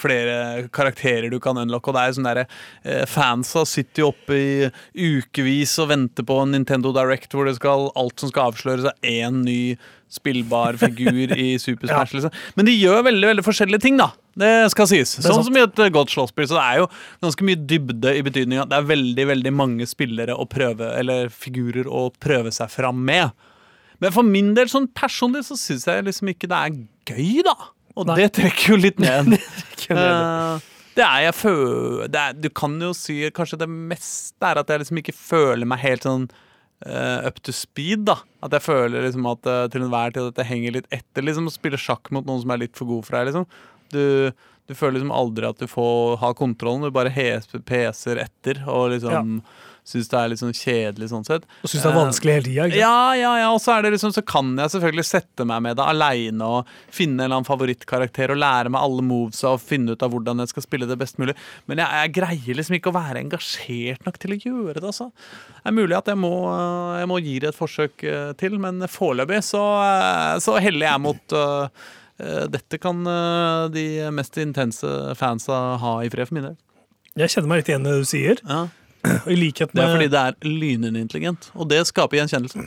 flere 0.01 0.67
karakterer 0.75 1.31
du 1.31 1.39
kan 1.43 1.59
unlocke. 1.61 1.91
Og 1.91 1.97
det 1.97 2.03
er 2.03 2.17
sånn 2.17 2.29
derre 2.29 2.47
eh, 2.83 3.05
Fansa 3.09 3.65
sitter 3.69 4.05
jo 4.05 4.11
oppe 4.11 4.39
i 4.39 4.69
ukevis 4.95 5.77
og 5.83 5.91
venter 5.93 6.27
på 6.27 6.41
en 6.43 6.55
Nintendo 6.55 6.91
Direct 6.95 7.33
hvor 7.35 7.47
det 7.47 7.57
skal, 7.59 7.89
alt 7.95 8.19
som 8.19 8.31
skal 8.31 8.51
avsløres, 8.51 8.89
er 8.91 9.25
én 9.25 9.43
ny 9.45 9.59
spillbar 10.11 10.77
figur 10.79 11.33
i 11.37 11.55
Super 11.59 11.87
Smash. 11.89 12.15
Liksom. 12.15 12.35
Men 12.55 12.67
de 12.67 12.75
gjør 12.75 13.07
veldig 13.07 13.31
veldig 13.33 13.45
forskjellige 13.47 13.87
ting, 13.87 13.99
da. 14.01 14.11
Det 14.35 14.51
skal 14.73 14.87
sies. 14.91 15.13
Det 15.15 15.23
Sånn 15.23 15.37
sant. 15.39 15.47
som 15.47 15.57
i 15.57 15.63
et 15.63 15.79
eh, 15.79 15.91
godt 15.95 16.11
slåsspill. 16.11 16.47
Så 16.49 16.57
det 16.57 16.63
er 16.65 16.81
jo 16.81 16.87
ganske 17.23 17.47
mye 17.47 17.59
dybde 17.71 18.15
i 18.19 18.23
betydninga. 18.25 18.65
det 18.71 18.77
er 18.81 18.89
veldig 18.89 19.25
veldig 19.31 19.53
mange 19.55 19.87
spillere 19.87 20.35
å 20.35 20.47
prøve, 20.51 20.89
eller 20.99 21.31
figurer 21.31 21.87
å 21.87 22.09
prøve 22.19 22.51
seg 22.55 22.71
fram 22.73 22.99
med. 23.07 23.31
Men 24.03 24.11
for 24.11 24.27
min 24.27 24.53
del, 24.57 24.67
sånn 24.67 24.89
personlig, 24.91 25.45
så 25.47 25.55
syns 25.59 25.87
jeg 25.87 26.03
liksom 26.03 26.33
ikke 26.33 26.49
det 26.51 26.59
er 26.59 26.79
gøy, 27.15 27.43
da. 27.47 27.55
Og 27.95 28.09
Nei. 28.09 28.17
det 28.19 28.33
trekker 28.35 28.75
jo 28.75 28.79
litt 28.81 28.99
ned. 29.05 29.37
Det? 29.37 29.95
Eh, 29.95 30.71
det 30.95 31.03
er 31.03 31.25
jeg 31.27 31.35
føler 31.35 32.07
Det 32.11 32.19
er, 32.21 32.35
du 32.39 32.47
kan 32.55 32.75
jo 32.81 32.93
si 32.95 33.17
kanskje 33.35 33.59
det 33.61 33.67
meste 33.69 34.47
er 34.47 34.59
at 34.61 34.71
jeg 34.71 34.81
liksom 34.81 34.99
ikke 35.01 35.15
føler 35.15 35.67
meg 35.69 35.83
helt 35.85 36.07
sånn 36.07 36.27
Uh, 36.83 37.23
up 37.25 37.37
to 37.41 37.53
speed, 37.55 38.01
da. 38.05 38.17
At 38.43 38.51
jeg 38.51 38.61
føler 38.65 39.05
liksom 39.05 39.23
at 39.31 39.47
uh, 39.47 39.61
til 39.71 39.85
enhver 39.85 40.11
tid 40.11 40.25
at 40.27 40.41
jeg 40.41 40.49
henger 40.49 40.73
litt 40.75 40.89
etter. 40.93 41.23
Liksom 41.23 41.47
Å 41.47 41.53
spille 41.53 41.79
sjakk 41.79 42.11
mot 42.13 42.27
noen 42.27 42.41
som 42.43 42.51
er 42.51 42.59
litt 42.65 42.75
for 42.75 42.85
god 42.89 43.07
for 43.07 43.15
deg, 43.15 43.29
liksom. 43.29 43.45
Du, 43.93 44.31
du 44.65 44.73
føler 44.77 44.99
liksom 44.99 45.13
aldri 45.15 45.49
at 45.49 45.61
du 45.61 45.69
får 45.69 46.17
ha 46.23 46.33
kontrollen, 46.37 46.87
du 46.87 46.95
bare 46.95 47.13
peser 47.13 48.23
etter 48.25 48.63
og 48.65 48.91
liksom 48.95 49.41
syns 49.85 50.09
det 50.09 50.17
er 50.17 50.31
litt 50.31 50.41
sånn 50.41 50.55
kjedelig 50.55 51.09
sånn 51.11 51.25
sett. 51.27 51.45
Og 51.61 51.69
syns 51.69 51.83
det 51.83 51.89
er 51.91 51.95
vanskelig 51.95 52.35
hele 52.35 52.47
tida. 52.47 52.79
Ja, 52.79 53.13
ja, 53.17 53.33
ja, 53.43 53.49
og 53.53 53.61
så 53.61 53.77
det 53.85 53.91
liksom 53.93 54.13
Så 54.15 54.23
kan 54.25 54.55
jeg 54.57 54.73
selvfølgelig 54.73 55.05
sette 55.05 55.45
meg 55.47 55.61
med 55.65 55.77
det 55.77 55.85
aleine 55.85 56.47
og 56.57 56.71
finne 56.93 57.19
en 57.19 57.27
eller 57.27 57.39
annen 57.39 57.47
favorittkarakter 57.47 58.33
og 58.33 58.39
lære 58.41 58.71
meg 58.73 58.81
alle 58.81 59.05
movesa 59.05 59.53
og 59.53 59.61
finne 59.61 59.93
ut 59.93 60.05
av 60.05 60.13
hvordan 60.13 60.41
jeg 60.41 60.53
skal 60.53 60.65
spille 60.65 60.89
det 60.89 60.97
best 61.01 61.19
mulig. 61.21 61.35
Men 61.69 61.83
jeg, 61.83 62.01
jeg 62.01 62.15
greier 62.17 62.59
liksom 62.59 62.79
ikke 62.79 62.93
å 62.93 62.97
være 62.97 63.21
engasjert 63.21 64.07
nok 64.07 64.17
til 64.21 64.33
å 64.33 64.39
gjøre 64.39 64.79
det, 64.79 64.87
altså. 64.89 65.11
Det 65.59 65.69
er 65.69 65.77
mulig 65.77 65.99
at 65.99 66.09
jeg 66.09 66.21
må, 66.21 66.33
øh, 66.49 66.95
jeg 67.01 67.11
må 67.11 67.19
gi 67.21 67.35
det 67.43 67.51
et 67.51 67.59
forsøk 67.59 68.07
øh, 68.09 68.31
til, 68.41 68.57
men 68.61 68.87
foreløpig 68.89 69.43
så, 69.45 69.61
så 70.41 70.57
heller 70.63 70.89
jeg 70.89 71.03
mot 71.05 71.37
øh, 71.37 71.85
dette 72.51 72.79
kan 72.79 73.01
øh, 73.07 73.65
de 73.73 73.85
mest 74.15 74.37
intense 74.39 74.87
fansa 75.19 75.57
ha 75.81 75.93
i 76.05 76.09
fred 76.13 76.29
for 76.29 76.37
min 76.37 76.49
del. 76.49 76.55
Jeg 77.19 77.31
kjenner 77.33 77.51
meg 77.51 77.61
litt 77.61 77.71
igjen 77.71 77.85
i 77.87 77.91
det 77.91 78.01
du 78.03 78.07
sier. 78.09 78.41
Ja. 78.47 78.65
Og 79.05 79.27
I 79.31 79.35
likhet 79.37 79.73
Det 79.75 79.83
er 79.83 79.91
fordi 79.93 80.07
det 80.11 80.21
er 80.21 80.47
lynende 80.49 80.99
intelligent, 81.03 81.49
og 81.53 81.69
det 81.69 81.83
skaper 81.87 82.17
gjenkjennelse. 82.21 82.65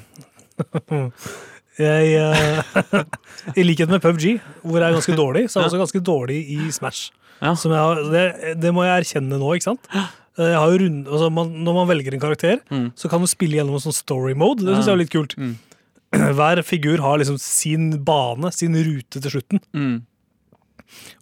jeg, 1.78 2.20
uh, 2.22 3.02
I 3.58 3.64
likhet 3.66 3.90
med 3.90 4.02
PubG, 4.04 4.38
hvor 4.62 4.78
jeg 4.80 4.87
er 4.88 4.96
ganske 4.98 5.16
dårlig, 5.18 5.46
så 5.50 5.58
er 5.58 5.66
jeg 5.66 5.72
også 5.72 5.82
ganske 5.84 6.04
dårlig 6.06 6.38
i 6.54 6.70
Smash. 6.74 7.11
Ja. 7.42 7.54
Har, 7.54 8.00
det, 8.12 8.24
det 8.62 8.72
må 8.74 8.87
jeg 8.87 9.04
erkjenne 9.04 9.38
nå, 9.38 9.52
ikke 9.56 9.70
sant? 9.70 9.90
Jeg 10.38 10.54
har 10.54 10.70
jo 10.70 10.78
rund, 10.84 10.98
altså 11.11 11.28
man, 11.34 11.50
når 11.66 11.76
man 11.80 11.88
velger 11.90 12.14
en 12.14 12.22
karakter, 12.22 12.61
Mm. 12.70 12.90
så 12.94 13.11
kan 13.11 13.22
du 13.22 13.26
spille 13.30 13.58
gjennom 13.58 13.74
en 13.74 13.82
sånn 13.82 13.94
story 13.96 14.34
mode. 14.38 14.62
Det 14.62 14.74
syns 14.76 14.87
jeg 14.87 14.94
er 14.94 15.00
litt 15.02 15.14
kult. 15.14 15.34
Mm. 15.38 15.56
Hver 16.38 16.62
figur 16.64 17.03
har 17.05 17.21
liksom 17.21 17.38
sin 17.42 17.90
bane, 18.05 18.53
sin 18.55 18.77
rute 18.77 19.21
til 19.21 19.35
slutten. 19.35 19.64
Mm. 19.77 19.97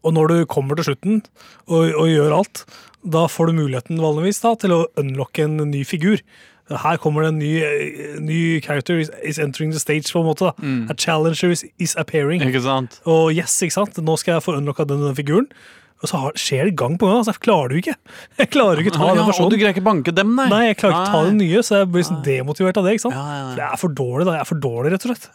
Og 0.07 0.15
når 0.15 0.31
du 0.31 0.37
kommer 0.47 0.79
til 0.79 0.93
slutten 0.93 1.23
og, 1.67 1.91
og 1.91 2.11
gjør 2.11 2.37
alt, 2.37 2.67
da 3.07 3.27
får 3.31 3.51
du 3.51 3.61
muligheten 3.61 4.03
vanligvis 4.03 4.43
da, 4.45 4.55
til 4.59 4.75
å 4.75 4.85
unlocke 5.01 5.47
en 5.47 5.59
ny 5.71 5.83
figur. 5.87 6.23
Her 6.67 6.99
kommer 6.99 7.23
det 7.23 7.29
en 7.31 7.39
ny, 7.39 7.53
eh, 7.63 8.19
ny 8.19 8.61
character 8.61 8.99
is, 8.99 9.11
is 9.23 9.39
entering 9.39 9.71
the 9.71 9.79
stage, 9.79 10.11
på 10.11 10.23
en 10.23 10.27
måte. 10.27 10.51
Mm. 10.59 10.91
A 10.91 10.95
challenger 10.95 11.51
is, 11.51 11.65
is 11.79 11.95
appearing. 11.97 12.43
Og 13.07 13.31
yes, 13.37 13.55
ikke 13.63 13.77
sant? 13.79 13.99
Nå 14.03 14.17
skal 14.19 14.37
jeg 14.37 14.47
få 14.49 14.57
unlocka 14.59 14.87
den, 14.89 15.05
den 15.07 15.15
figuren. 15.15 15.47
Og 16.05 16.11
så 16.11 16.19
har, 16.21 16.37
skjer 16.37 16.69
det 16.69 16.75
gang 16.77 16.99
på 17.01 17.09
gang. 17.09 17.23
Altså, 17.23 17.33
jeg 17.33 17.43
klarer 17.47 17.73
du 17.73 17.79
ikke. 17.81 17.95
Jeg 18.43 18.51
klarer 18.53 18.83
ikke 18.83 18.93
ta 18.93 19.07
Ja, 19.09 19.15
den 19.17 19.31
og 19.33 19.51
du 19.53 19.57
greier 19.57 19.73
ikke 19.73 19.85
banke 19.87 20.13
dem, 20.13 20.35
nei? 20.37 20.47
Nei, 20.53 20.63
jeg 20.69 20.77
klarer 20.83 20.99
ikke 20.99 21.13
ta 21.15 21.21
den 21.25 21.39
nye, 21.41 21.63
så 21.65 21.79
jeg 21.81 21.89
blir 21.89 22.03
liksom 22.03 22.19
demotivert 22.27 22.81
av 22.81 22.85
det. 22.87 22.97
ikke 22.97 23.05
sant? 23.07 23.17
Ja, 23.17 23.37
ja, 23.39 23.47
jeg 23.57 23.67
er 23.67 23.81
for 23.81 23.95
dårlig, 23.97 24.27
da. 24.29 24.35
Jeg 24.37 24.45
er 24.45 24.49
for 24.51 24.61
dårlig, 24.67 24.93
rett 24.93 25.07
og 25.07 25.13
slett. 25.15 25.31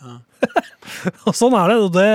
og 1.32 1.38
sånn 1.40 1.56
er 1.58 1.72
det. 1.74 1.78
Og 1.82 1.90
det, 1.96 2.06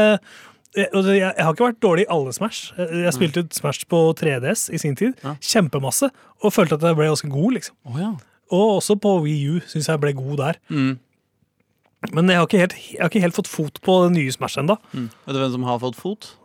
og 0.87 1.01
det 1.09 1.17
jeg, 1.17 1.33
jeg 1.33 1.49
har 1.49 1.57
ikke 1.57 1.67
vært 1.67 1.83
dårlig 1.89 2.07
i 2.07 2.11
alle 2.17 2.37
Smash. 2.37 2.71
Jeg, 2.79 3.03
jeg 3.09 3.17
spilte 3.19 3.43
ut 3.43 3.59
Smash 3.59 3.89
på 3.91 4.03
3DS 4.23 4.69
i 4.71 4.83
sin 4.85 4.95
tid. 4.99 5.19
Kjempemasse. 5.43 6.13
Og 6.45 6.55
følte 6.55 6.79
at 6.79 6.87
jeg 6.87 7.01
ble 7.01 7.11
ganske 7.11 7.33
god, 7.33 7.59
liksom. 7.59 7.77
Oh, 7.91 7.99
ja. 8.01 8.13
Og 8.55 8.77
også 8.79 8.95
på 9.03 9.17
Wii 9.27 9.57
U 9.57 9.61
syns 9.67 9.91
jeg 9.91 10.03
ble 10.07 10.15
god 10.15 10.39
der. 10.45 10.63
Mm. 10.71 10.95
Men 12.15 12.31
jeg 12.31 12.39
har 12.39 12.47
ikke 12.47 12.63
helt, 12.63 12.75
jeg 12.93 13.03
har 13.03 13.11
ikke 13.11 13.27
helt 13.27 13.39
fått 13.43 13.51
fot 13.51 13.83
på 13.83 14.01
den 14.07 14.21
nye 14.21 14.33
Smash 14.35 14.61
ennå. 14.63 14.79
Mm. 14.95 15.09
Vet 15.27 15.35
du 15.35 15.43
hvem 15.43 15.55
som 15.59 15.67
har 15.67 15.83
fått 15.83 15.99
fot? 15.99 16.37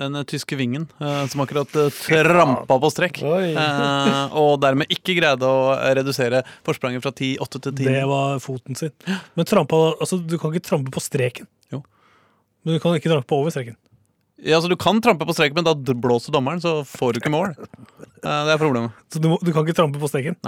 Den 0.00 0.16
eh, 0.16 0.24
tyske 0.28 0.56
vingen 0.56 0.86
eh, 1.00 1.26
som 1.28 1.42
akkurat 1.44 1.76
uh, 1.76 1.88
trampa 1.92 2.78
på 2.80 2.90
strekk. 2.92 3.22
Eh, 3.22 4.36
og 4.38 4.56
dermed 4.62 4.92
ikke 4.92 5.16
greide 5.18 5.48
å 5.48 5.74
redusere 5.98 6.42
forspranget 6.66 7.04
fra 7.04 7.12
10-8 7.12 7.60
til 7.60 7.74
10. 7.74 7.84
Det 7.84 8.04
var 8.08 8.42
foten 8.42 8.78
sin. 8.78 8.94
Men 9.38 9.48
trampa, 9.48 9.80
altså, 9.98 10.18
du 10.18 10.38
kan 10.40 10.54
ikke 10.54 10.70
trampe 10.70 10.94
på 10.94 11.04
streken. 11.04 11.48
Jo. 11.74 11.82
Men 12.64 12.78
du 12.78 12.84
kan 12.84 12.96
ikke 12.96 13.12
trampe 13.12 13.36
over 13.36 13.52
streken. 13.54 13.76
Ja, 14.42 14.56
altså 14.56 14.68
Du 14.68 14.76
kan 14.76 14.98
trampe 15.02 15.26
på 15.26 15.34
streken, 15.36 15.54
men 15.54 15.66
da 15.66 15.94
blåser 15.94 16.34
dommeren, 16.34 16.60
så 16.60 16.80
får 16.88 17.14
du 17.14 17.22
ikke 17.22 17.30
mål. 17.30 17.52
Eh, 17.54 18.40
det 18.46 18.54
er 18.54 18.58
problemet. 18.58 18.96
Så 19.12 19.22
du, 19.22 19.28
må, 19.30 19.38
du 19.42 19.52
kan 19.54 19.66
ikke 19.66 19.76
trampe 19.78 20.00
på 20.02 20.10
streken. 20.10 20.38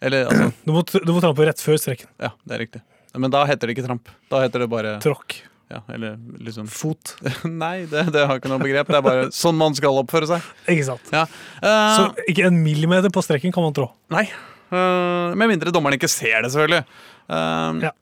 Eller 0.00 0.30
altså 0.30 0.52
Du 0.64 0.72
må, 0.72 0.84
du 0.86 1.12
må 1.12 1.20
trampe 1.24 1.44
rett 1.48 1.60
før 1.60 1.76
streken. 1.80 2.08
Ja, 2.22 2.32
det 2.46 2.56
er 2.56 2.64
riktig. 2.64 2.82
Men 3.18 3.32
da 3.34 3.42
heter 3.48 3.68
det 3.68 3.76
ikke 3.76 3.86
tramp. 3.88 4.08
Da 4.30 4.40
heter 4.44 4.64
det 4.64 4.70
bare 4.70 4.96
Tråkk. 5.02 5.40
Ja, 5.68 5.82
eller 5.92 6.16
liksom 6.40 6.68
Fot. 6.72 7.14
Nei, 7.44 7.84
det, 7.90 8.06
det 8.14 8.24
har 8.24 8.38
ikke 8.40 8.48
noe 8.48 8.62
begrep. 8.62 8.88
Det 8.88 8.96
er 8.98 9.04
bare 9.04 9.26
sånn 9.36 9.58
man 9.60 9.76
skal 9.76 9.98
oppføre 10.00 10.28
seg. 10.30 10.46
Ikke 10.64 10.86
sant? 10.86 11.10
Ja. 11.12 11.26
Uh, 11.60 11.96
Så 11.98 12.06
ikke 12.32 12.46
en 12.48 12.62
millimeter 12.64 13.12
på 13.12 13.24
strekken 13.24 13.52
kan 13.52 13.66
man 13.66 13.76
trå. 13.76 13.90
Nei. 14.14 14.24
Uh, 14.72 15.36
med 15.36 15.52
mindre 15.52 15.72
dommeren 15.74 15.96
ikke 15.98 16.08
ser 16.12 16.40
det, 16.44 16.52
selvfølgelig. 16.56 16.84
Uh, 17.28 17.84
Ja. 17.88 17.94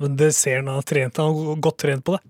Men 0.00 0.14
det 0.16 0.30
ser 0.32 0.62
han 0.62 0.70
har 0.72 0.84
trent. 0.88 1.18
Han 1.20 1.34
har 1.36 1.58
godt 1.60 1.82
trent 1.84 2.04
på 2.06 2.14
det. 2.16 2.22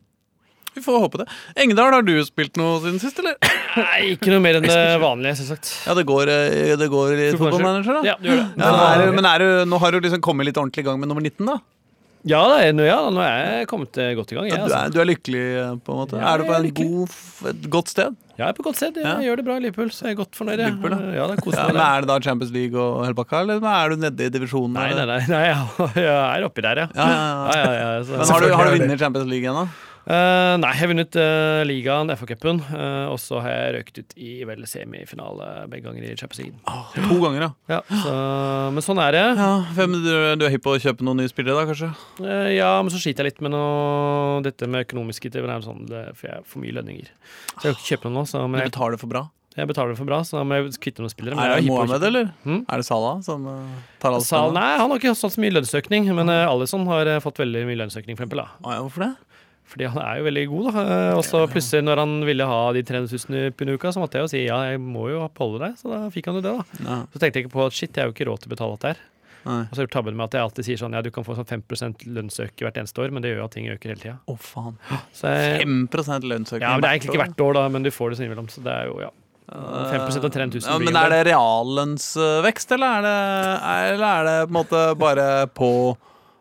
Vi 0.74 0.82
får 0.82 1.00
håpe 1.04 1.20
det. 1.22 1.26
Engedal, 1.62 1.92
har 1.94 2.02
du 2.06 2.12
spilt 2.26 2.58
noe 2.58 2.80
siden 2.82 2.98
sist, 3.02 3.18
eller? 3.22 3.36
Nei, 3.76 4.12
ikke 4.16 4.30
noe 4.32 4.42
mer 4.42 4.58
enn 4.58 4.66
det 4.66 4.78
vanlige, 5.02 5.36
selvsagt. 5.40 5.70
Ja, 5.86 5.94
det 5.98 6.04
går, 6.06 6.30
det 6.78 6.88
går 6.90 7.14
i 7.14 7.28
fotballmanager, 7.38 7.98
da? 7.98 8.02
Ja, 8.06 8.14
det 8.18 8.30
gjør 8.30 8.40
det. 8.42 8.46
Ja, 8.58 8.70
nå 8.74 8.84
er, 8.86 9.14
men 9.14 9.28
er 9.30 9.42
du, 9.42 9.48
nå 9.70 9.80
har 9.82 9.94
du 9.94 9.98
liksom 10.02 10.22
kommet 10.22 10.46
litt 10.50 10.58
ordentlig 10.58 10.82
i 10.82 10.88
gang 10.90 10.98
med 11.02 11.10
nummer 11.10 11.22
19, 11.26 11.46
da? 11.46 11.58
Ja, 12.28 12.40
det 12.52 12.56
er, 12.68 12.72
nå- 12.76 12.84
ja, 12.84 12.98
nå 13.08 13.20
er 13.24 13.60
jeg 13.62 13.68
kommet 13.70 13.96
eh, 13.96 14.10
godt 14.18 14.32
i 14.32 14.36
gang. 14.36 14.48
Jeg, 14.50 14.58
Du 14.60 14.64
altså. 14.66 14.80
er, 14.84 14.90
du 14.92 14.98
er 15.00 15.06
lykkelig, 15.08 15.44
eh, 15.56 15.70
på 15.86 15.94
en 15.94 16.00
måte? 16.02 16.18
Ja, 16.20 16.34
er 16.34 16.42
du 16.42 16.44
på 16.44 16.52
er 16.52 16.66
en 16.66 16.74
god, 16.76 17.14
et 17.48 17.68
godt 17.72 17.88
sted? 17.88 18.18
Jeg 18.36 18.44
er 18.48 18.52
på 18.56 18.62
godt 18.66 18.76
sted. 18.76 18.96
Jeg 19.00 19.04
Ja. 19.08 19.14
gjør 19.24 19.36
det 19.40 19.44
bra 19.46 19.56
i 19.56 19.60
Liverpool, 19.64 19.88
så 19.92 20.04
jeg 20.04 20.12
er 20.12 20.18
godt 20.20 20.36
fornøyd. 20.36 20.60
Liverpool, 20.60 20.90
ja. 20.92 20.98
ja, 21.16 21.26
det 21.30 21.38
er 21.40 21.56
Ja, 21.56 21.66
men 21.72 21.80
Er 21.80 22.00
det 22.04 22.08
da 22.12 22.18
Champions 22.20 22.52
League 22.52 22.76
og 22.78 23.04
hele 23.06 23.14
pakka, 23.16 23.40
eller 23.40 23.64
er 23.64 23.88
du 23.88 23.96
nede 23.96 24.26
i 24.26 24.28
divisjonen? 24.36 24.72
Nei, 24.76 24.92
nei, 24.92 25.06
nei, 25.08 25.20
nei 25.32 25.42
jeg, 25.48 26.08
er 26.08 26.44
oppi 26.44 26.60
der, 26.68 26.76
ja. 26.84 26.88
Ja, 26.94 27.08
ja, 27.08 27.16
ja. 27.16 27.52
ja, 27.56 27.72
ja, 27.72 27.88
ja, 27.96 28.02
så- 28.04 28.16
Men 28.20 28.26
har 28.34 28.40
du, 28.40 28.52
har 28.54 28.64
du 28.64 28.76
vunnet 28.84 28.98
Champions 29.00 29.28
League 29.32 29.48
ennå? 29.48 29.64
Eh, 30.08 30.54
nei, 30.56 30.70
jeg 30.72 30.80
har 30.80 30.90
vunnet 30.90 31.16
uh, 31.20 31.60
ligaen, 31.68 32.10
FA-cupen, 32.16 32.62
uh, 32.72 33.10
og 33.12 33.18
så 33.20 33.42
har 33.44 33.52
jeg 33.52 33.72
røkt 33.76 33.98
ut 34.00 34.14
i 34.16 34.30
vel 34.48 34.64
semifinale 34.68 35.48
begge 35.70 35.84
ganger 35.86 36.06
i 36.08 36.14
Champions 36.16 36.40
League. 36.40 36.56
To 36.96 37.18
ganger, 37.20 37.44
ja. 37.44 37.50
Ja, 37.76 37.80
så, 38.04 38.14
men 38.74 38.84
sånn 38.84 39.02
er 39.04 39.16
det. 39.18 39.24
ja 39.38 39.50
hvem, 39.76 39.98
du, 40.00 40.12
du 40.40 40.46
er 40.46 40.54
hypp 40.54 40.64
på 40.64 40.74
å 40.74 40.80
kjøpe 40.80 41.04
noen 41.06 41.20
nye 41.20 41.30
spillere, 41.30 41.60
da, 41.60 41.68
kanskje? 41.68 41.90
Uh, 42.22 42.48
ja, 42.54 42.72
men 42.80 42.92
så 42.94 43.02
sliter 43.02 43.28
jeg 43.28 43.34
litt 43.34 43.44
med 43.44 43.54
noe, 43.54 44.40
dette 44.46 44.70
med 44.70 44.88
økonomiske 44.88 45.30
er 45.36 45.52
sånn, 45.66 45.84
det, 45.90 46.06
for 46.16 46.30
jeg 46.30 46.40
har 46.40 46.48
for 46.48 46.64
mye 46.64 46.74
lønninger. 46.80 47.12
Så 47.52 47.68
jeg 47.68 47.68
kan 47.68 47.76
ikke 47.76 47.92
kjøpe 47.92 48.10
noe 48.10 48.16
nå, 48.22 48.26
så 48.32 48.42
Du 48.48 48.58
betaler 48.58 49.00
for 49.04 49.12
bra. 49.12 49.26
jeg 49.56 49.68
betaler 49.68 49.96
for 49.98 50.08
bra, 50.08 50.22
så 50.24 50.40
da 50.40 50.44
må 50.48 50.58
jeg 50.58 50.76
kvitte 50.80 51.04
noen 51.04 51.12
spillere. 51.12 51.36
men 51.36 51.44
Er 51.44 51.60
det 51.60 51.68
Mohammed, 51.68 52.08
eller? 52.08 52.30
Hmm? 52.46 52.62
Er 52.64 52.80
det 52.80 52.88
Salah 52.88 53.20
som 53.26 53.46
uh, 53.46 53.80
tar 54.00 54.14
alle 54.14 54.24
Sal, 54.24 54.54
nei, 54.56 54.70
han 54.80 54.88
har 54.88 54.98
ikke 55.02 55.12
hatt 55.12 55.20
så 55.20 55.42
mye 55.42 55.58
lønnsøkning, 55.58 56.08
men 56.16 56.32
uh, 56.32 56.48
Alison 56.48 56.88
har 56.88 57.10
eh, 57.18 57.20
fått 57.22 57.42
veldig 57.44 57.66
mye 57.68 57.84
lønnsøkning, 57.84 58.16
for 58.16 58.24
eksempel. 58.24 58.46
Da. 58.46 58.62
Ah, 58.64 58.78
ja, 58.78 58.86
hvorfor 58.86 59.06
det? 59.06 59.14
Fordi 59.70 59.86
han 59.86 60.00
er 60.02 60.18
jo 60.18 60.24
veldig 60.26 60.42
god, 60.50 60.64
da. 60.74 60.82
Eh, 60.82 61.12
Og 61.14 61.22
så 61.26 61.44
plutselig, 61.50 61.84
når 61.86 62.00
han 62.02 62.14
ville 62.26 62.46
ha 62.50 62.60
de 62.74 62.82
300 62.82 63.20
000 63.30 63.52
pund 63.54 63.70
i 63.70 63.76
uka, 63.78 63.92
så 63.94 64.02
måtte 64.02 64.18
jeg 64.18 64.26
jo 64.26 64.30
si 64.32 64.40
ja, 64.48 64.58
jeg 64.72 64.80
må 64.82 65.06
jo 65.12 65.20
oppholde 65.28 65.60
deg, 65.62 65.76
så 65.78 65.92
da 65.92 66.00
fikk 66.10 66.26
han 66.30 66.40
jo 66.40 66.42
det, 66.48 66.54
da. 66.58 66.82
Ja, 66.88 66.98
Så 67.12 67.22
tenkte 67.22 67.38
jeg 67.38 67.46
ikke 67.46 67.54
på 67.54 67.66
at 67.68 67.76
shit, 67.78 67.94
jeg 67.94 68.02
har 68.02 68.10
jo 68.10 68.16
ikke 68.16 68.26
råd 68.32 68.42
til 68.42 68.50
å 68.50 68.54
betale 68.56 68.76
dette 68.76 68.90
her. 68.94 69.00
nei. 69.46 69.60
Og 69.62 69.70
så 69.70 69.78
har 69.78 69.84
jeg 69.84 69.86
gjort 69.88 69.94
tabben 69.96 70.18
med 70.18 70.26
at 70.26 70.34
jeg 70.36 70.42
alltid 70.48 70.66
sier 70.68 70.80
sånn 70.82 70.92
ja, 70.98 71.00
du 71.06 71.10
kan 71.14 71.24
få 71.24 71.38
sånn 71.38 71.48
5% 71.48 72.02
lønnsøke 72.18 72.66
hvert 72.66 72.82
eneste 72.82 73.00
år, 73.00 73.14
men 73.14 73.22
det 73.24 73.30
gjør 73.30 73.40
jo 73.44 73.46
at 73.46 73.54
ting 73.56 73.70
øker 73.72 73.94
hele 73.94 74.02
tida. 74.02 74.16
Å, 74.26 74.36
faen. 74.36 74.76
Jeg, 74.90 75.62
5% 75.64 76.28
lønnsøkning 76.34 76.66
ja, 76.66 76.74
men 76.74 76.82
det 76.84 76.90
er 76.90 76.98
egentlig 76.98 77.14
ikke 77.14 77.22
hvert 77.24 77.46
år, 77.46 77.54
da, 77.60 77.64
men 77.72 77.86
du 77.86 77.90
får 77.94 78.10
det 78.12 78.18
så 78.18 78.26
innimellom, 78.26 78.50
så 78.52 78.66
det 78.66 78.74
er 78.74 78.90
jo, 78.90 78.98
ja. 79.06 79.14
5 79.50 80.04
av 80.20 80.30
300 80.30 80.60
000 80.60 80.66
Ja, 80.68 80.76
men 80.78 80.94
er 80.98 81.10
det 81.10 81.22
reallønnsvekst, 81.30 82.70
eller 82.76 83.00
er 83.00 83.06
det, 83.06 83.16
eller 83.94 84.06
er 84.10 84.28
det 84.28 84.36
på 84.44 84.50
en 84.52 84.58
måte 84.60 84.82
bare 85.00 85.26
på 85.56 85.70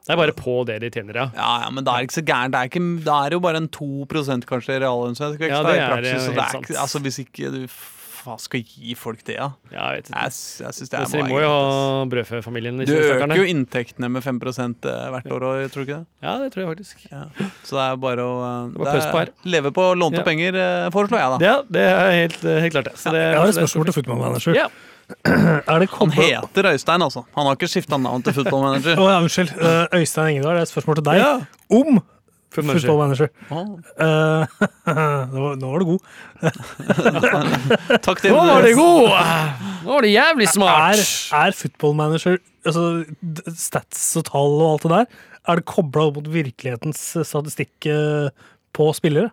Det 0.10 0.16
er 0.16 0.18
bare 0.24 0.34
på 0.34 0.54
det 0.66 0.80
de 0.82 0.88
tjener, 0.90 1.14
ja. 1.14 1.28
Ja, 1.38 1.50
ja, 1.62 1.70
men 1.70 1.86
da 1.86 1.94
er 1.94 2.02
det 2.02 2.08
ikke 2.10 2.16
så 2.18 2.26
gærent. 2.26 2.56
Det 2.56 2.60
er, 2.60 2.70
ikke, 2.72 2.82
det 3.06 3.14
er 3.14 3.36
jo 3.36 3.40
bare 3.44 3.60
en 3.62 3.68
2% 3.70 4.46
kanskje 4.50 4.80
reallønnsvekst 4.82 5.44
Ja, 5.46 5.60
da, 5.62 5.70
det 5.70 5.76
i 5.78 5.84
er 5.84 5.92
praksis. 5.94 6.24
Så 6.24 6.32
helt 6.32 6.40
det 6.40 6.46
er 6.48 6.64
ikke, 6.64 6.78
altså, 6.82 7.02
hvis 7.06 7.20
ikke 7.22 7.52
du 7.54 7.60
hva 8.24 8.36
skal 8.42 8.62
gi 8.64 8.96
folk 9.00 9.22
det, 9.28 9.38
da? 9.40 9.50
ja 9.72 9.86
jeg 9.94 10.00
vet 10.00 10.10
ikke. 10.10 10.24
Jeg, 10.24 10.34
jeg 10.66 10.74
synes 10.78 10.90
det 10.92 11.00
er 11.00 11.06
Så 11.12 11.18
de 11.20 11.24
må 11.30 11.40
jo 11.42 11.50
ha 11.50 12.06
brødføfamilien. 12.12 12.82
Du 12.86 12.94
øker 12.94 13.36
jo 13.40 13.48
inntektene 13.50 14.10
med 14.12 14.24
5% 14.26 14.88
hvert 15.14 15.32
år, 15.32 15.46
òg, 15.50 15.64
tror 15.74 15.84
du 15.84 15.88
ikke 15.88 16.00
det? 16.00 16.06
Ja, 16.26 16.36
det 16.44 16.52
tror 16.54 16.64
jeg 16.66 16.70
faktisk. 16.74 17.08
Ja. 17.12 17.24
Så 17.64 17.78
det 17.80 17.86
er 17.88 17.96
bare 18.04 18.26
å 18.26 18.36
Det 18.76 19.00
er. 19.00 19.34
Leve 19.46 19.72
på 19.76 19.88
lånte 19.96 20.22
Ja. 20.22 20.28
penger, 20.28 20.56
uh, 20.60 20.90
foreslår 20.92 21.20
jeg, 21.20 21.34
da. 21.34 21.46
Ja, 21.46 21.56
det 21.70 21.82
er 21.88 22.12
helt, 22.18 22.44
eh, 22.46 22.60
helt 22.62 22.74
klart 22.74 22.86
det. 22.92 22.98
Så 23.00 23.12
det 23.12 23.22
Jeg 23.24 23.38
har 23.40 23.48
et 23.48 23.56
spørsmål 23.56 23.86
til 23.86 23.94
Football 23.94 24.18
Manager. 24.26 24.56
Ja. 24.56 24.68
Er 25.26 25.80
det 25.80 25.90
Han 25.90 26.12
heter 26.14 26.70
Øystein, 26.70 27.02
altså. 27.02 27.24
Han 27.36 27.46
har 27.48 27.56
ikke 27.56 27.68
skifta 27.72 27.98
navn 27.98 28.22
til 28.22 28.34
football 28.34 28.62
manager. 28.62 29.00
oh, 29.00 29.10
ja, 29.10 29.18
unnskyld. 29.24 29.50
Eh, 29.58 30.00
Øystein 30.00 30.36
Engedal, 30.36 30.54
det 30.54 30.60
er 30.60 30.68
et 30.68 30.74
spørsmål 30.74 30.96
til 31.00 31.06
deg 31.10 31.18
Ja. 31.18 31.32
om 31.72 32.00
Manager. 32.58 32.80
Football 32.80 33.00
Manager. 33.04 33.30
Å, 33.50 33.64
Uh, 34.00 34.46
nå, 35.36 35.50
nå 35.62 35.70
var 35.70 35.80
du 35.80 35.86
god. 35.94 36.02
takk 38.06 38.22
til 38.24 38.34
Nå 38.34 38.42
var 38.48 38.66
det 38.66 38.74
god! 38.78 39.10
Nå 39.86 39.94
var 39.96 40.06
det 40.06 40.12
jævlig 40.14 40.48
Er, 40.48 40.54
smart. 40.54 41.04
er 41.42 41.56
Football 41.58 41.94
Manager 42.00 42.38
altså, 42.68 42.86
stats 43.60 44.06
og 44.20 44.26
tall 44.30 44.56
og 44.60 44.68
alt 44.74 44.86
det 44.88 44.92
der, 44.96 45.06
er 45.50 45.62
det 45.62 45.68
kobla 45.70 46.08
opp 46.10 46.20
mot 46.20 46.28
virkelighetens 46.34 47.00
statistikk 47.28 47.88
eh, 47.90 48.30
på 48.76 48.90
spillere? 48.98 49.32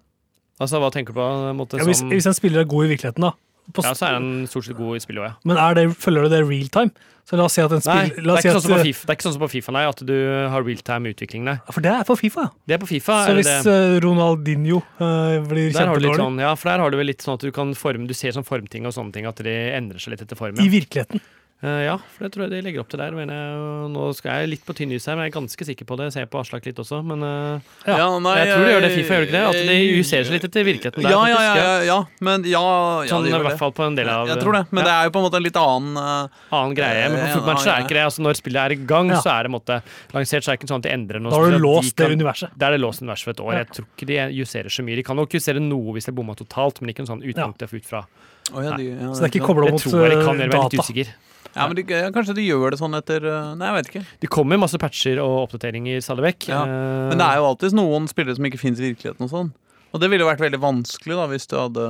Altså, 0.63 0.79
Hva 0.81 0.89
tenker 0.95 1.13
du 1.13 1.19
på? 1.21 1.27
en 1.51 1.59
Måte, 1.59 1.81
Ja, 1.81 1.85
hvis, 1.89 2.01
hvis 2.09 2.29
en 2.31 2.37
spiller 2.37 2.63
er 2.63 2.71
god 2.71 2.87
i 2.87 2.93
virkeligheten, 2.95 3.27
da. 3.27 3.35
Ja, 3.75 3.93
så 3.93 4.09
er 4.09 4.17
han 4.19 4.31
stort 4.51 4.69
sett 4.69 4.79
god 4.79 4.99
i 4.99 5.03
spillet 5.03 5.23
òg, 5.25 5.29
ja. 5.33 5.37
Men 5.49 5.61
det, 5.79 5.87
følger 6.01 6.27
du 6.27 6.35
det 6.37 6.43
real 6.47 6.73
time? 6.73 7.13
Så 7.27 7.35
la 7.35 7.49
oss 7.49 7.57
si 7.59 7.63
at 7.63 7.73
en 7.75 7.81
Nei, 7.83 8.03
spiller 8.07 8.23
det 8.23 8.35
er, 8.39 8.45
si 8.45 8.51
at, 8.53 8.63
sånn 8.63 8.83
FIFA, 8.87 9.01
det 9.03 9.11
er 9.11 9.17
ikke 9.19 9.27
sånn 9.27 9.33
som 9.35 9.43
på 9.43 9.49
Fifa, 9.51 9.73
nei, 9.75 9.81
at 9.91 10.03
du 10.07 10.15
har 10.53 10.63
real 10.63 10.83
time-utvikling, 10.87 11.43
nei. 11.49 11.57
For 11.75 11.83
det 11.83 11.91
er 11.91 12.05
på 12.07 12.15
Fifa. 12.21 12.45
Det 12.63 12.77
er 12.77 12.83
på 12.85 12.87
Fifa. 12.87 13.17
Så 13.27 13.35
hvis 13.35 13.51
det, 13.51 13.73
eh, 13.73 13.95
Ronaldinho 14.05 14.79
uh, 15.01 15.41
blir 15.51 15.73
kjempedårlig 15.75 16.13
sånn, 16.23 16.39
ja, 16.45 16.53
for 16.55 16.71
der 16.71 16.85
har 16.85 16.95
du 16.95 16.99
vel 17.01 17.11
litt 17.11 17.27
sånn 17.27 17.35
at 17.35 17.43
du 17.43 17.51
kan 17.57 17.75
forme 17.75 18.07
Du 18.07 18.15
ser 18.15 18.37
sånn 18.37 18.47
formting 18.47 18.87
og 18.87 18.95
sånne 18.95 19.17
ting, 19.17 19.27
at 19.27 19.43
de 19.43 19.57
endrer 19.75 19.99
seg 20.03 20.15
litt 20.15 20.23
etter 20.23 20.39
formen. 20.39 20.63
i 20.63 20.71
virkeligheten 20.71 21.25
ja, 21.65 21.95
for 22.13 22.27
det 22.27 22.35
tror 22.35 22.45
jeg 22.45 22.53
de 22.53 22.59
legger 22.67 22.83
opp 22.83 22.91
til 22.93 23.01
der. 23.01 23.15
Men 23.17 23.31
jeg, 23.33 23.61
nå 23.95 24.07
skal 24.19 24.43
jeg 24.43 24.51
litt 24.53 24.65
på 24.67 24.75
tynn 24.77 24.91
is 24.93 25.07
her, 25.09 25.17
men 25.17 25.25
jeg 25.25 25.33
er 25.33 25.37
ganske 25.39 25.67
sikker 25.71 25.89
på 25.89 25.97
det. 25.97 26.11
Jeg 26.11 26.15
ser 26.19 26.27
på 26.29 26.41
Aslak 26.43 26.67
litt 26.69 26.77
også, 26.83 26.99
men 27.07 27.25
eh, 27.25 27.71
Ja. 27.89 28.11
nei, 28.21 28.35
jeg 28.43 28.51
tror 28.53 28.67
de 28.67 28.75
gjør 28.75 28.85
det 28.85 28.91
Fifa, 28.93 29.17
gjør 29.17 29.25
de 29.25 29.29
ikke 29.31 29.37
det? 29.37 29.45
At 29.49 29.71
de 29.71 30.03
ser 30.05 30.27
seg 30.29 30.37
litt 30.37 30.45
etter 30.51 30.67
virkeligheten 30.69 31.07
der, 31.07 31.15
Ja, 31.15 31.23
ja, 31.33 31.39
ja, 31.41 31.55
ja, 31.57 31.79
ja. 31.89 31.99
Men 32.21 32.45
ja, 32.45 32.61
ja 32.61 33.09
Sånn 33.09 33.25
de 33.25 33.31
i 33.31 33.33
gjør 33.33 33.47
hvert 33.47 33.57
det. 33.57 33.63
fall 33.63 33.73
på 33.73 33.87
en 33.87 33.97
del 33.97 34.11
av 34.13 34.29
Jeg 34.29 34.43
tror 34.43 34.59
det, 34.59 34.63
men 34.71 34.83
ja. 34.83 34.87
det 34.91 34.95
er 34.97 35.09
jo 35.09 35.15
på 35.17 35.23
en 35.23 35.27
måte 35.27 35.41
en 35.41 35.47
litt 35.47 35.61
annen 35.63 35.97
uh, 35.97 36.43
annen 36.53 36.77
greie. 36.77 37.09
Men 37.15 37.25
på 37.25 37.57
Eh, 37.57 37.73
er 37.73 37.83
ikke 37.87 37.97
det. 37.97 38.05
Altså, 38.05 38.23
når 38.23 38.39
spillet 38.39 38.61
er 38.63 38.77
i 38.77 38.79
gang, 38.93 39.11
Ja. 39.11 39.21
så 39.25 39.33
er 39.33 39.49
det 39.49 39.53
måte, 39.57 39.81
lansert, 40.13 40.45
så 40.45 40.53
er 40.53 40.57
det 40.57 40.61
ikke 40.61 40.71
sånn 40.71 40.83
at 40.85 40.89
de 40.89 40.93
endrer 40.93 41.23
noe. 41.23 41.33
Da 41.33 41.41
har 41.41 41.57
du 41.57 41.59
låst 41.63 41.97
det 41.97 42.11
universet. 42.13 42.53
Da 42.57 42.69
er 42.69 42.77
det 42.77 42.83
låst 42.85 43.03
universet 43.03 43.25
for 43.25 43.33
et 43.33 43.43
år. 43.43 43.53
Ja. 43.53 43.59
Jeg 43.65 43.73
tror 43.81 43.87
ikke 43.97 44.09
de 44.13 44.19
justerer 44.37 44.69
så 44.77 44.85
mye. 44.85 44.97
De 45.01 45.03
kan 45.07 45.17
nok 45.17 45.33
justere 45.33 45.63
noe 45.63 45.97
hvis 45.97 46.07
de 46.07 46.13
bomma 46.13 46.37
totalt, 46.37 46.81
men 46.83 46.93
ikke 46.93 47.07
en 47.07 47.11
sånn 47.17 47.25
utgangspunkt 47.25 47.81
ut 47.81 47.87
fra 47.89 48.05
ja, 48.53 48.77
ja, 48.79 49.11
Så 49.11 49.25
det 49.25 49.27
er 49.27 49.33
ikke 49.35 49.47
kobla 49.49 49.73
mot 49.73 49.83
eh, 49.83 50.47
data. 50.53 51.07
Ja, 51.57 51.67
men 51.71 51.79
de, 51.79 51.85
ja, 51.89 52.11
Kanskje 52.15 52.35
de 52.37 52.45
gjør 52.47 52.75
det 52.75 52.79
sånn 52.83 52.95
etter 52.99 53.25
eh, 53.25 53.53
Nei, 53.57 53.71
jeg 53.71 53.77
vet 53.79 53.91
ikke. 53.93 54.05
Det 54.27 54.31
kommer 54.33 54.61
masse 54.61 54.79
patcher 54.83 55.21
og 55.23 55.47
oppdateringer 55.47 56.03
stadig 56.05 56.27
vekk. 56.29 56.51
Ja, 56.53 56.63
eh, 56.69 57.07
Men 57.13 57.23
det 57.23 57.29
er 57.31 57.41
jo 57.41 57.47
alltid 57.51 57.77
noen 57.79 58.09
spillere 58.13 58.37
som 58.37 58.49
ikke 58.51 58.61
fins 58.61 58.83
i 58.83 58.91
virkeligheten. 58.91 59.25
Og 59.25 59.33
sånn 59.33 59.55
Og 59.97 60.03
det 60.03 60.11
ville 60.13 60.27
jo 60.27 60.29
vært 60.29 60.45
veldig 60.45 60.61
vanskelig 60.63 61.17
da 61.17 61.25
hvis 61.33 61.49
du 61.49 61.57
hadde 61.59 61.87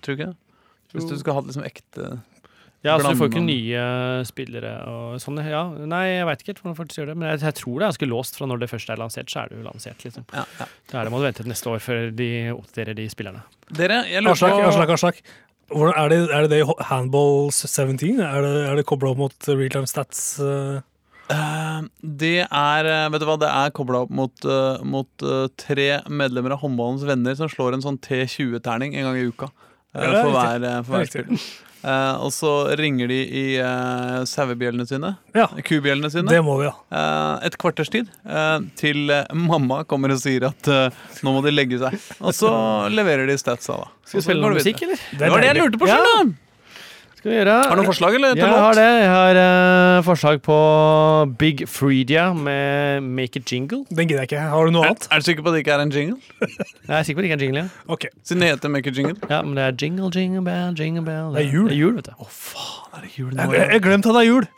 Tror 0.00 0.08
du 0.08 0.16
ikke 0.16 0.30
det? 0.32 0.38
Hvis 0.96 1.06
du 1.10 1.14
skulle 1.20 1.36
hatt 1.36 1.48
liksom 1.50 1.66
ekte 1.68 2.08
Ja, 2.86 2.94
så 3.02 3.10
du 3.10 3.18
får 3.18 3.28
ikke 3.32 3.42
nye 3.42 3.80
spillere 4.28 4.72
og 4.88 5.16
sånn. 5.20 5.40
Ja, 5.42 5.64
nei, 5.90 6.02
jeg 6.20 6.26
veit 6.28 6.42
ikke 6.44 6.52
helt 6.52 6.60
hvordan 6.62 6.76
folk 6.78 6.92
gjør 6.94 7.08
det, 7.10 7.16
men 7.18 7.28
jeg, 7.32 7.40
jeg 7.42 7.56
tror 7.58 7.74
det 7.74 7.82
er 7.82 7.90
ganske 7.90 8.08
låst 8.08 8.38
fra 8.38 8.46
når 8.46 8.60
det 8.62 8.68
først 8.70 8.92
er 8.94 9.00
lansert, 9.00 9.32
så 9.32 9.40
er 9.42 9.50
det 9.50 9.58
jo 9.58 9.64
lansert, 9.66 10.04
liksom. 10.06 10.26
ja, 10.30 10.44
ja. 10.60 10.66
Da 10.92 11.00
er 11.00 11.08
det 11.08 11.12
må 11.12 11.18
du 11.18 11.26
vente 11.26 11.42
til 11.42 11.50
neste 11.50 11.72
år 11.72 11.82
før 11.82 12.04
de 12.14 12.28
oppdaterer 12.54 12.94
de 12.96 13.08
spillerne. 13.10 13.42
Dere, 13.74 13.98
jeg 14.06 14.22
lurer 14.22 14.36
Aslak, 14.38 14.60
Aslak, 14.68 14.92
Aslak. 14.94 15.18
Hvordan, 15.72 15.94
er, 15.98 16.12
det, 16.12 16.18
er 16.30 16.44
det 16.46 16.50
det 16.52 16.60
i 16.62 16.74
Handball 16.90 17.48
17? 17.50 18.20
Er 18.22 18.44
det, 18.44 18.52
er 18.70 18.76
det 18.78 18.86
kobla 18.86 19.10
opp 19.12 19.18
mot 19.24 19.48
realtime 19.50 19.88
stats? 19.90 20.38
eh? 20.38 20.78
Eh, 21.32 21.80
Det 22.22 22.36
er 22.46 22.86
eh, 22.86 23.08
Vet 23.10 23.22
du 23.22 23.26
hva, 23.26 23.38
det 23.42 23.50
er 23.50 23.72
kobla 23.74 24.04
opp 24.04 24.12
mot, 24.14 24.46
uh, 24.46 24.78
mot 24.86 25.26
uh, 25.26 25.48
tre 25.58 25.88
medlemmer 26.06 26.54
av 26.54 26.62
håndballens 26.62 27.06
venner 27.08 27.34
som 27.38 27.50
slår 27.50 27.74
en 27.74 27.82
sånn 27.82 27.98
T20-terning 27.98 28.94
en 28.94 29.08
gang 29.08 29.18
i 29.18 29.26
uka. 29.26 29.50
for 29.96 30.30
hver, 30.36 30.68
for 30.86 30.94
hver 30.94 31.02
er 31.02 31.10
spill. 31.10 31.48
Eh, 31.86 32.14
og 32.24 32.32
så 32.34 32.50
ringer 32.78 33.06
de 33.12 33.18
i 33.30 33.44
uh, 33.62 34.24
sauebjellene 34.26 34.86
sine, 34.88 35.12
Ja, 35.36 35.44
kubjellene 35.68 36.10
sine, 36.10 36.26
det 36.32 36.40
må 36.42 36.56
vi 36.58 36.66
ja. 36.66 36.72
eh, 36.90 37.46
et 37.46 37.54
kvarters 37.62 37.92
tid, 37.94 38.08
eh, 38.26 38.56
til 38.80 39.12
eh, 39.14 39.28
mamma 39.36 39.84
kommer 39.86 40.10
og 40.16 40.18
sier 40.22 40.48
at 40.48 40.70
eh, 40.72 40.96
nå 41.22 41.34
må 41.36 41.44
de 41.46 41.52
legge 41.54 41.78
seg. 41.82 41.94
Og 42.18 42.34
så 42.34 42.50
leverer 42.90 43.30
de 43.30 43.36
statsa, 43.38 43.76
da. 43.84 43.92
Skal 44.06 44.18
vi 44.20 44.24
spille 44.26 44.42
noe 44.42 44.56
det 44.56 44.64
musikk, 44.64 44.82
eller? 44.88 45.06
Det 45.20 45.30
var 45.30 45.44
det 45.46 45.52
jeg 45.52 45.60
lurte 45.62 45.80
på 45.84 45.88
Ja. 45.92 46.00
selv, 46.02 46.10
da! 46.34 46.42
Skal 47.26 47.32
vi 47.32 47.38
gjøre 47.40 47.54
Har 47.58 47.72
du 47.74 47.80
noen 47.80 47.88
forslag, 47.88 48.14
eller? 48.14 48.36
Jeg 48.38 48.46
har 48.46 48.76
det. 48.78 48.82
Jeg 48.86 49.06
har 49.10 49.38
uh, 49.98 50.04
forslag 50.06 50.36
på 50.46 50.58
Big 51.40 51.64
Freedia 51.66 52.28
med 52.32 53.02
Make 53.02 53.40
it 53.40 53.50
Jingle. 53.50 53.80
Den 53.90 54.06
gidder 54.06 54.22
jeg 54.22 54.28
ikke. 54.30 54.44
Har 54.52 54.68
du 54.68 54.70
noe 54.70 54.86
annet? 54.86 55.08
er 55.10 55.18
du 55.18 55.26
sikker 55.26 55.42
på 55.42 55.50
at 55.50 55.56
det 55.56 55.62
ikke 55.64 55.72
er 55.74 55.82
en 55.82 55.90
jingle? 55.90 56.20
Jeg 56.86 56.94
er 56.98 57.02
sikker 57.02 57.18
på 57.18 57.24
at 57.24 57.26
det 57.26 57.32
ikke 57.32 57.34
er 57.34 57.40
en 57.40 57.42
jingle, 57.42 57.64
ja. 57.64 57.92
Okay. 57.96 58.12
Siden 58.22 58.44
det 58.44 58.50
heter 58.52 58.70
Make 58.70 58.92
it 58.92 58.98
Jingle. 59.00 59.16
ja. 59.26 59.40
Men 59.42 59.58
det 59.58 59.64
er 59.64 59.74
jingle, 59.82 60.10
jingle 60.14 60.44
bell, 60.44 60.78
jingle 60.78 61.02
bell. 61.08 61.34
Det 61.34 61.42
er 61.42 61.50
jul. 61.50 61.66
Det 61.66 61.74
er 61.74 61.80
jul, 61.80 61.96
vet 61.96 62.06
du. 62.06 62.14
Å, 62.14 62.28
faen, 62.30 62.94
er 62.94 63.08
det 63.08 63.12
jul 63.18 63.34
nå? 63.34 63.48
jeg, 63.56 63.66
jeg 63.74 63.84
glemte 63.88 64.12
at 64.12 64.20
det 64.20 64.22
er 64.22 64.30
jul. 64.30 64.48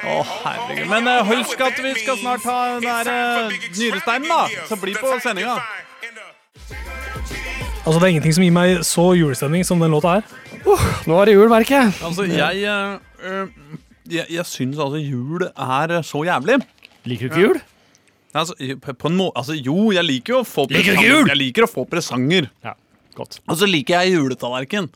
Å, 0.00 0.16
oh. 0.16 0.32
Herregud. 0.46 0.88
Men 0.94 1.10
uh, 1.10 1.34
husk 1.34 1.66
at 1.68 1.84
vi 1.84 1.92
skal 2.00 2.16
snart 2.24 2.48
ha 2.48 2.58
den 2.78 2.88
der 2.88 3.12
uh, 3.12 3.60
nyresteinen, 3.76 4.32
da. 4.32 4.64
Så 4.72 4.80
bli 4.80 4.96
på 4.96 5.20
sendinga. 5.20 5.60
Altså, 7.80 7.96
Det 8.00 8.06
er 8.06 8.12
ingenting 8.14 8.34
som 8.36 8.44
gir 8.44 8.54
meg 8.54 8.82
så 8.86 9.04
julestemning 9.16 9.64
som 9.66 9.80
den 9.82 9.92
låta 9.94 10.18
her. 10.18 10.24
Nå 11.08 11.16
er 11.20 11.30
det 11.30 11.34
jul, 11.36 11.48
merker 11.50 11.78
jeg. 11.78 11.94
Altså, 12.06 12.26
jeg 12.28 12.64
eh, 12.66 13.46
Jeg, 14.10 14.26
jeg 14.34 14.44
syns 14.48 14.78
altså 14.82 15.00
jul 15.00 15.46
er 15.48 15.94
eh, 15.98 16.04
så 16.06 16.22
jævlig. 16.26 16.58
Liker 17.08 17.28
du 17.28 17.32
ikke 17.34 17.44
jul? 17.46 17.60
Altså, 18.36 18.54
på 18.84 19.08
en 19.10 19.16
må 19.18 19.30
altså, 19.34 19.56
jo, 19.56 19.90
jeg 19.96 20.04
liker 20.06 20.36
jo 20.36 20.42
å 20.42 20.46
få 20.46 20.66
Liker 20.70 20.76
du 20.76 20.90
ikke 20.92 20.98
presanger. 21.00 21.16
jul? 21.16 21.30
Jeg 21.32 21.40
liker 21.40 21.66
å 21.66 21.70
få 21.70 21.86
presanger. 21.90 22.50
Ja, 22.66 22.74
godt. 23.18 23.40
Og 23.48 23.56
så 23.58 23.66
liker 23.70 23.96
jeg 24.04 24.18
juletallerken. 24.18 24.90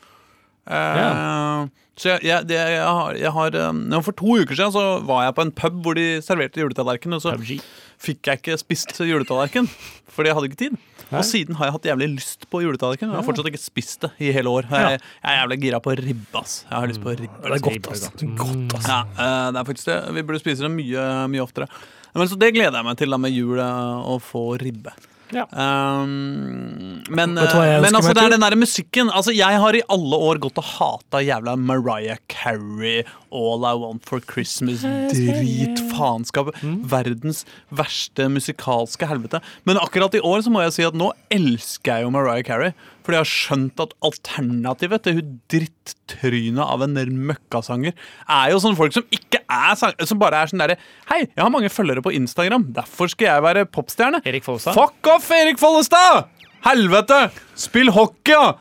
Eh, 0.68 1.64
Så 1.94 2.08
jeg, 2.10 2.24
jeg, 2.26 2.46
det, 2.50 2.56
jeg 2.58 2.82
har, 2.82 3.14
jeg 3.14 3.30
har 3.30 3.54
eh, 3.54 3.72
nå 3.94 4.00
For 4.02 4.16
to 4.18 4.34
uker 4.42 4.56
siden 4.58 4.72
så 4.74 4.84
var 5.06 5.26
jeg 5.28 5.34
på 5.36 5.44
en 5.44 5.52
pub 5.54 5.76
hvor 5.84 5.94
de 5.98 6.06
serverte 6.26 6.60
juletallerken. 6.62 7.16
Og 7.16 7.22
så 7.24 7.34
PUBG. 7.38 7.60
fikk 8.02 8.30
jeg 8.30 8.42
ikke 8.42 8.58
spist 8.60 8.94
juletallerken, 9.00 9.68
fordi 10.10 10.30
jeg 10.32 10.36
hadde 10.38 10.50
ikke 10.52 10.62
tid. 10.66 10.80
Hæ? 11.10 11.18
Og 11.20 11.24
siden 11.28 11.58
har 11.58 11.68
jeg 11.68 11.74
hatt 11.76 11.88
jævlig 11.90 12.08
lyst 12.16 12.46
på 12.50 12.62
juletallerken. 12.64 13.10
Jeg 13.12 13.16
har 13.20 13.26
fortsatt 13.26 13.50
ikke 13.50 13.60
spist 13.62 14.00
det 14.06 14.10
i 14.24 14.30
hele 14.34 14.50
år. 14.50 14.68
Jeg, 14.70 15.00
jeg 15.00 15.30
er 15.32 15.40
jævlig 15.42 15.58
gira 15.66 15.80
på 15.84 15.94
ribbe. 16.00 16.40
ass 16.40 16.64
Jeg 16.70 16.78
har 16.78 16.90
lyst 16.90 17.02
på 17.04 17.14
ribbe. 17.14 17.42
Det 17.44 17.58
er 17.58 17.64
godt, 17.68 17.90
ass. 17.92 18.08
Godt, 18.44 18.78
ass. 18.80 18.88
Ja, 18.88 19.00
eh, 19.12 19.48
det 19.54 19.60
er 19.62 19.68
faktisk 19.70 19.90
det. 19.92 19.98
Vi 20.18 20.22
burde 20.28 20.42
spise 20.42 20.66
det 20.66 20.72
mye, 20.74 21.08
mye 21.32 21.44
oftere. 21.44 21.68
Men 22.14 22.30
Så 22.30 22.38
det 22.38 22.52
gleder 22.54 22.78
jeg 22.78 22.86
meg 22.86 22.96
til 23.00 23.10
da 23.10 23.18
med 23.18 23.34
jul, 23.34 23.58
eh, 23.58 24.10
å 24.14 24.18
få 24.22 24.46
ribbe. 24.62 24.94
Ja. 25.32 25.46
Um, 25.50 27.00
men 27.08 27.38
eh, 27.38 27.54
men 27.80 27.96
altså, 27.96 28.12
det 28.14 28.24
er 28.24 28.34
den 28.34 28.44
der 28.44 28.56
musikken. 28.58 29.10
Altså, 29.10 29.32
Jeg 29.32 29.60
har 29.60 29.76
i 29.76 29.82
alle 29.88 30.18
år 30.28 30.40
gått 30.42 30.58
og 30.60 30.66
hata 30.68 31.22
jævla 31.24 31.56
Mariah 31.56 32.20
Carey, 32.28 33.04
All 33.34 33.64
I 33.64 33.74
Want 33.80 34.04
for 34.08 34.20
Christmas, 34.20 34.84
drit, 35.12 35.80
faenskap. 35.94 36.52
Mm. 36.62 36.82
Verdens 36.90 37.44
verste 37.70 38.28
musikalske 38.28 39.08
helvete. 39.08 39.40
Men 39.64 39.80
akkurat 39.80 40.14
i 40.14 40.22
år 40.24 40.44
så 40.44 40.52
må 40.52 40.64
jeg 40.66 40.76
si 40.76 40.86
at 40.86 40.98
nå 40.98 41.12
elsker 41.34 41.98
jeg 41.98 42.06
jo 42.06 42.14
Mariah 42.14 42.44
Carey. 42.46 42.74
Fordi 43.04 43.18
jeg 43.18 43.24
har 43.24 43.30
skjønt 43.30 43.82
at 43.84 43.94
alternativet 44.08 45.04
til 45.04 45.18
hun 45.18 45.34
drittrynet 45.52 46.64
av 46.64 46.84
en 46.86 46.96
møkkasanger 47.28 47.92
er 47.92 48.52
jo 48.52 48.60
sånne 48.64 48.78
folk 48.78 48.96
som 48.96 49.04
ikke 49.12 49.42
er 49.44 49.76
sanger, 49.76 50.08
Som 50.08 50.20
bare 50.22 50.40
er 50.40 50.50
sånn 50.50 50.62
derre 50.62 50.78
Hei, 51.10 51.26
jeg 51.26 51.42
har 51.42 51.52
mange 51.52 51.72
følgere 51.72 52.04
på 52.04 52.14
Instagram, 52.16 52.70
derfor 52.76 53.12
skal 53.12 53.28
jeg 53.28 53.44
være 53.44 53.66
popstjerne. 53.68 54.22
Erik 54.24 54.46
Follestad? 54.46 54.76
Fuck 54.78 55.12
off, 55.12 55.28
Erik 55.34 55.60
Follestad! 55.60 56.30
Helvete! 56.64 57.26
Spill 57.60 57.92
hockey, 57.92 58.32
da! 58.32 58.54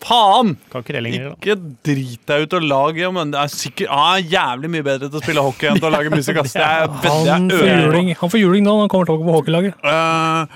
Faen! 0.00 0.54
Kan 0.72 0.84
ikke 0.84 0.94
det 0.96 1.02
lenger. 1.04 1.24
da. 1.28 1.34
Ikke 1.36 1.56
drit 1.84 2.22
deg 2.30 2.46
ut 2.46 2.56
og 2.56 2.66
lag 2.70 3.00
men 3.18 3.34
det 3.34 3.40
er 3.42 3.52
sikkert 3.52 3.92
ah, 3.92 4.16
jævlig 4.16 4.70
mye 4.72 4.86
bedre 4.86 5.10
til 5.10 5.20
å 5.20 5.22
spille 5.24 5.44
hockey 5.44 5.68
enn 5.68 5.80
til 5.82 5.90
å 5.90 5.92
lage 5.92 6.12
musikk. 6.14 6.40
Ass. 6.40 6.54
Han 6.60 7.50
får 7.52 7.68
juling, 7.68 8.14
han 8.16 8.32
får 8.32 8.40
juling 8.40 8.64
nå 8.64 8.72
når 8.72 8.86
han 8.86 8.92
kommer 8.92 9.10
tilbake 9.10 9.26
på 9.26 9.34
hockeylaget. 9.36 9.82
Uh, 9.84 10.46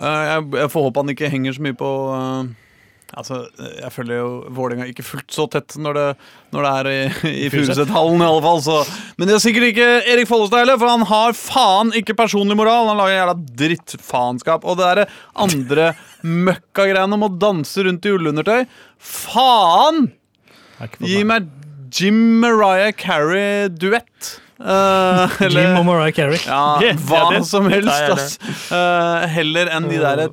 uh, 0.00 0.22
jeg, 0.30 0.46
jeg 0.62 0.70
får 0.72 0.86
håpe 0.86 1.02
han 1.02 1.12
ikke 1.12 1.30
henger 1.34 1.56
så 1.56 1.64
mye 1.66 1.76
på 1.78 1.90
eh, 2.14 2.52
Altså, 3.14 3.44
Jeg 3.78 3.92
følger 3.94 4.16
jo 4.18 4.28
Vålerenga 4.56 4.86
ikke 4.90 5.04
fullt 5.06 5.30
så 5.30 5.44
tett 5.52 5.76
når 5.78 5.94
det, 5.98 6.06
når 6.56 6.64
det 6.66 6.70
er 6.80 6.88
i, 6.90 7.00
i 7.44 7.50
Furusethallen, 7.52 8.22
i 8.24 8.26
alle 8.26 8.42
fall. 8.42 8.62
Så. 8.64 8.78
Men 9.20 9.28
det 9.30 9.36
er 9.36 9.42
sikkert 9.44 9.68
ikke 9.70 9.88
Erik 10.14 10.30
Follestad 10.30 10.64
heller, 10.64 10.80
for 10.80 10.90
han 10.90 11.04
har 11.10 11.36
faen 11.38 11.92
ikke 12.00 12.16
personlig 12.18 12.56
moral. 12.58 12.88
Han 12.90 12.98
lager 12.98 13.18
jævla 13.20 13.36
drittfaenskap. 13.62 14.64
Og 14.66 14.80
det 14.80 14.88
derre 14.88 15.06
andre 15.46 15.90
møkkagreiene 16.24 17.14
om 17.18 17.26
å 17.28 17.32
danse 17.38 17.84
rundt 17.86 18.08
i 18.08 18.14
ullundertøy 18.16 18.64
Faen! 18.98 20.08
Gi 20.98 21.20
meg. 21.28 21.46
Jim 21.94 22.40
Mariah 22.42 22.90
Carey-duett. 22.98 24.32
Uh, 24.58 25.28
eller- 25.44 25.60
Jim 25.68 25.76
og 25.78 25.84
Mariah 25.86 26.14
Carey. 26.16 26.40
ja, 26.42 26.94
hva 27.06 27.44
som 27.46 27.68
helst, 27.70 28.10
ass. 28.10 28.38
Eh, 28.74 29.26
heller 29.36 29.70
enn 29.76 29.86
de 29.90 30.00
derre 30.02 30.26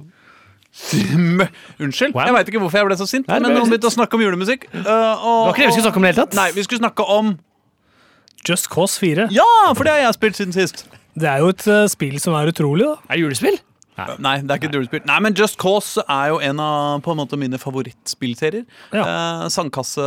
Unnskyld, 1.82 2.14
Wow. 2.16 2.26
jeg 2.26 2.36
veit 2.38 2.52
ikke 2.52 2.62
hvorfor 2.64 2.80
jeg 2.80 2.88
ble 2.88 2.98
så 3.00 3.08
sint. 3.10 3.28
Nei, 3.28 3.40
men 3.44 3.56
noen 3.58 3.72
begynte 3.72 3.90
å 3.90 3.94
snakke 3.94 4.16
om 4.16 4.24
julemusikk. 4.24 4.70
Uh, 4.72 4.80
og, 4.80 4.86
Det 4.86 4.94
var 4.94 5.52
ikke 5.52 5.64
det 5.64 5.68
vi 5.68 5.76
skulle 5.76 5.88
snakke 5.90 6.00
om 6.00 6.06
i 6.06 6.08
det 6.08 6.14
hele 6.14 6.22
tatt. 6.24 6.38
Nei, 6.40 6.48
vi 6.56 6.64
skulle 6.68 6.84
snakke 6.84 7.08
om 7.18 7.34
Just 8.48 8.70
Cause 8.72 9.02
4. 9.02 9.28
Ja, 9.36 9.50
for 9.76 9.88
det 9.88 9.98
har 9.98 10.06
jeg 10.06 10.18
spilt 10.18 10.40
siden 10.40 10.56
sist. 10.56 10.86
Det 11.20 11.28
er 11.28 11.44
jo 11.44 11.52
et 11.52 11.68
uh, 11.68 11.84
spill 11.92 12.16
som 12.24 12.38
er 12.40 12.54
utrolig, 12.54 12.88
da. 12.88 12.96
Er 13.10 13.20
det 13.20 13.26
julespill? 13.26 13.60
Nei, 14.22 14.38
det 14.42 14.50
er 14.54 14.60
ikke 14.60 14.70
et 14.72 14.76
julespill. 14.78 15.02
Nei, 15.06 15.18
men 15.24 15.36
Just 15.38 15.60
Cause 15.62 16.02
er 16.10 16.32
jo 16.32 16.40
en 16.42 16.62
av 16.64 17.02
på 17.06 17.14
en 17.14 17.20
måte 17.20 17.38
mine 17.40 17.60
favorittspillserier. 17.62 18.64
Ja. 18.96 19.04
Eh, 19.04 19.48
sandkasse, 19.54 20.06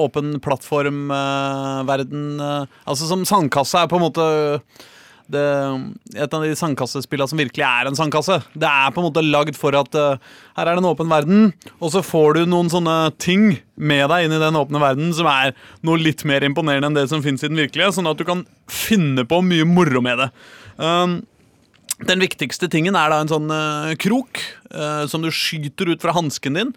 åpen 0.00 0.36
plattform, 0.44 1.06
eh, 1.10 1.80
verden 1.88 2.40
eh, 2.40 2.66
Altså 2.86 3.08
som 3.08 3.24
sandkasse 3.28 3.80
er 3.80 3.90
på 3.90 3.98
en 3.98 4.04
måte 4.06 4.26
det, 5.32 5.44
et 6.18 6.34
av 6.36 6.44
de 6.44 6.52
sandkassespillene 6.58 7.30
som 7.30 7.40
virkelig 7.40 7.64
er 7.64 7.88
en 7.88 7.96
sandkasse. 7.96 8.40
Det 8.52 8.68
er 8.68 8.92
på 8.92 9.00
en 9.00 9.06
måte 9.08 9.24
lagd 9.24 9.56
for 9.58 9.76
at 9.78 9.96
uh, 9.96 10.20
her 10.58 10.68
er 10.68 10.76
det 10.76 10.82
en 10.82 10.90
åpen 10.90 11.10
verden, 11.10 11.46
og 11.78 11.94
så 11.94 12.04
får 12.04 12.38
du 12.38 12.42
noen 12.50 12.70
sånne 12.72 12.96
ting 13.22 13.54
med 13.74 14.08
deg 14.12 14.26
inn 14.26 14.36
i 14.36 14.42
den 14.42 14.58
åpne 14.60 14.82
verden 14.82 15.14
som 15.16 15.28
er 15.30 15.54
noe 15.86 16.00
litt 16.00 16.26
mer 16.28 16.44
imponerende 16.46 16.90
enn 16.90 16.98
det 16.98 17.08
som 17.12 17.24
finnes 17.24 17.44
i 17.44 17.50
den 17.50 17.62
virkelige, 17.62 17.94
sånn 17.96 18.10
at 18.10 18.20
du 18.20 18.26
kan 18.28 18.44
finne 18.70 19.26
på 19.28 19.40
mye 19.46 19.68
moro 19.68 20.04
med 20.04 20.20
det. 20.24 20.30
Um, 20.76 21.22
den 22.04 22.20
viktigste 22.20 22.68
tingen 22.68 22.96
er 22.98 23.12
da 23.12 23.22
en 23.22 23.30
sånn 23.30 23.50
uh, 23.54 23.94
krok 24.02 24.42
uh, 24.74 25.04
som 25.08 25.24
du 25.24 25.30
skyter 25.32 25.94
ut 25.94 26.02
fra 26.04 26.16
hansken 26.16 26.60
din. 26.60 26.74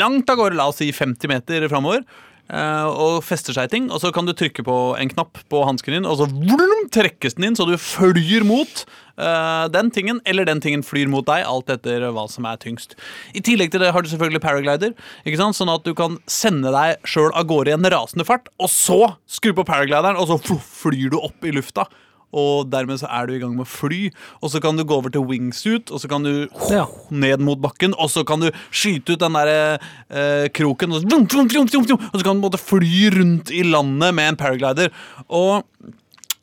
langt 0.00 0.30
av 0.30 0.40
gårde, 0.40 0.56
la 0.58 0.66
oss 0.70 0.80
si 0.82 0.90
50 0.92 1.30
meter 1.30 1.68
framover. 1.70 2.02
Eh, 2.50 2.88
og 2.90 3.22
fester 3.26 3.56
seg 3.56 3.68
i 3.68 3.72
ting. 3.74 3.86
Og 3.94 4.02
så 4.02 4.10
kan 4.14 4.28
du 4.28 4.34
trykke 4.36 4.64
på 4.66 4.78
en 4.98 5.12
knapp 5.12 5.40
på 5.50 5.62
hansken 5.66 5.96
din, 5.96 6.08
og 6.08 6.18
så 6.20 6.28
vrum, 6.30 6.84
trekkes 6.92 7.38
den 7.38 7.50
inn, 7.50 7.58
så 7.58 7.66
du 7.68 7.76
flyr 7.80 8.44
mot 8.46 8.84
uh, 9.20 9.66
den 9.72 9.90
tingen, 9.94 10.20
eller 10.28 10.48
den 10.48 10.62
tingen 10.64 10.84
flyr 10.86 11.10
mot 11.12 11.26
deg, 11.28 11.44
alt 11.46 11.70
etter 11.72 12.08
hva 12.14 12.26
som 12.30 12.48
er 12.50 12.60
tyngst. 12.62 12.96
I 13.36 13.44
tillegg 13.46 13.72
til 13.72 13.84
det 13.84 13.92
har 13.94 14.02
du 14.02 14.10
selvfølgelig 14.10 14.42
paraglider, 14.44 14.94
ikke 15.24 15.40
sant? 15.40 15.58
sånn 15.58 15.72
at 15.72 15.86
du 15.86 15.94
kan 15.98 16.18
sende 16.30 16.74
deg 16.74 17.00
sjøl 17.08 17.30
av 17.30 17.48
gårde 17.50 17.72
i 17.72 17.76
en 17.78 17.90
rasende 17.94 18.26
fart, 18.28 18.50
og 18.58 18.72
så 18.72 19.00
skru 19.30 19.54
på 19.56 19.66
paraglideren, 19.68 20.18
og 20.18 20.30
så 20.32 20.60
flyr 20.82 21.14
du 21.14 21.20
opp 21.22 21.46
i 21.46 21.54
lufta. 21.54 21.86
Og 22.32 22.68
dermed 22.70 23.00
så 23.00 23.08
er 23.10 23.26
du 23.26 23.34
i 23.34 23.40
gang 23.42 23.54
med 23.56 23.66
å 23.66 23.70
fly. 23.70 24.10
Og 24.42 24.50
så 24.52 24.60
kan 24.62 24.76
du 24.78 24.84
gå 24.84 24.94
over 24.96 25.10
til 25.10 25.24
wingsuit, 25.26 25.90
og 25.90 26.00
så 26.02 26.08
kan 26.08 26.22
du 26.22 26.48
Ja. 26.70 26.86
ned 27.10 27.40
mot 27.40 27.58
bakken. 27.60 27.94
Og 27.98 28.10
så 28.10 28.24
kan 28.26 28.40
du 28.40 28.50
skyte 28.70 29.14
ut 29.14 29.18
den 29.24 29.32
der 29.32 29.78
eh, 30.10 30.48
kroken, 30.54 30.92
og 30.92 31.02
så, 31.02 31.06
og 31.10 32.16
så 32.20 32.24
kan 32.24 32.36
du 32.40 32.46
måte 32.48 32.58
fly 32.60 33.10
rundt 33.10 33.50
i 33.50 33.62
landet 33.62 34.14
med 34.14 34.28
en 34.28 34.36
paraglider. 34.36 34.90
Og 35.28 35.64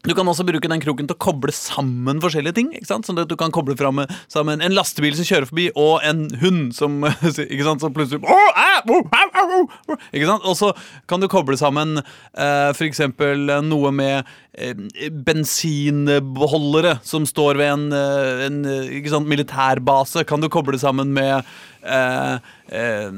Du 0.08 0.14
kan 0.16 0.24
også 0.30 0.46
bruke 0.48 0.70
den 0.70 0.80
kroken 0.80 1.04
til 1.10 1.18
å 1.18 1.20
koble 1.20 1.52
sammen 1.52 2.22
forskjellige 2.22 2.54
ting. 2.56 2.70
ikke 2.72 2.88
sant? 2.88 3.04
Sånn 3.06 3.18
at 3.20 3.28
du 3.28 3.36
kan 3.36 3.52
koble 3.52 3.76
fram 3.76 4.00
sammen 4.32 4.62
en 4.64 4.72
lastebil 4.72 5.12
som 5.18 5.26
kjører 5.28 5.48
forbi, 5.50 5.66
og 5.76 6.00
en 6.08 6.30
hund 6.40 6.72
som 6.78 7.02
ikke 7.28 7.66
sant? 7.66 7.82
som 7.84 7.92
plutselig! 7.92 8.22
Ikke 10.16 10.30
sant? 10.30 10.46
Og 10.48 10.56
så 10.56 10.70
kan 11.10 11.20
du 11.20 11.28
koble 11.28 11.58
sammen 11.60 11.98
eh, 12.00 12.72
for 12.78 12.86
eksempel 12.88 13.50
noe 13.68 13.92
med 13.92 14.22
eh, 14.22 14.47
bensinbeholdere 14.58 16.98
som 17.06 17.28
står 17.30 17.60
ved 17.60 17.68
en, 17.70 17.92
eh, 17.94 18.46
en 18.48 18.66
eh, 18.66 19.10
sant, 19.10 19.28
militærbase. 19.30 20.24
Kan 20.26 20.42
du 20.42 20.50
koble 20.50 20.80
sammen 20.82 21.14
med 21.14 21.44
eh, 21.84 22.34
eh, 22.74 23.12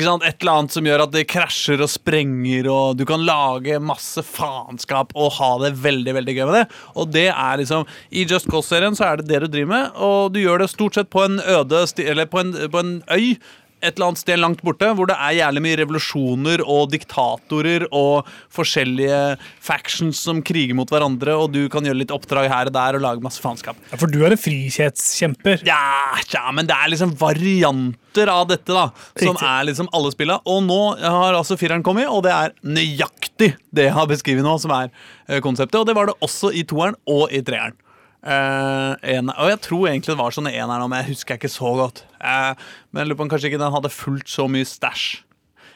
sant? 0.00 0.24
et 0.24 0.40
eller 0.40 0.52
annet 0.54 0.72
som 0.72 0.86
gjør 0.88 1.04
at 1.04 1.12
det 1.12 1.26
krasjer 1.28 1.82
og 1.84 1.90
sprenger, 1.92 2.64
og 2.72 2.96
du 2.96 3.04
kan 3.08 3.20
lage 3.26 3.78
masse 3.84 4.22
faenskap 4.24 5.12
og 5.14 5.32
ha 5.36 5.58
det 5.66 5.82
veldig 5.84 6.14
veldig 6.22 6.34
gøy 6.38 6.46
med 6.46 6.56
det. 6.62 6.66
Og 6.96 7.12
det 7.12 7.28
er 7.34 7.60
liksom 7.60 7.84
I 8.08 8.24
Just 8.24 8.48
Cause-serien 8.48 8.96
så 8.96 9.04
er 9.10 9.16
det 9.20 9.28
det 9.28 9.40
du 9.44 9.48
driver 9.58 9.72
med, 9.74 9.84
og 10.00 10.32
du 10.32 10.40
gjør 10.40 10.64
det 10.64 10.72
stort 10.72 10.96
sett 10.96 11.12
på 11.12 11.20
en 11.26 11.36
øde 11.38 11.84
Eller 12.00 12.26
på 12.26 12.40
en, 12.40 12.56
på 12.72 12.78
en 12.80 13.02
øy 13.12 13.36
et 13.80 13.94
eller 13.94 14.08
annet 14.10 14.20
sted 14.20 14.40
langt 14.40 14.62
borte, 14.66 14.88
hvor 14.98 15.06
det 15.10 15.16
er 15.16 15.36
jævlig 15.38 15.62
mye 15.64 15.78
revolusjoner 15.82 16.62
og 16.64 16.90
diktatorer 16.92 17.84
og 17.94 18.26
forskjellige 18.54 19.20
factions 19.62 20.20
som 20.26 20.42
kriger 20.46 20.76
mot 20.78 20.90
hverandre, 20.90 21.36
og 21.38 21.52
du 21.54 21.60
kan 21.72 21.86
gjøre 21.86 22.00
litt 22.02 22.14
oppdrag 22.14 22.48
her 22.50 22.70
og 22.70 22.74
der 22.74 22.98
og 22.98 23.04
lage 23.04 23.24
masse 23.24 23.42
faenskap. 23.44 23.78
Ja, 23.92 24.00
For 24.00 24.10
du 24.10 24.20
er 24.26 24.34
en 24.34 24.40
frihetskjemper. 24.40 25.62
Ja, 25.68 26.18
ja, 26.34 26.44
men 26.54 26.68
det 26.68 26.76
er 26.76 26.92
liksom 26.92 27.14
varianter 27.20 28.32
av 28.32 28.48
dette, 28.50 28.74
da. 28.74 28.88
Som 29.14 29.36
Riktig. 29.36 29.48
er 29.54 29.68
liksom 29.70 29.90
alle 29.94 30.12
spilla. 30.14 30.40
Og 30.48 30.62
nå 30.66 30.80
har 30.98 31.38
altså 31.38 31.58
fireren 31.60 31.84
kommet, 31.86 32.08
og 32.10 32.24
det 32.26 32.34
er 32.34 32.56
nøyaktig 32.66 33.52
det 33.70 33.88
jeg 33.90 33.94
har 33.94 34.08
beskrevet 34.10 34.46
nå, 34.46 34.56
som 34.62 34.74
er 34.74 34.90
eh, 35.28 35.38
konseptet. 35.44 35.78
Og 35.78 35.86
det 35.86 35.94
var 35.98 36.10
det 36.10 36.18
også 36.24 36.50
i 36.54 36.64
toeren 36.68 36.98
og 37.06 37.28
i 37.30 37.42
treeren. 37.46 37.76
Eh, 38.18 38.92
en, 39.14 39.30
og 39.30 39.50
jeg 39.52 39.60
tror 39.62 39.86
egentlig 39.86 40.12
det 40.12 40.20
var 40.20 40.34
sånn 40.34 40.50
i 40.50 40.56
eneren, 40.58 40.88
men 40.90 41.02
jeg 41.02 41.14
husker 41.14 41.38
ikke 41.38 41.52
så 41.52 41.70
godt. 41.78 42.02
Uh, 42.18 42.52
men 42.90 43.02
jeg 43.02 43.10
lurer 43.10 43.20
på 43.20 43.26
om 43.26 43.32
kanskje 43.32 43.52
ikke 43.52 43.62
den 43.62 43.74
hadde 43.76 43.94
fulgt 43.94 44.32
så 44.32 44.48
mye 44.50 44.66
stæsj. 44.66 45.08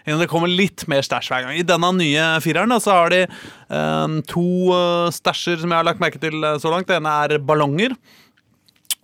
Det 0.02 0.26
kommer 0.26 0.50
litt 0.50 0.82
mer 0.90 1.04
stæsj 1.06 1.28
hver 1.30 1.44
gang. 1.46 1.54
I 1.54 1.66
denne 1.66 1.92
nye 1.94 2.24
fireren 2.42 2.74
da, 2.74 2.80
så 2.82 2.96
har 2.96 3.12
de 3.14 3.20
uh, 3.30 4.18
to 4.26 4.48
stæsjer 5.14 5.62
som 5.62 5.70
jeg 5.70 5.78
har 5.78 5.86
lagt 5.86 6.02
merke 6.02 6.22
til 6.22 6.42
så 6.58 6.72
langt. 6.72 6.90
Det 6.90 6.98
ene 6.98 7.14
er 7.22 7.38
ballonger. 7.38 7.94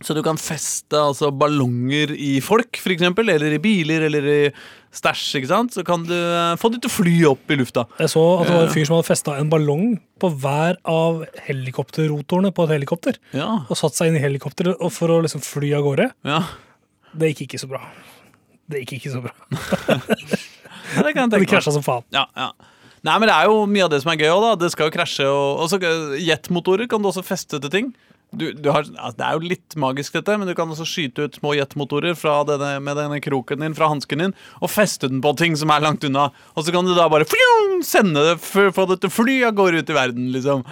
Så 0.04 0.14
du 0.14 0.20
kan 0.22 0.38
feste 0.38 0.94
altså, 0.94 1.32
ballonger 1.34 2.12
i 2.14 2.36
folk, 2.44 2.78
eksempel, 2.92 3.32
eller 3.32 3.56
i 3.56 3.58
biler, 3.62 4.04
eller 4.06 4.28
i 4.30 4.38
stæsj. 4.94 5.42
Så 5.74 5.82
kan 5.86 6.04
du 6.06 6.14
eh, 6.14 6.54
få 6.60 6.70
de 6.70 6.78
til 6.78 6.90
å 6.90 6.94
fly 6.94 7.16
opp 7.32 7.50
i 7.50 7.58
lufta. 7.58 7.84
Jeg 7.98 8.12
så 8.14 8.22
at 8.38 8.46
det 8.46 8.54
var 8.54 8.68
en 8.68 8.74
fyr 8.76 8.86
som 8.86 8.94
hadde 8.94 9.08
festa 9.08 9.34
en 9.40 9.50
ballong 9.50 9.96
på 10.22 10.30
hver 10.38 10.78
av 10.88 11.24
helikopterrotorene 11.48 12.54
på 12.54 12.68
et 12.68 12.76
helikopter. 12.76 13.18
Ja, 13.34 13.64
Og 13.66 13.80
satt 13.80 13.98
seg 13.98 14.12
inn 14.12 14.20
i 14.20 14.22
helikopteret 14.22 14.78
for 14.94 15.16
å 15.16 15.20
liksom 15.26 15.42
fly 15.44 15.74
av 15.78 15.86
gårde. 15.88 16.10
ja. 16.28 16.42
Det 17.18 17.30
gikk 17.32 17.46
ikke 17.46 17.58
så 17.62 17.66
bra. 17.70 17.78
Det 18.68 18.82
gikk 18.82 18.98
ikke 18.98 19.12
så 19.14 19.22
bra. 19.24 19.32
det 19.48 21.12
kan 21.16 21.22
jeg 21.24 21.30
tenke 21.32 21.48
krasja 21.54 21.72
som 21.72 21.82
faen. 21.82 22.04
Ja, 22.14 22.26
ja. 22.36 22.50
Nei, 23.06 23.14
men 23.14 23.30
det 23.30 23.34
er 23.34 23.48
jo 23.48 23.62
mye 23.70 23.86
av 23.86 23.92
det 23.92 24.00
som 24.02 24.10
er 24.12 24.20
gøy 24.20 24.32
òg, 24.34 24.42
da. 24.44 24.50
Det 24.60 24.70
skal 24.74 24.90
jo 24.90 24.94
krasje 24.94 25.26
og 25.30 25.74
eh, 25.80 26.18
jetmotorer 26.26 26.90
kan 26.90 27.02
du 27.02 27.08
også 27.10 27.24
feste 27.26 27.60
til 27.62 27.72
ting. 27.72 27.88
Du, 28.28 28.50
du 28.52 28.66
har, 28.68 28.84
altså, 28.84 29.16
det 29.16 29.24
er 29.24 29.36
jo 29.38 29.50
litt 29.54 29.76
magisk, 29.80 30.18
dette, 30.18 30.34
men 30.36 30.48
du 30.48 30.52
kan 30.56 30.68
også 30.68 30.84
skyte 30.84 31.24
ut 31.24 31.38
små 31.38 31.54
jetmotorer 31.56 32.16
denne, 32.44 32.74
med 32.84 32.98
denne 33.00 33.20
kroken 33.24 33.64
din 33.64 33.76
fra 33.76 33.88
hansken 33.88 34.20
din 34.20 34.34
og 34.60 34.68
feste 34.68 35.08
den 35.08 35.22
på 35.24 35.32
ting 35.40 35.56
som 35.56 35.72
er 35.72 35.80
langt 35.80 36.04
unna. 36.04 36.28
Og 36.52 36.66
så 36.66 36.74
kan 36.74 36.84
du 36.84 36.92
da 36.96 37.08
bare 37.08 37.28
fjum, 37.28 37.80
sende 37.86 38.26
det, 38.26 38.36
for 38.44 38.68
få 38.76 38.84
det 38.90 39.00
til 39.00 39.14
fly 39.14 39.38
av 39.48 39.56
gårde 39.56 39.80
ut 39.80 39.94
i 39.94 39.96
verden, 39.96 40.28
liksom. 40.34 40.66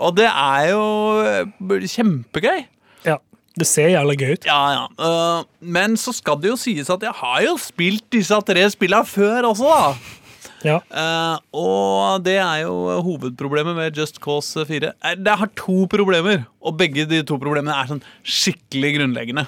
Og 0.00 0.14
det 0.16 0.28
er 0.30 0.70
jo 0.70 0.84
eh, 1.26 1.88
kjempegøy. 1.96 2.62
Ja, 3.08 3.18
Det 3.58 3.66
ser 3.66 3.90
jævla 3.90 4.14
gøy 4.14 4.36
ut. 4.38 4.46
Ja, 4.46 4.60
ja. 4.76 4.86
Uh, 4.94 5.42
men 5.60 5.98
så 5.98 6.14
skal 6.14 6.38
det 6.40 6.52
jo 6.52 6.60
sies 6.60 6.88
at 6.94 7.02
jeg 7.02 7.12
har 7.18 7.42
jo 7.42 7.58
spilt 7.58 8.06
disse 8.14 8.38
tre 8.46 8.62
spillene 8.70 9.04
før 9.04 9.50
også, 9.50 9.66
da. 9.66 10.19
Ja. 10.66 10.80
Uh, 10.92 11.36
og 11.56 12.24
det 12.26 12.36
er 12.42 12.64
jo 12.66 12.74
hovedproblemet 13.06 13.76
med 13.78 13.96
Just 13.96 14.20
Cause 14.20 14.64
4. 14.68 14.92
Eh, 15.00 15.14
Det 15.16 15.36
har 15.40 15.48
to 15.56 15.86
problemer, 15.88 16.44
og 16.60 16.76
begge 16.80 17.06
de 17.08 17.22
to 17.24 17.38
problemene 17.40 17.72
er 17.72 17.88
sånn 17.88 18.02
skikkelig 18.24 18.92
grunnleggende. 18.98 19.46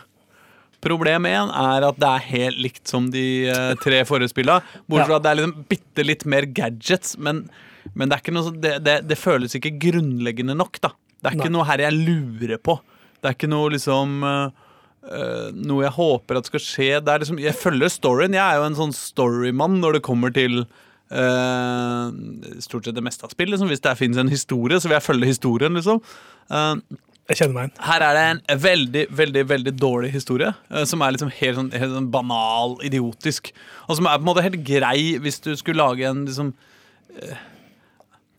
Problem 0.83 1.29
én 1.31 1.53
er 1.55 1.85
at 1.87 1.99
det 2.01 2.09
er 2.09 2.25
helt 2.33 2.59
likt 2.59 2.89
som 2.91 3.11
de 3.13 3.47
uh, 3.53 3.75
tre 3.79 4.01
forrige 4.09 4.33
spilla. 4.33 4.61
Bortsett 4.89 5.07
fra 5.07 5.15
Ja. 5.15 5.21
at 5.21 5.23
det 5.23 5.31
er 5.31 5.39
liksom 5.43 5.67
bitte 5.71 6.07
litt 6.09 6.25
mer 6.27 6.49
gadgets, 6.49 7.15
men, 7.19 7.45
men 7.95 8.09
det, 8.09 8.17
er 8.17 8.25
ikke 8.25 8.35
noe, 8.35 8.51
det, 8.65 8.73
det, 8.83 8.97
det 9.07 9.19
føles 9.21 9.55
ikke 9.55 9.77
grunnleggende 9.79 10.57
nok. 10.59 10.81
da 10.83 10.91
Det 11.21 11.31
er 11.31 11.37
ikke 11.39 11.51
Nei. 11.53 11.57
noe 11.59 11.69
her 11.69 11.85
jeg 11.85 12.01
lurer 12.01 12.59
på. 12.59 12.81
Det 13.23 13.31
er 13.31 13.37
ikke 13.37 13.53
noe 13.53 13.71
liksom 13.77 14.25
uh, 14.27 14.51
noe 15.55 15.85
jeg 15.85 15.95
håper 15.95 16.39
at 16.41 16.49
skal 16.51 16.63
skje. 16.63 16.89
Er 16.99 17.23
liksom, 17.23 17.39
jeg 17.43 17.55
følger 17.59 17.91
storyen. 17.93 18.35
Jeg 18.35 18.43
er 18.43 18.59
jo 18.59 18.67
en 18.71 18.79
sånn 18.81 18.97
storymann 18.97 19.79
når 19.83 19.99
det 20.01 20.03
kommer 20.09 20.35
til 20.35 20.65
stort 22.63 22.85
sett 22.89 22.95
det 22.97 23.05
meste 23.05 23.25
av 23.27 23.33
spill. 23.35 23.51
Liksom. 23.53 23.69
Hvis 23.69 23.83
det 23.85 23.97
finnes 23.99 24.21
en 24.23 24.33
historie, 24.33 24.79
så 24.81 24.89
vil 24.89 24.97
jeg 24.99 25.07
følge 25.07 25.27
historien. 25.33 25.75
liksom. 25.77 26.01
Eh, 26.51 26.75
Jeg 27.29 27.37
kjenner 27.39 27.55
meg 27.55 27.65
inn. 27.71 27.75
her 27.87 28.01
er 28.03 28.15
det 28.19 28.25
en 28.49 28.59
veldig 28.59 29.07
veldig, 29.11 29.45
veldig 29.49 29.73
dårlig 29.79 30.11
historie, 30.13 30.55
eh, 30.71 30.85
som 30.85 31.03
er 31.03 31.13
liksom 31.15 31.31
helt, 31.31 31.57
sånn, 31.57 31.71
helt 31.73 31.93
sånn 31.93 32.11
banal, 32.11 32.77
idiotisk. 32.83 33.53
Og 33.89 33.97
som 33.97 34.07
er 34.07 34.19
på 34.19 34.25
en 34.27 34.31
måte 34.35 34.43
helt 34.43 34.65
grei 34.67 35.19
hvis 35.23 35.41
du 35.41 35.55
skulle 35.57 35.79
lage 35.83 36.09
en 36.09 36.25
liksom 36.27 36.53
eh, 37.21 37.37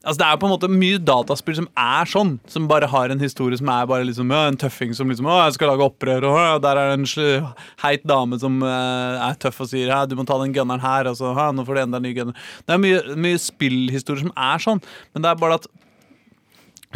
Altså 0.04 0.20
Det 0.20 0.26
er 0.28 0.40
på 0.40 0.48
en 0.50 0.52
måte 0.52 0.68
mye 0.68 1.00
dataspill 1.00 1.56
som 1.62 1.68
er 1.80 2.10
sånn, 2.12 2.34
som 2.52 2.66
bare 2.68 2.90
har 2.92 3.12
en 3.14 3.22
historie 3.24 3.56
som 3.56 3.70
er 3.72 3.86
bare 3.88 4.04
liksom 4.04 4.32
ja, 4.36 4.42
en 4.50 4.58
tøffing 4.60 4.92
som 4.98 5.08
liksom 5.08 5.30
Å, 5.32 5.38
jeg 5.46 5.56
skal 5.56 5.72
lage 5.72 5.86
opprør, 5.88 6.26
og 6.28 6.40
ja, 6.42 6.58
der 6.64 6.80
er 6.82 6.92
det 6.92 6.98
en 6.98 7.46
heit 7.86 8.04
dame 8.12 8.40
som 8.42 8.58
eh, 8.68 9.22
er 9.30 9.38
tøff 9.40 9.62
og 9.64 9.70
sier 9.72 9.94
ja, 9.94 10.02
du 10.04 10.18
må 10.20 10.26
ta 10.28 10.36
den 10.42 10.52
gunneren 10.56 10.84
her, 10.84 11.08
og 11.08 11.16
så 11.22 11.32
ja, 11.32 11.46
nå 11.56 11.64
får 11.64 11.80
du 11.80 11.84
enda 11.86 12.02
en 12.02 12.08
ny 12.08 12.12
gunner. 12.18 12.50
Det 12.68 12.76
er 12.76 12.84
mye, 12.84 13.00
mye 13.16 13.40
spillhistorier 13.40 14.26
som 14.26 14.36
er 14.36 14.66
sånn, 14.66 14.84
men 15.16 15.24
det 15.24 15.32
er 15.32 15.40
bare 15.40 15.62
at 15.62 15.72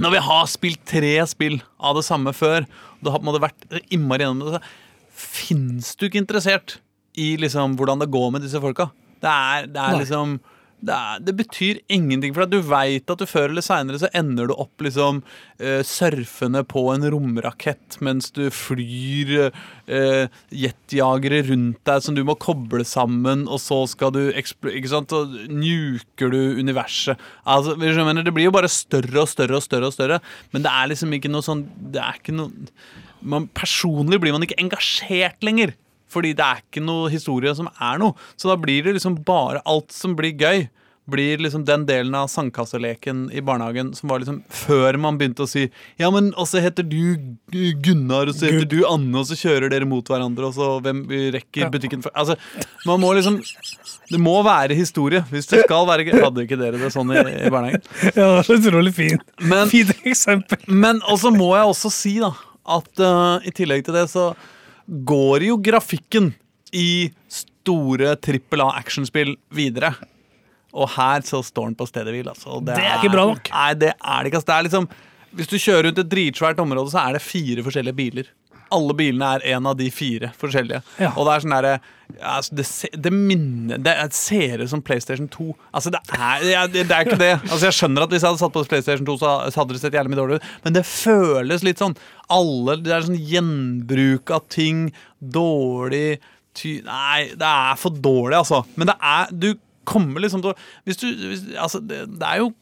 når 0.04 0.14
vi 0.14 0.26
har 0.28 0.52
spilt 0.52 0.84
tre 0.86 1.14
spill 1.32 1.58
av 1.80 1.96
det 1.98 2.04
samme 2.06 2.36
før, 2.36 2.68
og 2.68 3.08
det 3.08 3.14
har 3.14 3.24
på 3.24 3.26
en 3.26 3.32
måte 3.32 3.46
vært 3.48 3.88
innmari 3.88 4.28
gjennom 4.28 4.52
det, 4.52 4.60
så 4.60 5.24
fins 5.48 5.96
du 5.96 6.06
ikke 6.10 6.22
interessert 6.22 6.78
i 7.18 7.32
liksom 7.40 7.80
hvordan 7.80 8.04
det 8.04 8.12
går 8.14 8.30
med 8.36 8.44
disse 8.46 8.60
folka. 8.62 8.92
Det 9.24 9.32
er, 9.32 9.72
det 9.72 9.82
er 9.82 9.98
liksom 10.04 10.38
det, 10.78 10.94
er, 10.94 11.22
det 11.26 11.34
betyr 11.40 11.80
ingenting, 11.90 12.36
for 12.36 12.46
du 12.46 12.60
veit 12.62 13.10
at 13.10 13.22
du 13.22 13.26
før 13.30 13.50
eller 13.50 13.66
seinere 13.66 14.12
ender 14.18 14.50
du 14.50 14.54
opp 14.54 14.84
liksom 14.86 15.24
uh, 15.24 15.82
surfende 15.86 16.62
på 16.70 16.84
en 16.94 17.08
romrakett 17.10 17.98
mens 18.06 18.30
du 18.36 18.44
flyr 18.54 19.50
uh, 19.50 20.28
jetjagere 20.54 21.42
rundt 21.50 21.82
deg 21.90 22.06
som 22.06 22.18
du 22.18 22.22
må 22.28 22.38
koble 22.42 22.86
sammen, 22.86 23.48
og 23.50 23.62
så 23.64 23.82
skal 23.90 24.14
du 24.14 24.22
Ikke 24.38 24.92
sant? 24.92 25.14
Og 25.16 25.34
nuker 25.50 26.32
du 26.34 26.40
universet. 26.62 27.18
Altså, 27.48 27.78
mener, 27.80 28.22
det 28.22 28.34
blir 28.36 28.50
jo 28.50 28.56
bare 28.56 28.70
større 28.72 29.24
og 29.24 29.32
større 29.32 29.58
og 29.58 29.66
større, 29.66 29.90
og 29.90 29.96
større 29.96 30.22
men 30.54 30.64
det 30.66 30.72
er 30.72 30.92
liksom 30.92 31.14
ikke 31.16 31.32
noe 31.32 31.46
sånn 31.46 31.66
Det 31.94 32.02
er 32.02 32.20
ikke 32.20 32.36
noe 32.36 32.70
man, 33.28 33.48
Personlig 33.58 34.20
blir 34.22 34.36
man 34.36 34.46
ikke 34.46 34.60
engasjert 34.62 35.42
lenger. 35.46 35.74
Fordi 36.10 36.34
det 36.38 36.46
er 36.46 36.62
ikke 36.64 36.84
noe 36.86 37.10
historie 37.12 37.54
som 37.58 37.68
er 37.82 38.00
noe. 38.02 38.16
Så 38.40 38.48
da 38.52 38.56
blir 38.60 38.84
det 38.88 38.98
liksom 38.98 39.20
bare 39.28 39.62
alt 39.68 39.92
som 39.92 40.16
blir 40.16 40.34
gøy. 40.40 40.68
Blir 41.08 41.40
liksom 41.40 41.62
den 41.64 41.86
delen 41.88 42.12
av 42.20 42.26
sandkasseleken 42.28 43.30
i 43.32 43.40
barnehagen 43.40 43.94
som 43.96 44.10
var 44.12 44.20
liksom 44.20 44.42
før 44.52 44.98
man 45.00 45.16
begynte 45.16 45.46
å 45.46 45.48
si 45.48 45.62
Ja, 46.02 46.10
men 46.12 46.34
også 46.36 46.60
heter 46.60 46.84
du 46.84 47.16
Gunnar, 47.80 48.28
og 48.28 48.36
så 48.36 48.50
heter 48.52 48.66
du 48.68 48.82
Anne, 48.90 49.14
og 49.22 49.24
så 49.30 49.38
kjører 49.40 49.72
dere 49.72 49.88
mot 49.88 50.04
hverandre, 50.12 50.50
og 50.50 50.58
så 50.58 50.68
hvem 50.84 51.06
rekker 51.38 51.72
butikken 51.72 52.04
for 52.04 52.12
Altså, 52.12 52.36
man 52.86 53.00
må 53.00 53.14
liksom 53.16 53.38
Det 54.12 54.20
må 54.20 54.36
være 54.44 54.76
historie. 54.76 55.24
Hvis 55.32 55.48
det 55.48 55.62
skal 55.64 55.88
være 55.88 56.10
gøy 56.10 56.20
Hadde 56.26 56.44
ikke 56.44 56.60
dere 56.60 56.82
det 56.84 56.92
sånn 56.92 57.16
i, 57.16 57.24
i 57.48 57.54
barnehagen? 57.56 57.88
Ja, 58.12 58.28
det 58.28 58.28
var 58.44 58.52
utrolig 58.60 58.94
fint. 59.00 59.24
Men- 59.48 59.72
Fint 59.72 59.96
eksempel. 60.04 60.60
Men 60.68 61.00
også 61.08 61.32
må 61.32 61.54
jeg 61.56 61.72
også 61.72 61.92
si 62.04 62.18
da 62.20 62.34
at 62.68 63.00
uh, 63.00 63.40
i 63.48 63.52
tillegg 63.56 63.86
til 63.88 63.96
det 63.96 64.10
så 64.12 64.34
går 64.88 65.48
jo 65.50 65.58
grafikken 65.64 66.32
i 66.76 67.10
store 67.32 68.16
trippel 68.24 68.64
A-actionspill 68.64 69.36
videre. 69.56 69.94
Og 70.78 70.90
her 70.96 71.24
så 71.26 71.42
står 71.46 71.72
den 71.72 71.78
på 71.80 71.88
stedet 71.90 72.14
hvil. 72.14 72.28
Altså. 72.30 72.60
Det, 72.62 72.76
Det 72.78 72.86
er 72.86 73.00
ikke 73.00 73.14
bra 73.16 73.28
nok. 73.32 73.52
Nei, 73.54 73.70
det 73.80 73.94
er 73.96 74.18
det 74.24 74.32
ikke. 74.32 74.42
Altså. 74.42 74.50
Det 74.52 74.58
er 74.58 74.68
liksom, 74.68 74.90
hvis 75.40 75.52
du 75.52 75.58
kjører 75.58 75.88
rundt 75.90 76.02
et 76.04 76.12
dritsvært 76.12 76.60
område, 76.64 76.92
så 76.94 77.04
er 77.04 77.18
det 77.18 77.24
fire 77.26 77.66
forskjellige 77.66 77.98
biler. 77.98 78.30
Alle 78.74 78.94
bilene 78.98 79.28
er 79.38 79.46
en 79.56 79.68
av 79.70 79.78
de 79.80 79.88
fire 79.94 80.32
forskjellige. 80.40 80.82
Ja. 81.00 81.12
Og 81.16 81.28
det 81.28 81.34
er 81.36 81.44
sånn 81.46 81.56
derre 81.56 81.76
altså 82.24 82.56
det, 82.56 82.64
det 83.04 83.12
minner 83.12 83.82
Det 83.84 83.92
er- 83.92 84.12
ser 84.16 84.62
ut 84.64 84.70
som 84.72 84.82
PlayStation 84.82 85.28
2. 85.28 85.50
Altså 85.76 85.92
det 85.92 86.00
er, 86.16 86.68
det, 86.72 86.86
det 86.88 86.96
er 86.96 87.04
ikke 87.06 87.20
det. 87.20 87.34
Altså 87.52 87.66
Jeg 87.68 87.76
skjønner 87.80 88.04
at 88.06 88.10
hvis 88.16 88.22
jeg 88.24 88.30
hadde 88.32 88.40
satt 88.44 88.54
på 88.56 88.64
PlayStation 88.72 89.06
2, 89.10 89.18
så 89.20 89.34
hadde 89.60 89.74
det 89.76 89.82
sett 89.82 89.94
jævlig 89.98 90.14
mye 90.14 90.22
dårlig 90.22 90.40
ut, 90.40 90.48
men 90.64 90.74
det 90.78 90.86
føles 90.88 91.64
litt 91.68 91.84
sånn 91.84 91.98
Alle, 92.32 92.78
Det 92.84 92.94
er 92.96 93.06
sånn 93.08 93.20
gjenbruk 93.20 94.32
av 94.36 94.48
ting. 94.50 94.88
Dårlig 95.20 96.20
ty... 96.58 96.78
Nei, 96.88 97.28
det 97.36 97.48
er 97.52 97.76
for 97.80 97.92
dårlig, 97.92 98.40
altså. 98.40 98.64
Men 98.80 98.88
det 98.92 98.98
er 99.04 99.32
Du 99.32 99.50
kommer 99.88 100.24
liksom 100.24 100.42
til 100.44 100.52
å 100.52 100.58
Hvis 100.88 101.00
du 101.04 101.08
hvis, 101.12 101.44
Altså, 101.60 101.80
det, 101.84 102.06
det 102.20 102.28
er 102.28 102.44
jo 102.46 102.54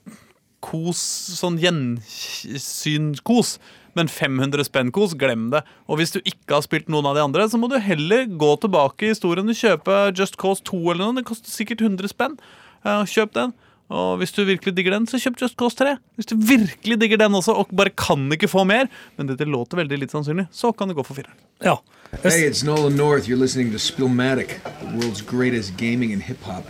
kos, 0.65 0.97
sånn 1.37 1.59
gjensynkos. 1.61 3.57
Men 3.95 4.09
500 4.11 4.65
spenn-kos, 4.67 5.13
glem 5.15 5.49
det. 5.53 5.61
Og 5.87 6.01
hvis 6.01 6.11
du 6.11 6.19
ikke 6.19 6.57
har 6.57 6.63
spilt 6.65 6.89
noen 6.91 7.07
av 7.07 7.15
de 7.15 7.23
andre, 7.23 7.45
så 7.47 7.55
må 7.59 7.69
du 7.71 7.77
heller 7.79 8.25
gå 8.27 8.49
tilbake 8.59 9.07
i 9.07 9.13
historien 9.13 9.47
og 9.47 9.55
kjøpe 9.55 9.99
Just 10.17 10.35
Cause 10.41 10.63
2 10.67 10.81
eller 10.91 11.05
noe. 11.05 11.15
Det 11.21 11.29
koster 11.29 11.53
sikkert 11.53 11.85
100 11.85 12.11
spenn. 12.11 12.35
Kjøp 12.83 13.31
den. 13.37 13.53
Og 13.95 14.17
hvis 14.17 14.31
du 14.33 14.41
virkelig 14.43 14.73
digger 14.75 14.95
den, 14.95 15.05
så 15.07 15.19
kjøp 15.21 15.39
Just 15.41 15.55
Cause 15.61 15.77
3. 15.77 15.95
Hvis 16.17 16.27
du 16.27 16.35
virkelig 16.35 16.99
digger 16.99 17.17
den 17.21 17.35
også, 17.37 17.53
og 17.53 17.69
bare 17.71 17.93
kan 17.93 18.25
ikke 18.33 18.49
få 18.49 18.63
mer, 18.65 18.89
men 19.15 19.29
dette 19.29 19.45
låter 19.45 19.77
veldig 19.77 19.99
litt 20.01 20.11
sannsynlig, 20.15 20.47
så 20.51 20.73
kan 20.73 20.89
det 20.89 20.97
gå 20.97 21.05
for 21.05 21.15
fireren. 21.15 21.37
Ja. 21.63 21.77
Hey, 22.23 22.49
it's 22.49 22.63
Nolan 22.65 22.97
North. 22.97 23.29
You're 23.29 23.39
listening 23.39 23.71
to 23.71 23.77
Spillmatic, 23.77 24.57
the 24.81 24.91
world's 24.97 25.21
greatest 25.21 25.77
gaming 25.77 26.11
and 26.13 26.23
hip 26.23 26.41
hop 26.43 26.65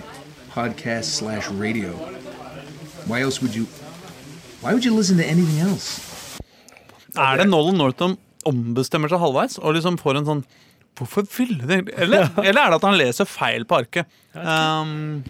podcast 0.52 1.16
slash 1.16 1.50
radio. 1.50 1.92
Why 3.08 3.22
else 3.22 3.42
would 3.42 3.56
you? 3.56 3.66
Why 4.62 4.74
would 4.74 4.86
you 4.86 4.94
listen 4.94 5.18
to 5.18 5.24
anything 5.24 5.60
else? 5.60 6.15
Er 7.18 7.42
det 7.42 7.48
Nolan 7.50 7.80
Northam 7.80 8.16
ombestemmer 8.46 9.10
seg 9.12 9.22
halvveis 9.24 9.58
og 9.62 9.76
liksom 9.78 9.98
får 10.02 10.22
en 10.22 10.30
sånn 10.30 10.46
Hvorfor 10.96 11.26
ville 11.28 11.66
det 11.68 11.82
eller, 12.00 12.30
eller 12.46 12.62
er 12.62 12.72
det 12.72 12.78
at 12.78 12.86
han 12.88 12.96
leser 12.96 13.28
feil 13.28 13.66
på 13.68 13.82
arket? 13.82 14.08
Um, 14.32 15.26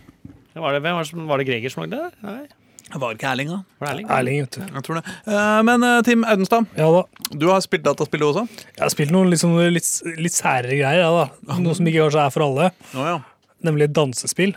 Var 0.54 0.76
det, 0.76 0.82
hvem 0.86 1.00
var, 1.00 1.08
det, 1.10 1.24
var 1.32 1.42
det 1.42 1.48
Greger 1.48 1.74
som 1.74 1.86
lagde 1.86 2.04
det? 2.04 2.12
Nei, 2.22 2.44
det 2.86 3.00
var 3.02 3.16
ikke 3.16 3.32
Erling, 3.32 3.50
da. 3.50 3.58
var 3.82 3.88
det 3.88 3.94
Erling? 3.96 4.10
Erling, 4.14 4.44
vet 4.44 4.60
du. 4.60 4.76
Jeg 4.78 4.86
tror 4.86 5.00
det. 5.00 5.16
Uh, 5.26 5.62
men 5.66 5.88
eh, 5.88 5.96
Tim 6.06 6.22
Audenstad, 6.30 6.68
Ja 6.78 6.92
da. 6.94 7.02
du 7.34 7.48
har 7.50 7.64
spilt 7.66 7.88
dataspill 7.88 8.28
også? 8.28 8.46
Jeg 8.76 8.84
har 8.84 8.94
spilt 8.94 9.16
noen 9.16 9.34
sånn, 9.42 9.58
litt, 9.74 9.90
litt 10.22 10.38
særere 10.38 10.78
greier. 10.78 11.02
Ja, 11.02 11.26
da. 11.26 11.58
Noe 11.66 11.74
som 11.80 11.90
ikke 11.90 12.06
kanskje 12.06 12.28
er 12.28 12.36
for 12.36 12.46
alle. 12.46 12.70
Oh, 12.94 13.08
ja. 13.10 13.18
Nemlig 13.66 13.90
dansespill. 13.98 14.54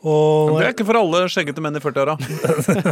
Og 0.00 0.54
Det 0.56 0.64
er 0.64 0.72
ikke 0.72 0.86
for 0.88 0.96
alle 0.96 1.18
skjeggete 1.28 1.60
menn 1.60 1.76
i 1.76 1.82
40-åra. 1.82 2.14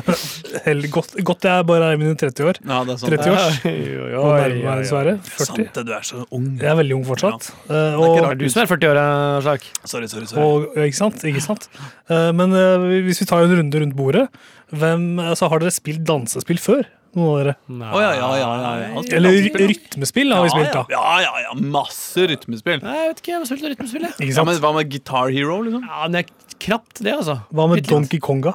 godt, 0.97 1.15
godt 1.25 1.47
jeg 1.49 1.67
bare 1.71 1.87
er 1.89 1.97
i 1.97 2.01
mine 2.01 2.13
30 2.21 2.51
år. 2.51 2.61
Ja, 2.61 2.83
det 2.85 2.95
er 2.95 3.01
sant. 3.01 3.15
30 3.15 3.33
års. 3.33 3.61
Ja, 3.65 3.73
ja, 4.13 4.51
ja, 4.59 4.75
dessverre 4.83 5.15
40. 5.25 5.47
Sant 5.47 5.79
det, 5.79 5.87
du 5.89 5.95
er 5.97 6.05
så 6.05 6.27
ung. 6.27 6.51
Jeg 6.61 6.69
er 6.69 6.77
veldig 6.83 6.99
ung 6.99 7.07
fortsatt. 7.09 7.49
Ja. 7.55 7.71
Det 7.71 7.81
er 7.81 8.05
ikke 8.11 8.27
rart 8.27 8.43
du 8.43 8.47
som 8.53 8.63
er 8.65 8.71
40 8.75 8.93
år, 8.93 9.01
Sak? 9.49 9.65
Sorry, 9.85 10.11
sorry. 10.11 10.29
sorry. 10.29 10.45
og, 10.45 10.77
ikke 10.85 11.01
sant? 11.01 11.25
Ikke 11.33 11.45
sant? 11.45 11.71
Eh, 12.13 12.29
men 12.37 12.53
eh, 12.59 12.87
hvis 13.09 13.23
vi 13.25 13.31
tar 13.31 13.47
en 13.47 13.57
runde 13.57 13.83
rundt 13.85 13.97
bordet, 13.97 14.29
hvem, 14.77 15.11
altså, 15.25 15.49
har 15.49 15.65
dere 15.65 15.73
spilt 15.73 16.05
dansespill 16.09 16.61
før? 16.61 16.85
Noen 17.17 17.31
av 17.31 17.39
dere? 17.41 17.55
Oh, 17.73 18.01
ja, 18.03 18.11
ja, 18.19 18.29
ja. 18.37 18.49
ja, 18.61 18.73
ja. 18.83 19.05
Eller 19.17 19.39
rytmespill 19.57 20.35
har 20.35 20.45
vi 20.45 20.53
spilt, 20.53 20.75
da. 20.75 20.85
Ja, 20.93 21.15
ja, 21.25 21.33
ja. 21.47 21.55
Masse 21.57 22.27
rytmespill. 22.29 22.83
Nei, 22.85 22.99
jeg 23.01 23.15
vet 23.15 23.23
ikke, 23.23 23.33
jeg 23.33 23.41
har 23.41 23.49
spilt 23.49 23.71
rytmespill, 23.73 24.09
jeg. 24.11 24.35
Men 24.37 24.61
Hva 24.61 24.75
med 24.77 24.93
Guitar 24.93 25.33
Hero, 25.33 25.63
liksom? 25.65 25.89
Ja, 25.89 26.03
men 26.05 26.19
det 26.19 26.27
er 26.27 26.29
knapt 26.65 27.03
det, 27.05 27.13
altså. 27.15 27.39
Hva 27.55 27.69
med 27.71 27.81
Bitte. 27.83 27.93
Donkey 27.95 28.21
Konga? 28.23 28.55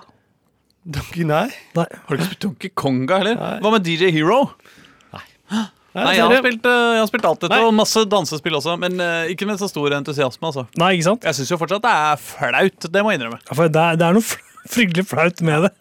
Donkey, 0.84 1.24
nei. 1.28 1.46
Nei. 1.78 1.86
Har 1.88 2.10
du 2.10 2.20
ikke 2.20 2.30
spilt 2.34 2.44
Donkey 2.48 2.72
Konga 2.76 3.22
heller? 3.22 3.38
Nei. 3.40 3.54
Hva 3.64 3.72
med 3.78 3.86
DJ 3.88 4.12
Hero? 4.16 4.42
Nei, 5.14 5.64
Nei, 5.94 6.16
jeg 6.18 6.24
har 6.26 6.40
spilt, 6.42 6.64
eh, 6.66 6.84
jeg 6.96 7.02
har 7.04 7.10
spilt 7.12 7.26
alt 7.30 7.42
dette, 7.44 7.54
Nei. 7.54 7.66
og 7.68 7.74
masse 7.78 8.02
dansespill 8.10 8.56
også, 8.58 8.74
men 8.82 8.96
eh, 9.04 9.28
ikke 9.30 9.46
med 9.46 9.60
så 9.62 9.68
stor 9.70 9.94
entusiasme. 9.94 10.48
altså. 10.50 10.64
Nei, 10.82 10.88
ikke 10.98 11.06
sant? 11.12 11.28
Jeg 11.30 11.38
syns 11.38 11.52
jo 11.54 11.60
fortsatt 11.62 11.84
det 11.86 11.92
er 11.94 12.18
flaut, 12.24 12.88
det 12.96 13.04
må 13.06 13.12
jeg 13.14 13.20
innrømme. 13.22 13.38
Ja, 13.46 13.54
for 13.60 13.70
det, 13.70 13.84
er, 13.84 14.00
det 14.02 14.08
er 14.08 14.18
noe 14.18 14.26
fl- 14.26 14.42
fryktelig 14.70 15.08
flaut 15.10 15.42
med 15.46 15.62
det. 15.66 15.72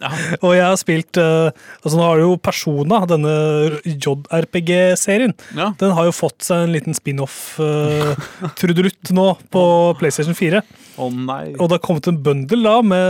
Og 0.43 0.55
jeg 0.57 0.65
har 0.67 0.77
spilt 0.81 1.17
eh, 1.21 1.51
altså 1.83 1.97
Nå 1.99 2.03
har 2.07 2.17
du 2.19 2.23
jo 2.25 2.37
Persona, 2.43 2.97
denne 3.11 3.35
JRPG-serien. 3.87 5.35
Ja. 5.59 5.69
Den 5.81 5.91
har 5.97 6.05
jo 6.09 6.15
fått 6.17 6.41
seg 6.47 6.57
en 6.67 6.75
liten 6.75 6.95
spin-off-trudelutt 6.97 9.05
nå 9.19 9.27
på 9.53 9.63
PlayStation 10.01 10.37
4. 10.39 10.61
Å 10.99 11.01
nei. 11.15 11.47
Og 11.57 11.69
det 11.71 11.75
har 11.79 11.85
kommet 11.87 12.07
en 12.11 12.23
bundle 12.25 12.63
da 12.63 12.77
med, 12.85 13.09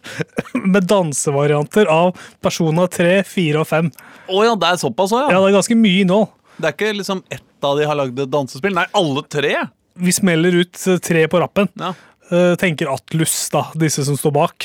med 0.74 0.82
dansevarianter 0.90 1.86
av 1.92 2.06
Persona 2.44 2.82
3, 2.90 3.22
4 3.28 3.60
og 3.62 3.68
5. 3.70 3.90
Å 4.34 4.36
ja, 4.46 4.54
det 4.56 4.66
er 4.70 4.76
såpass 4.80 5.12
òg, 5.14 5.22
Ja, 5.28 5.32
ja. 5.36 5.40
det 5.44 5.48
er 5.52 5.58
ganske 5.58 5.76
mye 5.78 6.00
innhold. 6.04 6.28
Det 6.54 6.66
er 6.70 6.74
ikke 6.76 6.98
liksom 7.00 7.18
ett 7.34 7.66
av 7.66 7.72
de 7.80 7.84
har 7.88 7.96
lagd 7.98 8.18
dansespill. 8.30 8.74
Nei, 8.76 8.86
alle 8.94 9.22
tre. 9.26 9.54
Vi 9.98 10.12
smeller 10.14 10.52
ut 10.62 10.76
eh, 10.90 10.98
tre 11.02 11.22
på 11.30 11.40
rappen. 11.42 11.66
Ja. 11.80 11.90
Eh, 12.30 12.54
tenker 12.60 12.86
Atlus, 12.92 13.34
da, 13.52 13.62
disse 13.78 14.04
som 14.06 14.16
står 14.18 14.32
bak. 14.38 14.56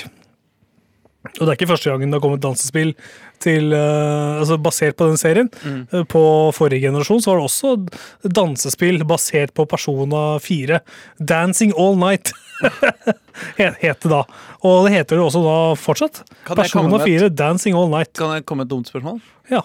Og 1.38 1.42
det 1.46 1.50
er 1.52 1.58
ikke 1.60 1.70
første 1.70 1.92
gangen 1.92 2.10
det 2.12 2.18
har 2.18 2.24
kommet 2.24 2.42
dansespill 2.44 2.94
til, 3.40 3.70
uh, 3.72 4.40
altså 4.42 4.58
basert 4.60 4.98
på 5.00 5.08
den 5.12 5.20
serien. 5.22 5.48
Eh, 5.94 6.04
på 6.10 6.22
forrige 6.58 6.82
generasjon 6.90 7.22
så 7.24 7.32
var 7.32 7.40
det 7.40 7.48
også 7.48 8.34
dansespill 8.36 9.06
basert 9.08 9.54
på 9.56 9.68
Persona 9.70 10.24
4. 10.44 10.82
Dancing 11.22 11.72
All 11.80 11.96
Night 12.02 12.34
het 13.58 14.02
det 14.04 14.12
da. 14.12 14.24
Og 14.68 14.88
det 14.88 14.96
heter 14.98 15.16
det 15.20 15.24
også 15.24 15.44
da 15.46 15.56
fortsatt. 15.80 16.24
Persona 16.50 16.90
med 16.92 17.06
et- 17.06 17.08
4 17.22 17.30
Dancing 17.32 17.78
All 17.80 17.88
Night. 17.94 18.12
Kan 18.20 18.34
jeg 18.36 18.46
komme 18.50 18.66
med 18.66 18.72
et 18.72 18.76
dumt 18.76 18.92
spørsmål? 18.92 19.22
Ja. 19.54 19.62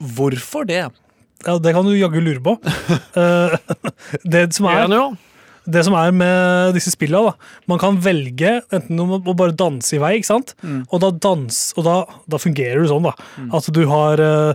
Hvorfor 0.00 0.66
det? 0.68 0.82
ja, 1.46 1.58
det 1.62 1.72
kan 1.76 1.84
du 1.86 1.94
jaggu 1.96 2.20
lure 2.20 2.42
på. 2.42 2.56
uh, 3.16 3.56
det 4.34 4.48
som 4.56 4.66
er. 4.72 4.88
Det 5.66 5.82
som 5.86 5.94
er 5.98 6.12
med 6.14 6.74
disse 6.76 6.92
spillene, 6.94 7.32
da, 7.32 7.50
man 7.70 7.78
kan 7.82 7.98
velge 8.02 8.56
enten 8.72 9.00
om 9.02 9.16
å 9.18 9.34
bare 9.36 9.54
danse 9.58 9.96
i 9.96 10.00
vei, 10.02 10.14
ikke 10.20 10.30
sant? 10.30 10.54
Og 10.90 11.00
da 11.02 11.10
dans, 11.10 11.60
og 11.76 11.84
da, 11.86 11.96
da 12.30 12.38
fungerer 12.42 12.82
det 12.84 12.90
sånn 12.92 13.06
da, 13.08 13.14
at 13.58 13.70
du 13.74 13.82
har, 13.90 14.22
eh, 14.22 14.54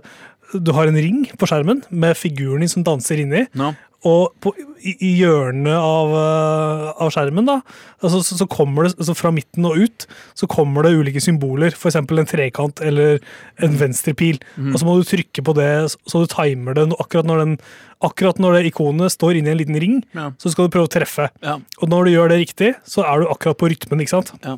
du 0.56 0.72
har 0.76 0.88
en 0.88 0.96
ring 1.00 1.26
på 1.38 1.48
skjermen 1.48 1.84
med 1.92 2.18
figuren 2.20 2.60
din 2.66 2.72
som 2.72 2.84
danser 2.88 3.22
inni, 3.24 3.46
Ja. 3.56 3.74
Og 4.08 4.32
på, 4.42 4.52
i, 4.82 4.96
i 5.06 5.10
hjørnet 5.20 5.76
av, 5.78 6.14
eh, 6.18 6.86
av 7.06 7.12
skjermen 7.14 7.46
da, 7.46 7.60
altså, 8.02 8.22
så, 8.26 8.38
så 8.40 8.48
kommer 8.50 8.88
det, 8.88 8.96
altså 8.98 9.14
fra 9.20 9.30
midten 9.36 9.68
og 9.70 9.78
ut, 9.78 10.08
så 10.34 10.48
kommer 10.50 10.88
det 10.88 10.96
ulike 10.98 11.22
symboler, 11.22 11.76
eksempel 11.92 12.18
en 12.24 12.26
trekant 12.30 12.82
eller 12.82 13.20
en 13.62 13.78
venstrepil, 13.78 14.40
og 14.72 14.80
så 14.82 14.88
må 14.88 14.96
du 14.98 15.06
trykke 15.06 15.46
på 15.46 15.54
det, 15.60 15.70
så 16.10 16.24
du 16.24 16.28
timer 16.34 16.74
det 16.80 16.88
akkurat 17.00 17.30
når 17.30 17.46
den 17.46 17.58
Akkurat 18.02 18.40
når 18.42 18.56
det 18.56 18.72
ikonet 18.72 19.14
står 19.14 19.38
inni 19.38 19.52
en 19.52 19.60
liten 19.60 19.76
ring, 19.78 20.00
Ja. 20.18 20.32
så 20.42 20.50
skal 20.50 20.66
du 20.66 20.72
prøve 20.74 20.88
å 20.88 20.90
treffe. 20.90 21.28
Ja. 21.46 21.60
Og 21.86 21.90
når 21.92 22.08
du 22.08 22.12
gjør 22.16 22.32
det 22.32 22.40
riktig, 22.42 22.70
så 22.90 23.04
er 23.06 23.22
du 23.22 23.28
akkurat 23.30 23.60
på 23.62 23.70
rytmen. 23.70 24.02
ikke 24.02 24.10
sant? 24.16 24.32
Ja. 24.42 24.56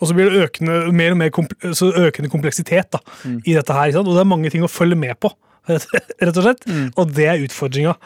Og 0.00 0.08
så 0.08 0.14
blir 0.16 0.30
det 0.32 0.46
økende, 0.46 0.78
mer 0.96 1.12
og 1.12 1.18
mer 1.20 1.28
komple 1.36 1.74
så 1.76 1.90
økende 1.92 2.30
kompleksitet 2.32 2.88
da, 2.96 3.00
Mm. 3.24 3.42
i 3.44 3.52
dette 3.52 3.72
her. 3.76 3.88
Ikke 3.90 3.98
sant? 4.00 4.08
Og 4.08 4.14
det 4.16 4.22
er 4.24 4.32
mange 4.32 4.50
ting 4.52 4.64
å 4.64 4.70
følge 4.72 4.96
med 4.96 5.12
på, 5.20 5.28
rett 6.26 6.32
og 6.36 6.42
slett. 6.42 6.66
Mm. 6.68 6.88
Og 6.94 7.14
det 7.16 7.28
er 7.30 7.46
utfordringa. 7.46 7.96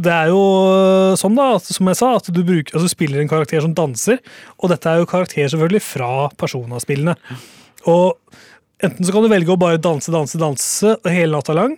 Det 0.00 0.12
er 0.14 0.30
jo 0.30 0.40
øh, 0.40 1.16
sånn, 1.18 1.34
da, 1.38 1.48
at, 1.58 1.66
som 1.66 1.88
jeg 1.90 1.98
sa, 1.98 2.12
at 2.20 2.28
du, 2.30 2.40
bruker, 2.46 2.74
altså, 2.74 2.86
du 2.86 2.92
spiller 2.92 3.22
en 3.22 3.30
karakter 3.30 3.64
som 3.64 3.74
danser. 3.76 4.20
Og 4.60 4.70
dette 4.72 4.90
er 4.90 5.02
jo 5.02 5.10
karakter 5.10 5.50
selvfølgelig 5.50 5.82
fra 5.84 6.12
Persona-spillene. 6.40 7.16
Og 7.90 8.16
enten 8.84 9.06
så 9.06 9.14
kan 9.14 9.26
du 9.26 9.32
velge 9.32 9.52
å 9.52 9.60
bare 9.60 9.82
danse, 9.82 10.12
danse, 10.14 10.38
danse 10.40 10.94
hele 11.08 11.34
natta 11.34 11.56
lang. 11.56 11.74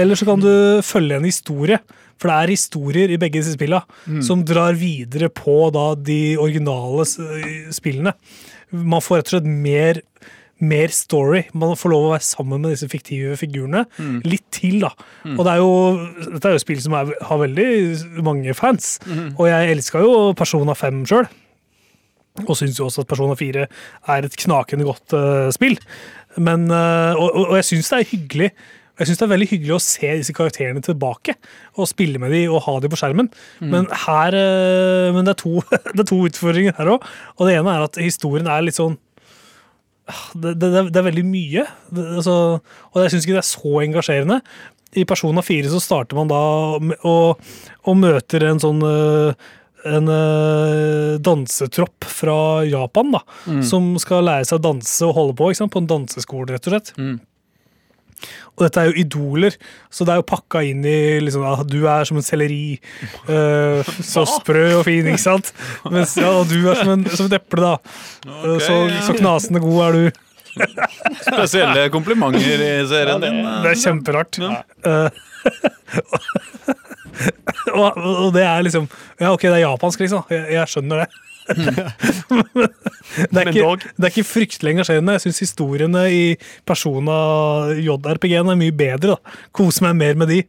Eller 0.00 0.16
så 0.16 0.26
kan 0.28 0.40
du 0.40 0.50
følge 0.86 1.20
en 1.20 1.28
historie. 1.28 1.78
For 2.14 2.30
det 2.30 2.36
er 2.40 2.54
historier 2.54 3.12
i 3.12 3.18
begge 3.20 3.40
disse 3.40 3.56
spillene 3.56 4.22
som 4.24 4.44
drar 4.46 4.76
videre 4.78 5.28
på 5.34 5.68
da, 5.74 5.92
de 5.98 6.36
originale 6.40 7.04
spillene. 7.74 8.14
Man 8.74 9.02
får 9.04 9.20
rett 9.20 9.28
og 9.28 9.34
slett 9.36 9.50
mer, 9.50 10.00
mer 10.62 10.92
story. 10.94 11.44
Man 11.56 11.74
får 11.78 11.92
lov 11.92 12.08
å 12.08 12.12
være 12.14 12.26
sammen 12.26 12.62
med 12.62 12.74
disse 12.74 12.88
fiktive 12.92 13.38
figurene. 13.40 13.84
Litt 14.26 14.46
til, 14.54 14.80
da. 14.84 14.92
Og 15.34 15.42
det 15.46 15.54
er 15.54 15.62
jo, 15.62 15.72
dette 16.36 16.50
er 16.50 16.56
jo 16.56 16.62
spill 16.62 16.82
som 16.84 16.96
er, 16.98 17.14
har 17.28 17.40
veldig 17.42 17.70
mange 18.26 18.54
fans. 18.58 18.98
Og 19.34 19.48
jeg 19.50 19.74
elska 19.74 20.04
jo 20.04 20.14
Persona 20.38 20.76
5 20.78 21.02
sjøl. 21.10 21.26
Og 22.42 22.56
syns 22.58 22.78
jo 22.80 22.88
også 22.88 23.04
at 23.04 23.10
Persona 23.10 23.36
4 23.38 23.66
er 24.10 24.26
et 24.26 24.38
knakende 24.42 24.86
godt 24.86 25.14
uh, 25.14 25.50
spill. 25.54 25.76
Men, 26.36 26.66
uh, 26.66 27.14
og, 27.14 27.28
og, 27.44 27.52
jeg 27.60 27.68
syns 27.70 27.92
det 27.92 28.00
er 28.00 28.10
hyggelig 28.10 28.54
jeg 28.94 29.08
synes 29.08 29.18
det 29.18 29.24
er 29.26 29.30
veldig 29.32 29.46
hyggelig 29.50 29.72
å 29.74 29.82
se 29.82 30.08
disse 30.20 30.34
karakterene 30.36 30.78
tilbake 30.86 31.32
og 31.74 31.88
spille 31.90 32.20
med 32.22 32.30
dem 32.30 32.52
og 32.54 32.62
ha 32.62 32.76
dem 32.78 32.92
på 32.92 32.98
skjermen. 33.00 33.26
Men, 33.58 33.88
her, 34.04 34.36
uh, 34.38 35.08
men 35.16 35.26
det, 35.26 35.34
er 35.34 35.40
to, 35.40 35.54
det 35.96 36.04
er 36.04 36.10
to 36.10 36.18
utfordringer 36.28 36.76
her 36.78 36.92
òg. 36.92 37.08
Og 37.34 37.48
det 37.48 37.56
ene 37.58 37.74
er 37.74 37.86
at 37.88 37.98
historien 37.98 38.46
er 38.46 38.62
litt 38.62 38.78
sånn 38.78 38.94
Det, 40.36 40.54
det, 40.60 40.68
det 40.92 40.96
er- 41.00 41.06
veldig 41.08 41.24
mye. 41.24 41.64
Det, 41.90 42.04
altså, 42.20 42.34
og 42.92 43.02
jeg 43.02 43.10
syns 43.14 43.24
ikke 43.26 43.36
det 43.38 43.44
er 43.44 43.50
så 43.50 43.74
engasjerende. 43.86 44.40
I 44.94 45.04
Persona 45.08 45.42
4 45.42 45.70
så 45.72 45.80
starter 45.82 46.14
man 46.20 46.28
da 46.30 46.38
og, 47.08 47.40
og 47.88 47.96
møter 47.98 48.44
en 48.50 48.60
sånn 48.62 48.82
eh, 48.86 49.34
en 49.84 50.08
eh, 50.08 51.16
dansetropp 51.20 52.06
fra 52.08 52.36
Japan 52.64 53.10
da, 53.16 53.20
som 53.66 53.94
skal 54.00 54.24
lære 54.24 54.46
seg 54.48 54.60
å 54.60 54.64
danse 54.70 55.04
og 55.08 55.14
holde 55.18 55.34
på 55.36 55.50
på 55.52 55.82
en 55.82 55.88
danseskole, 55.90 56.46
rett 56.54 56.68
og 56.70 56.76
slett. 56.76 56.92
Og 58.54 58.66
dette 58.66 58.82
er 58.82 58.90
jo 58.90 58.98
idoler, 59.02 59.56
så 59.90 60.06
det 60.06 60.14
er 60.14 60.20
jo 60.20 60.26
pakka 60.30 60.62
inn 60.66 60.84
i 60.86 60.98
liksom, 61.24 61.46
at 61.48 61.70
du 61.70 61.80
er 61.90 62.06
som 62.08 62.20
en 62.20 62.26
selleri. 62.26 62.76
Uh, 63.28 63.82
så 64.12 64.26
sprø 64.28 64.66
og 64.80 64.84
fin, 64.88 65.08
ikke 65.10 65.24
sant? 65.24 65.50
Mens 65.90 66.14
ja, 66.20 66.30
og 66.30 66.50
du 66.50 66.60
er 66.62 66.78
som, 66.78 66.94
en, 66.94 67.08
som 67.10 67.30
et 67.30 67.38
eple, 67.40 67.72
da. 67.72 67.96
Okay, 68.28 68.62
så, 68.66 68.78
så 69.08 69.18
knasende 69.18 69.64
god 69.64 69.82
er 69.88 69.98
du. 69.98 70.22
Spesielle 71.26 71.88
komplimenter 71.90 72.62
i 72.62 72.72
serien 72.86 73.22
din. 73.22 73.40
Det 73.64 73.72
er 73.74 73.80
kjemperart. 73.82 74.38
Eh, 74.86 75.08
og, 77.74 78.00
og 78.26 78.32
det 78.34 78.42
er 78.46 78.64
liksom 78.66 78.88
Ja, 79.20 79.32
ok, 79.32 79.42
det 79.42 79.56
er 79.58 79.64
japansk, 79.66 80.04
liksom. 80.04 80.26
Jeg, 80.30 80.46
jeg 80.56 80.74
skjønner 80.74 81.04
det. 81.04 81.08
det, 83.32 83.36
er 83.36 83.50
ikke, 83.50 83.90
det 83.96 84.06
er 84.06 84.12
ikke 84.12 84.24
fryktelig 84.26 84.72
engasjerende. 84.72 85.16
Jeg 85.16 85.24
syns 85.26 85.42
historiene 85.44 86.04
i 86.12 86.22
Persona 86.66 87.16
JRPG-en 87.76 88.52
er 88.52 88.60
mye 88.60 88.74
bedre. 88.74 89.14
da. 89.14 89.36
Kose 89.56 89.84
meg 89.84 89.98
mer 90.00 90.14
med 90.22 90.32
de. 90.32 90.40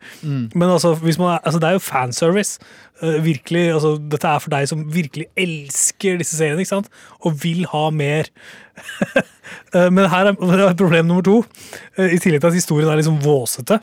Men 0.56 0.70
altså, 0.70 0.96
man 1.20 1.40
altså, 1.42 1.60
det 1.60 1.70
er 1.70 1.78
jo 1.78 1.84
fanservice. 1.84 2.60
Uh, 3.04 3.20
virkelig, 3.26 3.74
altså, 3.76 3.98
dette 4.12 4.28
er 4.28 4.40
for 4.40 4.54
deg 4.54 4.70
som 4.72 4.86
virkelig 4.88 5.26
elsker 5.36 6.16
disse 6.22 6.38
seriene 6.38 6.64
ikke 6.64 6.78
sant? 6.78 6.88
og 7.28 7.36
vil 7.42 7.66
ha 7.68 7.90
mer. 7.92 8.30
uh, 9.76 9.90
Men 9.96 10.08
her 10.10 10.32
er, 10.32 10.38
er 10.70 10.80
problem 10.80 11.12
nummer 11.12 11.26
to. 11.26 11.42
Uh, 12.00 12.08
I 12.08 12.22
tillegg 12.24 12.40
til 12.40 12.54
at 12.54 12.62
historien 12.62 12.90
er 12.92 13.02
liksom 13.02 13.20
våsete 13.26 13.82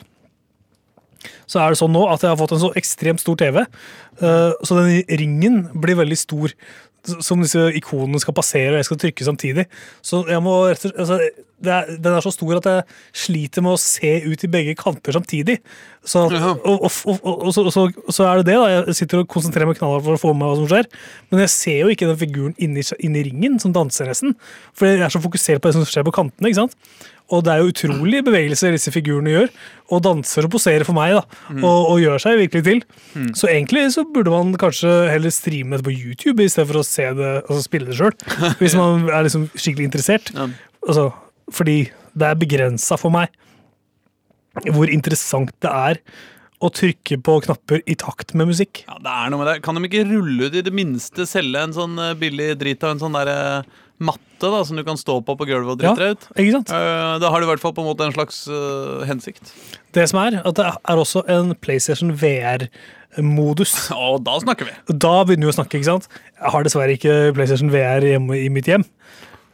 så 1.53 1.61
er 1.61 1.73
det 1.73 1.81
sånn 1.81 1.93
nå 1.93 2.07
at 2.09 2.25
jeg 2.25 2.33
har 2.33 2.39
fått 2.39 2.55
en 2.55 2.63
så 2.65 2.71
ekstremt 2.79 3.21
stor 3.21 3.37
TV, 3.39 3.61
eh, 3.61 4.49
så 4.65 4.79
den 4.79 5.19
ringen 5.21 5.61
blir 5.73 6.01
veldig 6.01 6.19
stor. 6.19 6.57
Som 7.03 7.41
disse 7.43 7.59
ikonene 7.75 8.15
skal 8.23 8.31
passere, 8.31 8.69
og 8.71 8.77
jeg 8.79 8.87
skal 8.87 8.99
trykke 9.01 9.25
samtidig. 9.27 9.65
Så 9.99 10.21
jeg 10.23 10.39
må 10.39 10.53
altså, 10.71 11.17
det 11.59 11.73
er, 11.73 11.89
Den 11.99 12.13
er 12.15 12.23
så 12.23 12.31
stor 12.31 12.61
at 12.61 12.69
jeg 12.69 12.85
sliter 13.25 13.63
med 13.65 13.75
å 13.75 13.81
se 13.81 14.11
ut 14.23 14.45
i 14.47 14.49
begge 14.51 14.75
kanter 14.79 15.15
samtidig. 15.15 15.57
Så, 15.99 16.25
og, 16.29 16.85
og, 16.87 17.19
og, 17.27 17.49
så, 17.51 17.65
så, 18.07 18.23
er 18.27 18.39
det 18.39 18.53
det, 18.53 18.55
da. 18.55 18.69
Jeg 18.71 18.97
sitter 19.01 19.19
og 19.19 19.27
konsentrerer 19.31 19.67
meg 19.67 19.79
knallhardt 19.79 20.07
for 20.07 20.15
å 20.15 20.21
få 20.21 20.31
med 20.31 20.47
hva 20.47 20.57
som 20.61 20.69
skjer. 20.71 20.87
Men 21.31 21.43
jeg 21.43 21.53
ser 21.57 21.81
jo 21.81 21.91
ikke 21.91 22.07
den 22.07 22.21
figuren 22.23 22.55
inni, 22.55 22.83
inni 23.03 23.25
ringen 23.27 23.59
som 23.63 23.75
danser 23.75 24.07
nesten. 24.07 24.37
For 24.71 24.87
jeg 24.87 25.03
er 25.03 25.11
så 25.11 25.23
fokusert 25.23 25.63
på 25.63 25.71
det 25.71 25.77
som 25.77 25.87
skjer 25.87 26.07
på 26.07 26.15
kantene. 26.15 26.51
ikke 26.51 26.63
sant? 26.63 26.79
Og 27.33 27.43
det 27.45 27.53
er 27.53 27.61
jo 27.61 27.71
utrolige 27.71 28.25
bevegelser 28.27 28.75
disse 28.75 28.93
figurene 28.93 29.33
gjør. 29.33 29.51
Og 29.93 30.03
danser 30.05 30.47
og 30.47 30.53
poserer 30.53 30.85
for 30.87 30.97
meg, 30.97 31.15
da. 31.17 31.23
Og, 31.59 31.79
og 31.93 32.01
gjør 32.03 32.21
seg 32.21 32.39
virkelig 32.43 32.63
til. 32.67 32.83
Så 33.37 33.49
egentlig 33.51 33.87
så 33.95 34.05
burde 34.05 34.33
man 34.33 34.53
kanskje 34.61 34.91
heller 35.11 35.33
streame 35.33 35.79
det 35.79 35.87
på 35.87 35.95
YouTube 35.95 36.45
i 36.45 36.51
stedet 36.51 36.69
for 36.69 36.81
å 36.81 36.87
se 36.87 37.07
det, 37.17 37.31
altså 37.43 37.61
spille 37.65 37.89
det 37.89 37.99
sjøl. 37.99 38.15
Hvis 38.61 38.77
man 38.79 39.07
er 39.09 39.25
liksom 39.25 39.49
skikkelig 39.55 39.89
interessert. 39.89 40.33
Ja. 40.35 40.49
Altså, 40.85 41.09
fordi 41.53 41.79
det 42.13 42.29
er 42.29 42.37
begrensa 42.37 42.99
for 43.01 43.13
meg 43.13 43.33
hvor 44.69 44.91
interessant 44.91 45.49
det 45.63 45.71
er 45.71 45.99
å 46.63 46.69
trykke 46.71 47.17
på 47.25 47.37
knapper 47.47 47.81
i 47.89 47.95
takt 47.99 48.33
med 48.37 48.51
musikk. 48.51 48.83
Ja, 48.87 48.99
det 49.03 49.13
er 49.13 49.31
noe 49.31 49.41
med 49.41 49.49
det. 49.49 49.57
Kan 49.65 49.75
de 49.75 49.87
ikke 49.89 50.05
rulle 50.07 50.47
ut 50.47 50.55
i 50.55 50.63
det 50.63 50.73
minste 50.75 51.25
selge 51.27 51.59
en 51.59 51.75
sånn 51.75 51.97
eh, 51.99 52.13
billig 52.19 52.53
drit 52.61 52.85
av 52.85 52.93
en 52.93 53.01
sånn 53.01 53.17
der 53.17 53.31
eh, 53.33 53.81
matte 54.03 54.49
da, 54.51 54.63
som 54.65 54.77
du 54.79 54.83
kan 54.87 54.97
stå 54.99 55.19
på 55.23 55.35
på 55.39 55.45
gulvet 55.47 55.75
og 55.75 55.79
drite 55.81 55.99
deg 56.01 56.15
ut? 56.17 56.25
Ikke 56.35 56.55
sant? 56.57 56.71
Eh, 56.73 57.19
Da 57.21 57.29
har 57.31 57.39
du 57.39 57.45
i 57.45 57.49
hvert 57.51 57.61
fall 57.63 57.73
på 57.77 57.83
en 57.83 57.89
måte 57.91 58.07
en 58.07 58.15
slags 58.15 58.43
uh, 58.51 59.03
hensikt. 59.07 59.53
Det 59.93 60.07
som 60.09 60.19
er, 60.23 60.39
at 60.41 60.55
det 60.57 60.65
er 60.65 60.97
også 61.03 61.23
en 61.31 61.53
PlayStation 61.61 62.11
VR-modus. 62.19 63.75
Og 63.95 64.21
da 64.27 64.39
snakker 64.43 64.69
vi. 64.69 64.75
Da 64.93 65.13
begynner 65.23 65.49
vi 65.49 65.53
å 65.53 65.57
snakke, 65.59 65.79
ikke 65.79 65.91
sant? 65.91 66.09
Jeg 66.39 66.55
har 66.55 66.65
dessverre 66.67 66.97
ikke 66.97 67.17
PlayStation 67.37 67.71
VR 67.73 68.03
hjemme 68.13 68.39
i 68.41 68.49
mitt 68.53 68.67
hjem. 68.71 68.85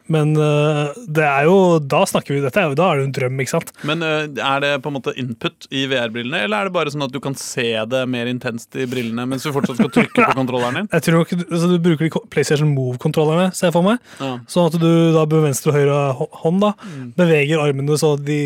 Men 0.10 0.32
øh, 0.42 0.96
det 1.06 1.26
er 1.26 1.46
jo, 1.46 1.78
da 1.80 2.02
snakker 2.10 2.34
vi, 2.34 2.42
dette 2.42 2.58
er 2.62 2.72
jo, 2.72 2.78
da 2.78 2.88
er 2.90 2.98
det 2.98 3.04
jo 3.04 3.08
en 3.10 3.16
drøm, 3.16 3.42
ikke 3.44 3.54
sant? 3.54 3.72
Men 3.86 4.02
eh, 4.06 4.24
er 4.42 4.64
det 4.64 4.72
på 4.82 4.90
en 4.90 4.96
måte 4.98 5.14
input 5.22 5.68
i 5.70 5.84
VR-brillene, 5.92 6.44
eller 6.48 6.64
er 6.64 6.70
det 6.70 6.76
bare 6.76 6.94
sånn 6.94 7.06
at 7.06 7.14
du 7.14 7.20
kan 7.24 7.38
se 7.38 7.68
det 7.92 8.02
mer 8.10 8.30
intenst 8.32 8.74
i 8.80 8.88
brillene 8.90 9.28
mens 9.30 9.46
du 9.46 9.52
fortsatt 9.54 9.78
skal 9.78 9.92
trykke 9.94 10.26
på 10.32 10.38
kontrolleren 10.42 10.82
din? 10.82 10.90
Jeg 10.96 11.06
tror 11.06 11.22
nok, 11.22 11.36
altså, 11.46 11.70
Du 11.70 11.78
bruker 11.86 12.10
de 12.10 12.24
PlayStation 12.34 12.74
Move-kontrollerne, 12.74 13.52
ser 13.54 13.70
jeg 13.70 13.78
for 13.78 13.86
meg. 13.86 14.02
Ja. 14.18 14.32
Sånn 14.50 14.72
at 14.72 14.80
du 14.82 14.90
da 15.16 15.28
med 15.30 15.46
venstre 15.46 15.74
og 15.74 15.78
høyre 15.78 16.30
hånd 16.42 16.66
da, 16.66 16.74
beveger 17.20 17.62
armene 17.62 17.98
så 18.00 18.16
de 18.18 18.40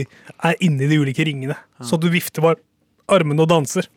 er 0.43 0.59
inni 0.63 0.89
de 0.91 0.99
ulike 0.99 1.23
ringene. 1.27 1.55
Så 1.83 1.95
at 1.95 2.03
du 2.03 2.11
vifter 2.11 2.43
bare 2.43 2.59
armene 3.11 3.43
og 3.43 3.49
danser. 3.51 3.87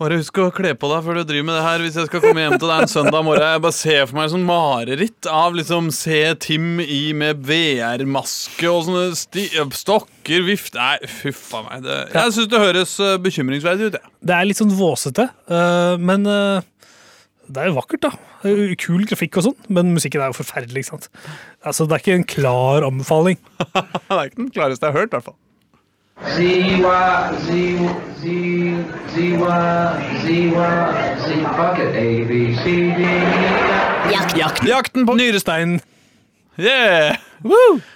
Bare 0.00 0.16
husk 0.16 0.38
å 0.40 0.46
kle 0.48 0.70
på 0.80 0.88
deg 0.88 1.02
før 1.04 1.18
du 1.18 1.26
driver 1.28 1.44
med 1.44 1.56
det 1.58 1.64
her. 1.66 1.82
Hvis 1.84 1.96
jeg 1.98 2.08
skal 2.08 2.22
komme 2.24 2.40
hjem 2.40 2.54
til 2.56 2.70
deg 2.70 2.84
en 2.86 2.88
søndag 2.88 3.24
morgen 3.26 3.44
Jeg 3.44 3.60
bare 3.66 3.76
ser 3.76 4.06
for 4.08 4.16
meg 4.16 4.30
sånn 4.32 4.46
mareritt 4.48 5.28
av 5.28 5.58
liksom 5.58 5.90
se 5.92 6.20
Tim 6.40 6.80
i 6.80 7.00
med 7.20 7.42
VR-maske 7.44 8.70
og 8.70 8.86
sånne 8.86 9.18
sti 9.20 9.44
stokker, 9.76 10.46
vift 10.46 10.78
Nei, 10.78 10.94
huff 11.18 11.42
a 11.58 11.60
meg. 11.66 11.84
Det, 11.84 11.98
jeg 12.16 12.32
syns 12.38 12.48
det 12.54 12.62
høres 12.62 12.94
eh, 13.04 13.18
bekymringsverdig 13.26 13.90
ut, 13.90 13.98
jeg. 14.00 14.14
Det 14.24 14.38
er 14.38 14.48
litt 14.48 14.62
sånn 14.62 14.72
våsete, 14.78 15.28
øh, 15.52 16.00
men 16.00 16.24
øh, 16.32 16.64
det 17.50 17.60
er 17.60 17.68
jo 17.68 17.76
vakkert, 17.76 18.06
da. 18.08 18.14
Kul 18.80 19.04
grafikk 19.10 19.36
og 19.36 19.50
sånn, 19.50 19.58
men 19.68 19.92
musikken 19.92 20.24
er 20.24 20.32
jo 20.32 20.38
forferdelig. 20.40 20.86
ikke 20.86 20.94
sant? 20.94 21.10
Altså, 21.60 21.84
Det 21.84 21.98
er 21.98 22.06
ikke 22.06 22.18
en 22.22 22.28
klar 22.38 22.88
anbefaling. 22.88 23.36
Det 23.76 24.16
er 24.16 24.26
ikke 24.30 24.44
den 24.46 24.52
klareste 24.56 24.86
jeg 24.86 24.94
har 24.96 25.02
hørt, 25.02 25.12
i 25.12 25.18
hvert 25.18 25.28
fall. 25.28 25.38
Z 26.26 26.38
Y 26.38 26.82
Z 27.40 27.48
Z 28.20 28.24
Z 29.12 29.16
Y 29.16 29.42
Z 30.22 30.28
Y 30.28 30.52
Z 31.18 31.28
bucket 31.56 31.94
A 31.96 32.24
B 32.28 32.54
C 32.56 32.64
D. 32.96 33.02
E, 34.10 34.68
Jakten 34.68 35.06
på 35.06 35.14
Nyrestein. 35.14 35.80
Yeah! 36.60 37.16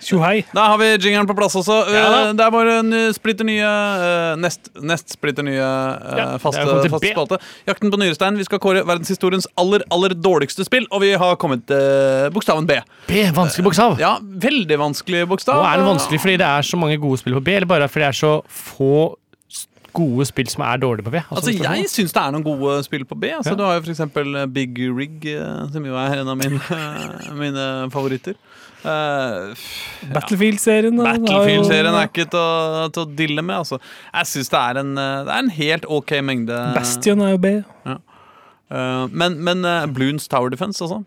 Tjohei. 0.01 0.45
Da 0.57 0.63
har 0.73 0.79
vi 0.81 0.87
jingeren 0.97 1.27
på 1.29 1.35
plass 1.37 1.53
også. 1.59 1.75
Ja. 1.93 2.05
Eh, 2.05 2.31
det 2.37 2.45
er 2.47 2.53
bare 2.55 2.77
en 2.81 2.93
eh, 2.97 3.11
splitter 3.13 3.45
nye 3.45 3.61
eh, 3.61 4.37
Nest, 4.41 4.71
nest 4.81 5.13
splitter 5.13 5.45
nye 5.45 5.59
Ja, 5.61 6.27
faste, 6.41 6.63
faste 6.89 7.11
spalte. 7.13 7.39
Jakten 7.69 7.93
på 7.93 8.01
nyrestein. 8.01 8.39
Vi 8.41 8.47
skal 8.49 8.63
kåre 8.65 8.85
verdenshistoriens 8.89 9.49
aller 9.61 9.85
aller 9.93 10.15
dårligste 10.17 10.65
spill, 10.65 10.89
og 10.91 11.05
vi 11.05 11.13
har 11.21 11.37
kommet 11.41 11.67
til 11.69 12.31
bokstaven 12.35 12.69
B. 12.69 12.79
B, 13.11 13.27
vanskelig 13.37 13.67
bokstav. 13.69 13.99
Ja, 14.01 14.15
veldig 14.23 14.81
vanskelig 14.81 15.27
bokstav. 15.29 15.61
Og 15.61 15.69
er 15.69 15.83
det 15.83 15.91
vanskelig 15.91 16.23
fordi 16.25 16.39
det 16.41 16.49
er 16.49 16.71
så 16.71 16.81
mange 16.81 16.97
gode 17.03 17.21
spill 17.21 17.37
på 17.37 17.45
B, 17.45 17.59
eller 17.59 17.69
bare 17.69 17.91
fordi 17.93 18.07
det 18.07 18.15
er 18.15 18.21
så 18.23 18.33
få 18.49 18.95
gode 19.95 20.25
spill 20.27 20.49
som 20.51 20.65
er 20.67 20.81
dårlige 20.83 21.07
på 21.07 21.13
B? 21.15 21.21
Altså, 21.31 21.53
Jeg 21.55 21.87
syns 21.93 22.17
det 22.17 22.23
er 22.25 22.33
noen 22.35 22.43
gode 22.49 22.81
spill 22.89 23.05
på 23.07 23.15
B. 23.15 23.29
Altså, 23.37 23.53
Ja. 23.53 23.61
Du 23.61 23.63
har 23.69 23.77
jo 23.77 23.85
f.eks. 23.85 24.01
Big 24.57 24.81
Rig, 24.97 25.29
som 25.71 25.85
jo 25.87 25.95
er 26.01 26.17
en 26.23 26.33
av 26.33 26.41
mine, 26.41 26.81
mine 27.45 27.69
favoritter. 27.93 28.35
Eh, 28.85 29.67
Battlefield-serien. 30.13 30.99
Battlefield-serien 31.01 31.97
er 31.97 32.09
ikke 32.11 32.27
til 32.29 32.41
å, 32.41 32.89
til 32.93 33.05
å 33.05 33.11
dille 33.17 33.45
med. 33.45 33.63
Altså. 33.63 33.81
Jeg 34.13 34.31
syns 34.33 34.53
det, 34.53 34.65
en, 34.83 34.97
eh, 35.01 35.21
det 35.25 35.37
er 35.37 35.45
en 35.47 35.53
helt 35.59 35.89
ok 35.99 36.17
mengde. 36.27 36.59
Bastion 36.77 37.25
er 37.25 37.35
jo 37.35 37.43
B. 37.45 37.55
Eh, 38.75 39.05
men 39.13 39.39
men 39.45 39.65
uh, 39.65 39.85
Bloons 39.87 40.29
Tower 40.29 40.53
Defense, 40.53 40.83
altså. 40.85 41.03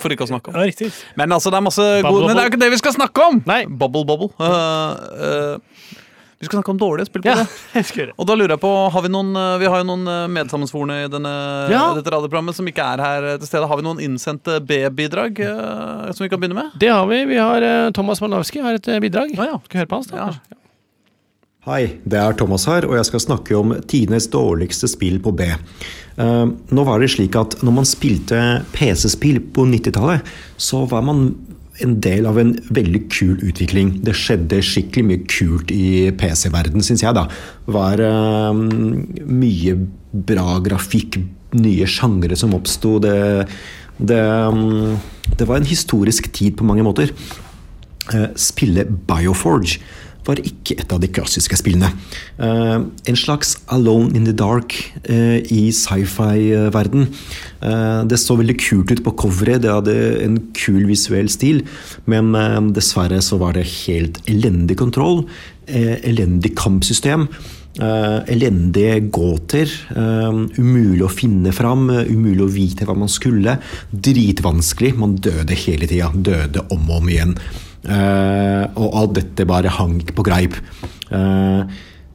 For 0.00 0.12
ikke 0.12 0.24
å 0.24 0.30
snakke 0.30 0.48
om. 0.48 0.56
Ja, 0.56 0.64
riktig. 0.64 0.88
Men 1.18 1.34
altså, 1.36 1.52
det 1.52 1.60
er 1.60 1.66
masse 1.66 1.84
Bubble 1.84 2.22
gode 2.22 2.30
Men 2.30 2.38
det 2.38 2.42
er 2.42 2.48
jo 2.48 2.52
ikke 2.54 2.62
det 2.62 2.70
vi 2.72 2.80
skal 2.80 2.94
snakke 2.96 3.26
om! 3.28 3.42
Nei. 3.48 3.64
Bubble 3.68 4.06
Bubble. 4.08 4.30
Uh, 4.40 4.96
eh, 5.28 5.98
vi 6.44 6.50
skal 6.50 6.60
snakke 6.60 6.72
om 6.74 6.80
dårlige 6.80 7.08
spill 7.08 7.24
på 7.24 7.32
Ja, 7.32 7.42
det. 7.42 7.84
skal 7.88 8.02
gjøre. 8.04 8.14
Og 8.20 8.28
da 8.30 8.36
lurer 8.38 8.54
jeg 8.54 8.62
på, 8.62 8.72
har 8.94 9.04
Vi 9.06 9.12
noen 9.14 9.32
eh, 9.40 9.54
Vi 9.64 9.70
har 9.72 9.82
jo 9.82 9.88
noen 9.90 10.04
eh, 10.14 10.24
medsammensvorne 10.36 11.00
i 11.04 11.08
denne, 11.12 11.34
Ja. 11.72 11.84
dette 11.96 12.12
radioprogrammet 12.14 12.56
som 12.58 12.68
ikke 12.70 12.84
er 12.94 13.04
her 13.04 13.28
eh, 13.32 13.38
til 13.42 13.50
stede. 13.50 13.68
Har 13.70 13.80
vi 13.80 13.86
noen 13.88 14.02
innsendte 14.04 14.60
B-bidrag 14.68 15.40
eh, 15.44 16.10
som 16.12 16.24
vi 16.26 16.30
kan 16.32 16.42
begynne 16.44 16.60
med? 16.60 16.76
Det 16.80 16.92
har 16.92 17.08
vi. 17.10 17.24
Vi 17.32 17.40
har 17.40 17.66
Thomas 17.96 18.20
Malawski 18.22 18.62
har 18.62 18.76
et 18.78 18.92
bidrag. 19.02 19.32
Ah, 19.40 19.50
ja. 19.54 19.58
Skal 19.64 19.78
vi 19.78 19.82
høre 19.82 19.90
på 19.94 20.00
hans? 20.02 20.12
da? 20.12 20.28
Ja. 20.28 20.60
Hei, 21.64 21.94
det 22.04 22.18
er 22.20 22.34
Thomas 22.36 22.66
her, 22.68 22.84
og 22.84 22.98
jeg 22.98 23.06
skal 23.08 23.22
snakke 23.24 23.54
om 23.56 23.70
tidenes 23.88 24.26
dårligste 24.28 24.84
spill 24.92 25.16
på 25.24 25.32
B. 25.32 25.46
Uh, 26.18 26.50
nå 26.68 26.84
var 26.84 27.00
det 27.00 27.08
slik 27.14 27.38
at 27.40 27.56
når 27.64 27.72
man 27.78 27.88
spilte 27.88 28.36
PC-spill 28.74 29.40
på 29.56 29.64
90-tallet, 29.70 30.28
så 30.60 30.82
var 30.90 31.06
man 31.08 31.22
en 31.82 31.96
del 32.02 32.26
av 32.30 32.38
en 32.38 32.52
veldig 32.74 33.00
kul 33.10 33.38
utvikling. 33.42 33.96
Det 34.06 34.14
skjedde 34.16 34.60
skikkelig 34.64 35.04
mye 35.08 35.22
kult 35.30 35.72
i 35.74 36.10
PC-verden, 36.18 36.84
syns 36.86 37.02
jeg. 37.02 37.16
da. 37.16 37.26
Var 37.66 38.02
uh, 38.04 38.52
mye 38.54 39.78
bra 40.12 40.60
grafikk, 40.64 41.18
nye 41.58 41.88
sjangre 41.90 42.38
som 42.38 42.54
oppsto. 42.54 42.98
Det, 43.02 43.16
det, 43.98 44.20
um, 44.20 44.94
det 45.34 45.48
var 45.50 45.58
en 45.58 45.68
historisk 45.68 46.30
tid 46.34 46.58
på 46.58 46.68
mange 46.68 46.86
måter. 46.86 47.10
Uh, 48.12 48.30
spille 48.38 48.86
Bioforge 48.86 49.82
var 50.26 50.42
ikke 50.42 50.76
et 50.80 50.92
av 50.94 51.00
de 51.02 51.10
klassiske 51.12 51.58
spillene. 51.60 51.90
Eh, 52.38 52.76
en 52.80 53.18
slags 53.18 53.56
Alone 53.74 54.14
in 54.16 54.28
the 54.28 54.34
Dark 54.36 54.76
eh, 55.04 55.40
i 55.52 55.68
sci-fi-verden. 55.74 57.08
Eh, 57.64 57.98
det 58.10 58.20
så 58.20 58.38
veldig 58.40 58.58
kult 58.60 58.94
ut 58.94 59.04
på 59.06 59.16
coveret, 59.24 59.62
det 59.64 59.72
hadde 59.72 59.96
en 60.24 60.38
kul 60.56 60.84
visuell 60.90 61.30
stil, 61.32 61.64
men 62.10 62.32
dessverre 62.74 63.20
så 63.24 63.38
var 63.40 63.56
det 63.56 63.66
helt 63.86 64.20
elendig 64.30 64.78
kontroll, 64.80 65.24
elendig 65.66 66.54
kampsystem. 66.58 67.28
Uh, 67.74 68.20
elendige 68.30 69.00
gåter. 69.10 69.66
Uh, 69.90 70.44
umulig 70.60 71.02
å 71.02 71.10
finne 71.10 71.50
fram, 71.50 71.88
uh, 71.90 72.04
umulig 72.06 72.44
å 72.44 72.52
vite 72.54 72.86
hva 72.86 72.94
man 72.94 73.10
skulle. 73.10 73.56
Dritvanskelig. 73.90 74.92
Man 74.94 75.16
døde 75.18 75.58
hele 75.58 75.88
tida. 75.90 76.12
Døde 76.14 76.62
om 76.70 76.86
og 76.86 77.00
om 77.00 77.10
igjen. 77.10 77.34
Eh, 77.84 78.64
og 78.80 78.94
alt 78.96 79.18
dette 79.18 79.46
bare 79.48 79.72
hang 79.72 79.98
på 80.14 80.24
greip. 80.26 80.56
Eh, 81.12 81.62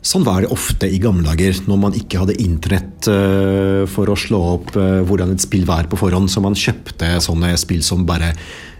sånn 0.01 0.25
var 0.25 0.41
det 0.41 0.51
ofte 0.53 0.89
i 0.89 1.01
gamle 1.01 1.27
dager, 1.27 1.59
når 1.69 1.81
man 1.81 1.97
ikke 1.97 2.23
hadde 2.23 2.39
internett 2.41 3.09
eh, 3.11 3.83
for 3.89 4.09
å 4.09 4.17
slå 4.17 4.41
opp 4.55 4.73
hvordan 4.75 5.35
et 5.35 5.45
spill 5.45 5.67
var 5.69 5.89
på 5.91 5.99
forhånd. 5.99 6.31
Så 6.31 6.43
man 6.43 6.57
kjøpte 6.57 7.17
sånne 7.23 7.53
spill 7.61 7.83
som 7.85 8.07
bare 8.09 8.33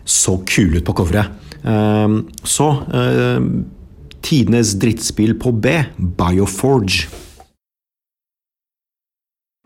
så 0.10 0.40
kule 0.50 0.80
ut 0.80 0.88
på 0.88 0.96
coveret. 0.98 1.46
Så 2.48 2.66
Tidenes 4.26 4.72
drittspill 4.80 5.36
på 5.40 5.52
B, 5.54 5.76
Bioforge. 5.98 7.06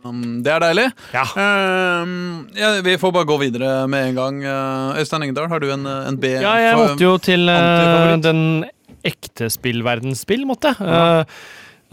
Um, 0.04 0.42
det 0.44 0.52
er 0.52 0.60
deilig. 0.64 0.88
Ja. 1.16 1.24
Uh, 1.32 2.44
ja, 2.60 2.76
vi 2.84 2.98
får 3.00 3.14
bare 3.16 3.30
gå 3.30 3.38
videre 3.40 3.74
med 3.88 4.10
en 4.10 4.20
gang. 4.20 4.40
Uh, 4.44 5.00
Øystein 5.00 5.24
Engedal, 5.24 5.50
har 5.52 5.64
du 5.64 5.70
en, 5.72 5.86
uh, 5.88 6.08
en 6.10 6.20
B? 6.20 6.34
Ja, 6.44 6.58
jeg 6.60 6.80
måtte 6.80 7.06
jo 7.06 7.18
til 7.24 7.48
uh, 7.48 8.18
den 8.20 8.66
ekte 9.08 9.50
spillverdensspill, 9.52 10.46
måtte 10.48 10.72
jeg. 10.72 10.88
Eh, 10.88 11.42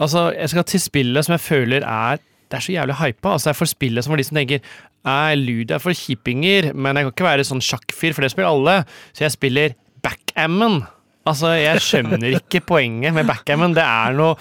altså, 0.01 0.29
jeg 0.35 0.51
skal 0.53 0.67
til 0.67 0.83
spillet 0.83 1.27
som 1.27 1.35
jeg 1.35 1.43
føler 1.43 1.83
er 1.87 2.21
Det 2.51 2.59
er 2.59 2.63
så 2.65 2.73
jævlig 2.73 2.95
hypa. 2.99 3.33
Altså, 3.35 3.49
jeg 3.51 3.59
får 3.61 3.69
spillet 3.71 4.03
som 4.03 4.11
for 4.11 4.19
de 4.19 4.27
som 4.27 4.39
tenker 4.39 4.63
Nei, 5.07 5.35
Ludo 5.39 5.75
er 5.75 5.81
for 5.81 5.97
kjipinger, 5.97 6.73
men 6.75 6.97
jeg 6.97 7.07
kan 7.07 7.13
ikke 7.15 7.25
være 7.25 7.45
sånn 7.47 7.63
sjakkfyr, 7.63 8.13
for 8.13 8.21
det 8.21 8.33
spiller 8.33 8.51
alle. 8.51 8.75
Så 9.17 9.23
jeg 9.23 9.33
spiller 9.33 9.73
backgammon. 10.05 10.83
Altså, 11.25 11.55
Jeg 11.57 11.81
skjønner 11.81 12.35
ikke 12.37 12.61
poenget 12.69 13.15
med 13.15 13.25
backgammon. 13.29 13.73
Det 13.73 13.85
er 13.85 14.13
noe 14.17 14.35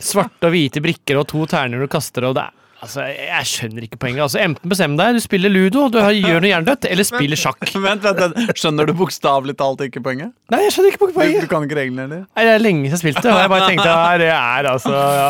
svarte 0.00 0.48
og 0.48 0.54
hvite 0.54 0.80
brikker 0.84 1.20
og 1.20 1.28
to 1.28 1.44
terner 1.50 1.82
du 1.82 1.90
kaster, 1.90 2.24
og 2.30 2.38
det 2.38 2.46
er 2.46 2.56
Altså, 2.80 3.02
Jeg 3.12 3.44
skjønner 3.44 3.84
ikke 3.84 3.98
poenget. 4.00 4.22
Altså, 4.24 4.38
Enten 4.40 4.70
bestem 4.72 4.94
deg, 4.96 5.14
du 5.18 5.20
spiller 5.20 5.52
ludo, 5.52 5.88
du 5.92 5.98
har- 6.00 6.14
gjør 6.16 6.40
noe 6.40 6.48
hjernedødt, 6.48 6.86
eller 6.90 7.04
spiller 7.04 7.36
sjakk. 7.36 7.60
Vent, 7.86 8.02
vent, 8.06 8.20
vent. 8.24 8.54
Skjønner 8.56 8.86
du 8.88 8.94
bokstavelig 8.96 9.56
talt 9.60 9.82
ikke 9.84 10.00
poenget? 10.06 10.32
Nei, 10.50 10.62
jeg 10.64 10.72
skjønner 10.72 10.94
ikke 10.94 11.06
Du, 11.06 11.12
poenget. 11.18 11.44
du 11.44 11.50
kan 11.52 11.66
ikke 11.68 11.76
reglene 11.80 12.06
heller? 12.06 12.22
Nei, 12.36 12.44
Det 12.48 12.54
er 12.54 12.64
lenge 12.64 12.80
siden 12.88 12.96
jeg 12.96 13.02
spilte, 13.04 13.26
og 13.34 13.42
jeg 13.42 13.52
bare 13.52 13.68
tenkte 13.68 13.90
ja, 13.92 14.18
det 14.22 14.30
er 14.32 14.70
altså 14.72 14.96
ja. 14.96 15.28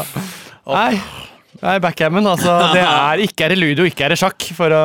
Nei. 0.70 1.01
Nei, 1.61 1.76
backgammon, 1.82 2.24
altså. 2.30 2.54
Det 2.72 2.82
er 2.88 3.22
ikke 3.26 3.44
er 3.46 3.52
det 3.52 3.58
ludo, 3.61 3.84
ikke 3.88 4.06
er 4.06 4.14
det 4.14 4.18
sjakk, 4.20 4.46
for 4.56 4.72
å 4.72 4.82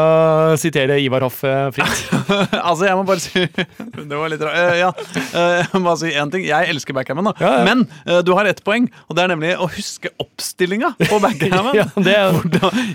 sitere 0.60 0.98
Ivar 1.00 1.24
Hoff 1.24 1.42
eh, 1.48 1.70
fritt. 1.76 2.02
altså, 2.68 2.90
jeg 2.90 2.98
må 3.00 3.06
bare 3.08 3.24
si 3.24 3.46
Det 4.12 4.20
var 4.20 4.32
litt 4.34 4.44
rart. 4.44 4.58
Uh, 4.60 4.76
ja. 4.82 4.90
Uh, 4.92 5.62
jeg 5.62 5.80
må 5.80 5.84
bare 5.88 6.00
si 6.02 6.12
én 6.12 6.34
ting. 6.34 6.44
Jeg 6.50 6.72
elsker 6.74 6.98
backgammon, 6.98 7.32
da. 7.32 7.36
Ja, 7.40 7.54
ja. 7.60 7.64
Men 7.68 7.86
uh, 8.10 8.20
du 8.26 8.34
har 8.36 8.50
ett 8.50 8.60
poeng, 8.66 8.90
og 9.08 9.18
det 9.18 9.24
er 9.24 9.32
nemlig 9.32 9.54
å 9.56 9.70
huske 9.72 10.12
oppstillinga 10.22 10.92
på 11.00 11.20
backgammon. 11.24 11.80
Ja, 11.80 11.88
det 11.96 12.16
er, 12.16 12.40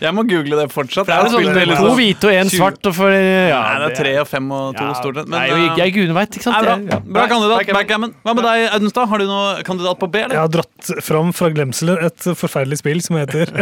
Jeg 0.03 0.15
må 0.17 0.27
google 0.29 0.61
det 0.61 0.69
fortsatt. 0.75 1.09
det 1.09 1.17
er 1.17 1.27
jo 1.27 1.33
sånn 1.39 1.49
det 1.49 1.65
to 1.65 1.73
liksom- 1.73 1.97
hvite 2.01 2.29
og 2.31 2.37
én 2.37 2.53
svart, 2.53 2.85
og 2.85 2.97
for 2.97 3.17
ja, 3.17 3.61
Nei, 3.61 3.81
det 3.81 3.89
er 3.89 3.97
tre 3.97 4.15
og 4.21 4.29
fem 4.29 4.53
og 4.55 4.77
to, 4.77 4.85
ja, 4.85 4.99
stort 4.99 5.21
sett. 5.21 5.33
Nei, 5.33 5.47
eh, 5.49 5.65
jeg, 5.79 5.87
er 5.87 5.95
gudene 5.97 6.17
veit, 6.17 6.37
ikke 6.37 6.47
sant? 6.47 6.69
Nei, 6.69 6.77
bra. 6.85 7.01
Bra 7.17 7.27
kandidat. 7.33 7.73
Backgammon. 7.81 8.15
Hva 8.27 8.37
med 8.37 8.47
deg, 8.47 8.67
Audenstad? 8.77 9.09
Har 9.11 9.23
du 9.23 9.27
noen 9.31 9.65
kandidat 9.67 10.01
på 10.01 10.11
B? 10.13 10.23
Jeg 10.27 10.37
har 10.37 10.53
dratt 10.53 10.93
fram 11.05 11.33
fra 11.37 11.51
glemselet 11.55 12.07
et 12.11 12.31
forferdelig 12.39 12.81
spill 12.83 13.03
som 13.05 13.19
heter 13.21 13.53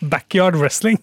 Backyard 0.00 0.56
Wrestling. 0.60 0.98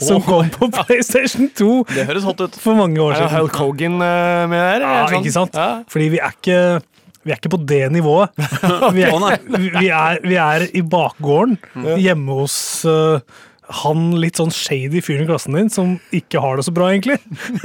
Som 0.00 0.20
kom 0.26 0.50
på 0.52 0.68
PlayStation 0.74 1.48
2 1.56 1.70
Det 1.94 2.04
høres 2.08 2.26
hot 2.28 2.40
ut. 2.44 2.58
for 2.60 2.76
mange 2.76 3.00
år 3.00 3.14
Er 3.14 3.22
siden. 3.22 3.32
Hulk 3.38 3.56
Hogan 3.62 3.96
eh, 4.04 4.42
med 4.52 4.60
der? 4.60 4.84
Ja, 4.84 5.06
sånn? 5.08 5.22
ikke 5.24 5.32
sant? 5.38 5.56
Ja. 5.56 5.68
Fordi 5.88 6.08
vi 6.12 6.20
er 6.20 6.34
ikke, 6.36 6.58
vi 7.24 7.32
er 7.32 7.40
ikke 7.40 7.52
på 7.56 7.60
det 7.66 7.80
nivået. 7.94 8.30
Vi 8.96 9.02
er, 9.08 9.40
vi 9.80 9.88
er, 9.88 10.20
vi 10.22 10.36
er 10.40 10.66
i 10.76 10.82
bakgården 10.84 11.56
hjemme 11.98 12.36
hos 12.42 12.56
øh, 12.86 13.18
han 13.68 14.12
litt 14.22 14.36
sånn 14.38 14.52
shady 14.54 15.00
fyren 15.02 15.24
i 15.24 15.26
klassen 15.26 15.54
din 15.58 15.68
som 15.72 15.96
ikke 16.14 16.38
har 16.40 16.56
det 16.56 16.64
så 16.68 16.72
bra, 16.74 16.86
egentlig. 16.94 17.16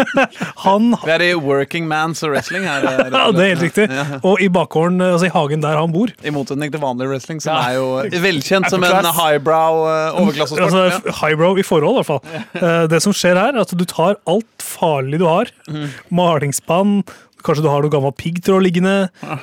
Han 0.66 0.96
Vi 1.04 1.12
er 1.14 1.22
i 1.22 1.34
working 1.38 1.86
man's 1.90 2.24
wrestling 2.26 2.64
her. 2.66 2.84
eh, 2.84 3.10
Ja, 3.14 3.32
det 3.32 3.44
er 3.46 3.52
helt 3.56 3.66
riktig. 3.68 3.86
Og 4.26 4.42
i 4.42 4.48
bakgården, 4.50 4.98
altså 5.02 5.28
i 5.30 5.34
hagen 5.34 5.62
der 5.62 5.78
han 5.78 5.94
bor. 5.94 6.10
I 6.26 6.34
motsetning 6.34 6.72
til 6.74 6.82
vanlig 6.82 7.08
wrestling, 7.12 7.40
som 7.44 7.54
Ja. 7.54 7.70
er 7.70 7.74
jo 7.78 8.22
velkjent 8.26 8.70
som 8.74 8.84
en 8.84 9.06
highbrow 9.14 9.84
uh, 9.86 10.22
overklassesport. 10.22 10.66
Altså, 10.66 10.84
ja. 11.06 11.16
Highbrow 11.22 11.58
i 11.62 11.66
forhold, 11.68 11.94
i 11.94 12.02
hvert 12.02 12.10
fall. 12.10 12.22
Eh, 12.62 12.88
Det 12.92 13.02
som 13.06 13.14
skjer 13.14 13.38
her, 13.38 13.54
er 13.56 13.62
at 13.62 13.78
du 13.78 13.86
tar 13.86 14.18
alt 14.26 14.46
farlig 14.66 15.20
du 15.22 15.26
har. 15.30 15.46
Mhm. 15.70 15.90
Malingsspann, 16.12 17.04
kanskje 17.46 17.66
du 17.66 17.70
har 17.72 17.84
noe 17.84 17.92
gammel 17.94 18.14
piggtråd 18.18 18.64
liggende, 18.66 18.96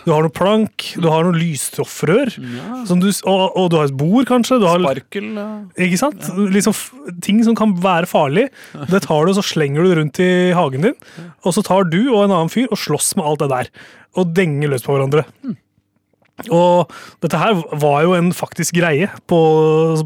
du 0.05 0.11
har 0.12 0.24
noe 0.24 0.34
plank, 0.34 0.88
du 0.99 1.09
har 1.11 1.26
noen 1.26 1.38
lysstoffrør, 1.38 2.32
som 2.88 3.03
du, 3.03 3.09
og, 3.28 3.44
og 3.59 3.70
du 3.72 3.78
har 3.80 3.90
et 3.90 3.99
bord, 3.99 4.24
kanskje. 4.28 4.61
Du 4.62 4.66
har, 4.68 4.82
Sparkel 4.82 5.30
ikke 5.88 6.01
sant? 6.01 6.28
Liksom 6.55 6.76
ting 7.24 7.42
som 7.46 7.57
kan 7.59 7.76
være 7.82 8.09
farlig. 8.11 8.49
Det 8.92 9.05
tar 9.05 9.26
du, 9.26 9.32
og 9.32 9.38
så 9.38 9.44
slenger 9.44 9.84
du 9.84 9.90
det 9.90 9.96
rundt 10.01 10.20
i 10.24 10.30
hagen 10.57 10.88
din. 10.88 10.99
Og 11.46 11.55
så 11.57 11.64
tar 11.66 11.88
du 11.90 12.01
og 12.09 12.24
en 12.24 12.34
annen 12.34 12.53
fyr 12.53 12.68
og 12.72 12.80
slåss 12.80 13.14
med 13.18 13.26
alt 13.28 13.44
det 13.44 13.51
der. 13.53 13.72
Og 14.18 14.34
denger 14.36 14.72
løs 14.72 14.86
på 14.86 14.94
hverandre. 14.96 15.26
Og 16.55 16.93
dette 17.24 17.39
her 17.41 17.57
var 17.82 18.03
jo 18.07 18.12
en 18.18 18.28
faktisk 18.36 18.76
greie 18.78 19.09
på, 19.30 19.39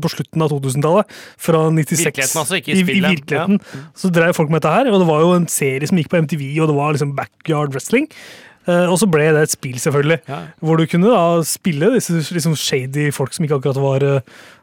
på 0.01 0.11
slutten 0.15 0.45
av 0.45 0.53
2000-tallet. 0.55 1.11
Fra 1.43 1.65
96. 1.71 2.07
Virkeligheten, 2.07 2.41
altså, 2.45 2.61
ikke 2.61 2.73
i 2.73 2.79
I, 2.79 2.81
i 2.81 2.87
spillet. 2.87 3.35
ja. 3.37 3.45
Så 3.99 4.11
drev 4.15 4.33
folk 4.39 4.49
med 4.53 4.63
dette 4.63 4.73
her, 4.73 4.89
og 4.93 5.03
det 5.03 5.11
var 5.11 5.21
jo 5.27 5.35
en 5.37 5.49
serie 5.53 5.91
som 5.91 6.01
gikk 6.01 6.09
på 6.15 6.23
MTV, 6.25 6.47
og 6.65 6.73
det 6.73 6.79
var 6.79 6.97
liksom 6.97 7.13
backyard 7.19 7.77
wrestling. 7.77 8.09
Eh, 8.65 8.87
og 8.87 8.97
så 9.03 9.09
ble 9.11 9.29
det 9.35 9.45
et 9.49 9.55
spill, 9.57 9.77
selvfølgelig, 9.83 10.21
Ja. 10.31 10.41
hvor 10.63 10.79
du 10.79 10.87
kunne 10.87 11.11
da 11.13 11.43
spille 11.45 11.93
disse 11.97 12.15
liksom 12.33 12.55
shady 12.57 13.11
folk 13.13 13.35
som 13.35 13.45
ikke 13.45 13.59
akkurat 13.61 13.81
var 13.83 14.05
eh, 14.07 14.21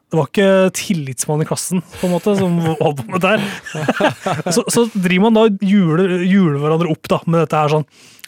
det 0.09 0.17
var 0.17 0.25
ikke 0.31 0.71
tillitsmann 0.73 1.43
i 1.43 1.45
klassen 1.45 1.83
på 1.99 2.07
en 2.07 2.13
måte, 2.15 2.31
som 2.39 2.55
holdt 2.81 3.03
på 3.03 3.11
med 3.11 3.21
dette 3.21 3.35
her. 3.37 4.49
Så, 4.55 4.63
så 4.73 4.87
driver 4.95 5.27
man 5.27 5.35
da 5.37 5.43
juler, 5.61 6.15
juler 6.25 6.57
hverandre 6.63 6.89
opp 6.89 7.05
da, 7.11 7.19
med 7.29 7.43
dette 7.43 7.59
her 7.59 7.69
sånn. 7.75 7.85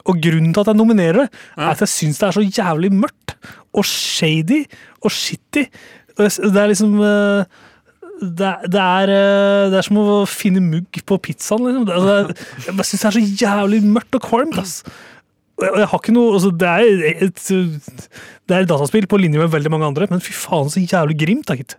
Og 0.10 0.22
grunnen 0.24 0.54
til 0.54 0.62
at 0.64 0.72
jeg 0.72 0.80
nominerer 0.80 1.20
det, 1.24 1.28
er 1.58 1.74
at 1.74 1.84
jeg 1.86 1.92
syns 1.92 2.22
det 2.22 2.28
er 2.30 2.38
så 2.38 2.46
jævlig 2.48 2.92
mørkt 2.94 3.36
og 3.74 3.86
shady 3.88 4.64
og 5.04 5.12
shitty. 5.14 5.66
Det 6.18 6.58
er 6.62 6.68
liksom 6.72 6.98
eh, 7.02 7.46
det, 8.22 8.46
er- 8.50 8.68
det, 8.70 8.82
er, 8.82 9.14
eh, 9.16 9.70
det 9.72 9.80
er 9.80 9.88
som 9.88 9.98
å 10.02 10.20
finne 10.30 10.62
mugg 10.62 11.00
på 11.10 11.18
pizzaen. 11.26 11.64
Liksom. 11.70 11.86
Det, 11.88 11.96
altså, 11.96 12.18
er- 12.20 12.76
jeg 12.82 12.90
syns 12.90 13.02
det 13.02 13.10
er 13.12 13.18
så 13.18 13.24
jævlig 13.46 13.82
mørkt 13.96 14.18
og 14.20 14.26
kvalmt. 14.28 14.60
ass. 14.62 14.82
Og 15.62 15.78
jeg 15.78 15.88
har 15.92 16.00
ikke 16.02 16.14
noe, 16.16 16.34
altså, 16.38 16.50
det, 16.58 16.68
er 16.68 17.26
et, 17.28 17.42
det 18.50 18.56
er 18.56 18.64
et 18.66 18.70
dataspill 18.70 19.06
på 19.10 19.20
linje 19.22 19.38
med 19.42 19.52
veldig 19.54 19.70
mange 19.74 19.86
andre, 19.92 20.08
men 20.10 20.22
fy 20.24 20.34
faen 20.34 20.70
så 20.74 20.82
jævlig 20.82 21.20
grimt. 21.22 21.46
da, 21.50 21.58
gitt. 21.60 21.76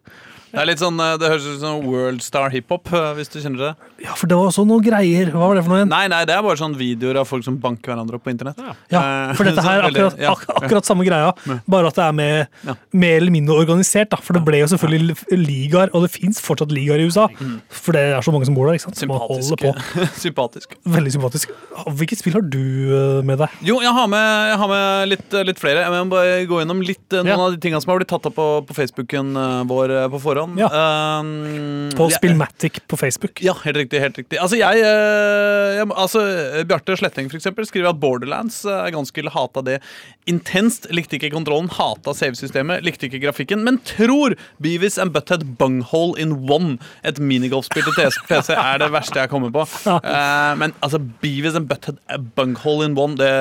Det 0.53 0.61
er 0.61 0.67
litt 0.69 0.81
sånn, 0.83 0.99
uh, 1.01 1.15
det 1.17 1.31
høres 1.33 1.47
ut 1.49 1.61
som 1.63 1.79
World 1.89 2.21
Star 2.25 2.51
hiphop, 2.53 2.91
uh, 2.93 3.15
hvis 3.17 3.31
du 3.33 3.39
kjenner 3.41 3.63
det. 3.71 3.71
Ja, 4.05 4.13
for 4.19 4.29
det 4.29 4.37
var 4.37 4.51
også 4.51 4.67
noen 4.69 4.83
greier. 4.85 5.31
Hva 5.33 5.47
var 5.49 5.57
det 5.57 5.63
for 5.65 5.73
noe 5.73 5.79
igjen? 5.81 5.89
Nei, 5.93 6.03
nei, 6.13 6.19
det 6.29 6.35
er 6.37 6.43
bare 6.45 6.61
sånn 6.61 6.75
videoer 6.77 7.21
av 7.23 7.29
folk 7.31 7.47
som 7.47 7.57
banker 7.63 7.93
hverandre 7.95 8.19
opp 8.19 8.25
på 8.27 8.33
internett. 8.35 8.59
Ja, 8.61 8.75
ja 8.93 9.03
for 9.39 9.49
dette 9.49 9.65
her 9.69 9.81
er 9.81 9.89
akkurat, 9.89 10.19
ak 10.29 10.43
akkurat 10.61 10.89
samme 10.91 11.07
greia, 11.09 11.31
bare 11.73 11.89
at 11.89 11.97
det 11.97 12.05
er 12.05 12.17
med, 12.19 12.59
Ja. 12.69 12.75
mer 12.93 13.17
eller 13.23 13.33
mindre 13.35 13.57
organisert. 13.63 14.11
da, 14.13 14.19
For 14.21 14.37
det 14.37 14.43
ble 14.45 14.61
jo 14.61 14.69
selvfølgelig 14.75 15.17
ligaer, 15.41 15.93
og 15.97 16.05
det 16.05 16.13
fins 16.19 16.43
fortsatt 16.45 16.75
ligaer 16.77 17.01
i 17.01 17.09
USA. 17.09 17.29
For 17.73 17.97
det 17.97 18.05
er 18.13 18.21
så 18.29 18.35
mange 18.37 18.45
som 18.51 18.59
bor 18.59 18.69
der. 18.69 18.77
ikke 18.77 18.91
sant? 18.91 19.01
Sympatisk. 19.01 19.57
på. 19.65 19.73
Sympatisk. 20.27 20.77
Veldig 20.99 21.15
sympatisk. 21.17 21.57
Hvilket 21.97 22.21
spill 22.21 22.37
har 22.37 22.45
du 22.45 22.61
eh, 22.61 23.23
med 23.25 23.41
deg? 23.41 23.57
Jo, 23.65 23.79
jeg 23.81 23.95
har 23.97 24.11
med, 24.13 24.29
jeg 24.53 24.61
har 24.61 24.73
med 24.75 25.09
litt, 25.15 25.39
litt 25.49 25.63
flere. 25.65 25.87
Jeg 25.89 25.97
må 25.97 26.13
bare 26.13 26.45
gå 26.51 26.61
gjennom 26.61 26.85
litt 26.85 27.09
noen 27.17 27.33
Ja. 27.33 27.41
av 27.41 27.57
de 27.57 27.63
tingene 27.65 27.81
som 27.81 27.95
har 27.95 28.03
blitt 28.03 28.13
tatt 28.13 28.29
opp 28.29 28.37
på, 28.37 28.49
på 28.69 28.77
Facebooken 28.77 29.33
vår 29.71 29.97
på 30.13 30.21
forhånd. 30.21 30.41
Ja. 30.59 30.69
Um, 31.21 31.91
På 31.97 32.09
Spillmatic 32.13 32.81
på 32.89 32.97
Facebook. 32.97 33.43
Ja, 33.45 33.55
helt 33.65 33.77
riktig. 33.77 34.01
helt 34.01 34.19
riktig 34.19 34.41
Altså, 34.41 34.57
jeg, 34.59 34.83
eh, 34.83 35.77
jeg 35.79 35.89
altså, 35.91 36.23
Bjarte 36.69 36.97
Sletteng 36.99 37.31
for 37.31 37.39
eksempel, 37.39 37.67
skriver 37.69 37.93
at 37.93 38.01
Borderlands 38.03 38.63
eh, 38.65 38.87
er 38.87 38.95
ganske 38.95 39.25
hata 39.33 39.63
det 39.67 39.79
intenst. 40.31 40.89
Likte 40.95 41.19
ikke 41.19 41.33
kontrollen, 41.35 41.71
hata 41.73 42.15
savesystemet, 42.17 42.85
likte 42.87 43.09
ikke 43.09 43.23
grafikken, 43.25 43.65
men 43.67 43.81
tror 43.89 44.37
Beavis 44.63 44.99
and 45.03 45.15
Butthead 45.15 45.45
Bunghole 45.59 46.19
in 46.21 46.35
One, 46.51 46.79
et 47.05 47.19
minigolfspill 47.23 47.87
til 47.89 48.19
PC, 48.29 48.53
er 48.59 48.83
det 48.83 48.91
verste 48.95 49.23
jeg 49.23 49.33
kommer 49.33 49.53
på. 49.55 49.67
Uh, 49.87 50.53
men 50.61 50.77
altså, 50.83 51.01
Beavis 51.23 51.59
and 51.59 51.69
Butthead 51.71 51.99
Bunghole 52.37 52.91
in 52.91 52.99
One, 52.99 53.19
det, 53.21 53.33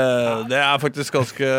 det 0.52 0.62
er 0.62 0.78
faktisk 0.82 1.14
ganske, 1.14 1.54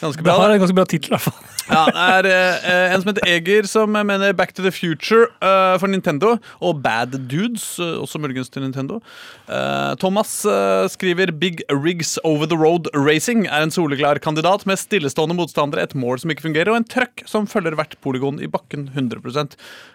ganske 0.00 0.24
Det 0.24 0.38
har 0.42 0.54
en 0.54 0.62
ganske 0.62 0.78
bra 0.78 0.86
tittel, 0.88 1.12
i 1.12 1.16
hvert 1.16 1.28
fall. 1.30 1.52
Ja, 1.70 1.84
det 2.24 2.32
er 2.32 2.58
eh, 2.62 2.94
en 2.94 3.02
som 3.02 3.10
heter 3.12 3.28
Eger, 3.28 3.68
som 3.70 3.92
mener 3.94 4.34
Back 4.36 4.54
to 4.56 4.64
the 4.64 4.72
Future 4.74 5.28
eh, 5.42 5.74
for 5.78 5.90
Nintendo. 5.90 6.36
Og 6.60 6.80
Bad 6.82 7.14
Dudes, 7.30 7.78
eh, 7.78 8.00
også 8.02 8.20
muligens 8.22 8.50
til 8.52 8.64
Nintendo. 8.64 9.00
Eh, 9.46 9.92
Thomas 10.02 10.34
eh, 10.48 10.86
skriver 10.92 11.32
Big 11.32 11.62
Rigs 11.70 12.18
Over 12.24 12.50
the 12.50 12.58
Road 12.58 12.90
Racing 12.96 13.46
er 13.46 13.62
en 13.66 13.74
soleklar 13.74 14.20
kandidat 14.22 14.66
med 14.66 14.80
stillestående 14.80 15.36
motstandere, 15.38 15.86
et 15.86 15.96
mål 15.98 16.22
som 16.22 16.32
ikke 16.32 16.48
fungerer, 16.48 16.72
og 16.72 16.80
en 16.80 16.88
trøkk 16.88 17.24
som 17.30 17.48
følger 17.50 17.78
hvert 17.78 17.98
polygon 18.02 18.42
i 18.42 18.50
bakken 18.50 18.90
100 18.92 19.22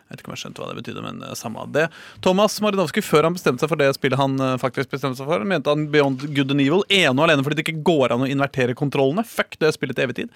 Jeg 0.08 0.16
vet 0.16 0.22
ikke 0.24 0.32
om 0.32 0.36
jeg 0.38 0.42
skjønte 0.46 0.64
hva 0.64 0.70
det 0.72 0.78
betydde, 0.80 1.02
men 1.04 1.18
eh, 1.28 1.36
samme 1.36 1.60
av 1.60 1.72
det. 1.76 1.86
Thomas 2.24 2.54
Marinovsky, 2.64 3.02
før 3.04 3.28
han 3.28 3.36
bestemte 3.36 3.64
seg 3.64 3.72
for 3.74 3.82
det 3.82 3.90
spillet 3.98 4.20
han 4.22 4.38
eh, 4.40 4.54
faktisk 4.62 4.94
bestemte 4.94 5.20
seg 5.20 5.28
for, 5.28 5.44
mente 5.48 5.74
han 5.74 5.90
Beyond 5.92 6.24
Good 6.32 6.54
and 6.56 6.64
Evil 6.64 6.86
ene 6.88 7.16
og 7.18 7.26
alene 7.26 7.44
fordi 7.44 7.60
det 7.60 7.66
ikke 7.66 7.84
går 7.88 8.16
an 8.16 8.24
å 8.24 8.30
invertere 8.32 8.76
kontrollene. 8.78 9.26
Fuck 9.28 9.58
det 9.60 9.74
spillet 9.76 10.00
til 10.00 10.08
evig 10.08 10.18
tid. 10.22 10.32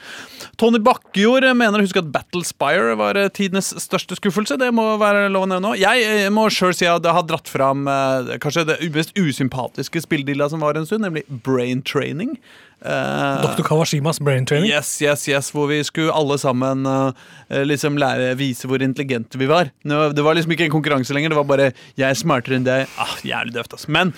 Tony 0.59 0.81
Bakkejord 0.83 1.47
mener 1.55 1.79
å 1.79 1.85
huske 1.85 2.03
at 2.03 2.11
Battle 2.11 2.43
Spire 2.47 2.97
var 2.99 3.19
eh, 3.19 3.31
tidenes 3.31 3.71
største 3.79 4.17
skuffelse. 4.19 4.59
Det 4.59 4.71
må 4.75 4.85
være 5.01 5.29
lov 5.31 5.47
å 5.47 5.51
nevne 5.53 5.63
nå. 5.69 5.75
Jeg 5.79 6.03
eh, 6.07 6.27
må 6.33 6.49
sjøl 6.51 6.75
si 6.75 6.89
at 6.89 7.07
jeg 7.07 7.15
har 7.15 7.27
dratt 7.29 7.51
fram 7.51 7.87
eh, 7.87 8.35
kanskje 8.43 8.67
det 8.73 8.81
mest 8.91 9.15
usympatiske 9.15 10.03
spilledilla 10.03 10.49
som 10.51 10.63
var 10.63 10.75
en 10.75 10.89
stund, 10.89 11.05
nemlig 11.07 11.23
Brain 11.45 11.83
Training. 11.87 12.35
Eh, 12.81 13.41
Dr. 13.45 13.63
Kawashimas 13.63 14.19
brain 14.19 14.45
training. 14.45 14.71
Yes, 14.71 14.89
yes, 15.01 15.27
yes, 15.29 15.51
hvor 15.53 15.69
vi 15.69 15.81
skulle 15.85 16.13
alle 16.13 16.37
sammen 16.41 16.85
uh, 16.89 17.11
liksom 17.67 17.99
lære, 18.01 18.33
vise 18.39 18.69
hvor 18.69 18.81
intelligente 18.81 19.37
vi 19.37 19.49
var. 19.49 19.69
Det 19.83 20.25
var 20.25 20.37
liksom 20.37 20.55
ikke 20.55 20.65
en 20.69 20.73
konkurranse 20.73 21.13
lenger, 21.13 21.29
det 21.29 21.37
var 21.37 21.49
bare 21.49 21.71
'jeg 21.97 22.09
er 22.09 22.17
smartere 22.17 22.57
enn 22.57 22.65
deg'. 22.65 22.89
Ah, 22.97 23.15
jævlig 23.21 23.53
døvt, 23.53 23.73
ass. 23.77 23.87
Men 23.87 24.13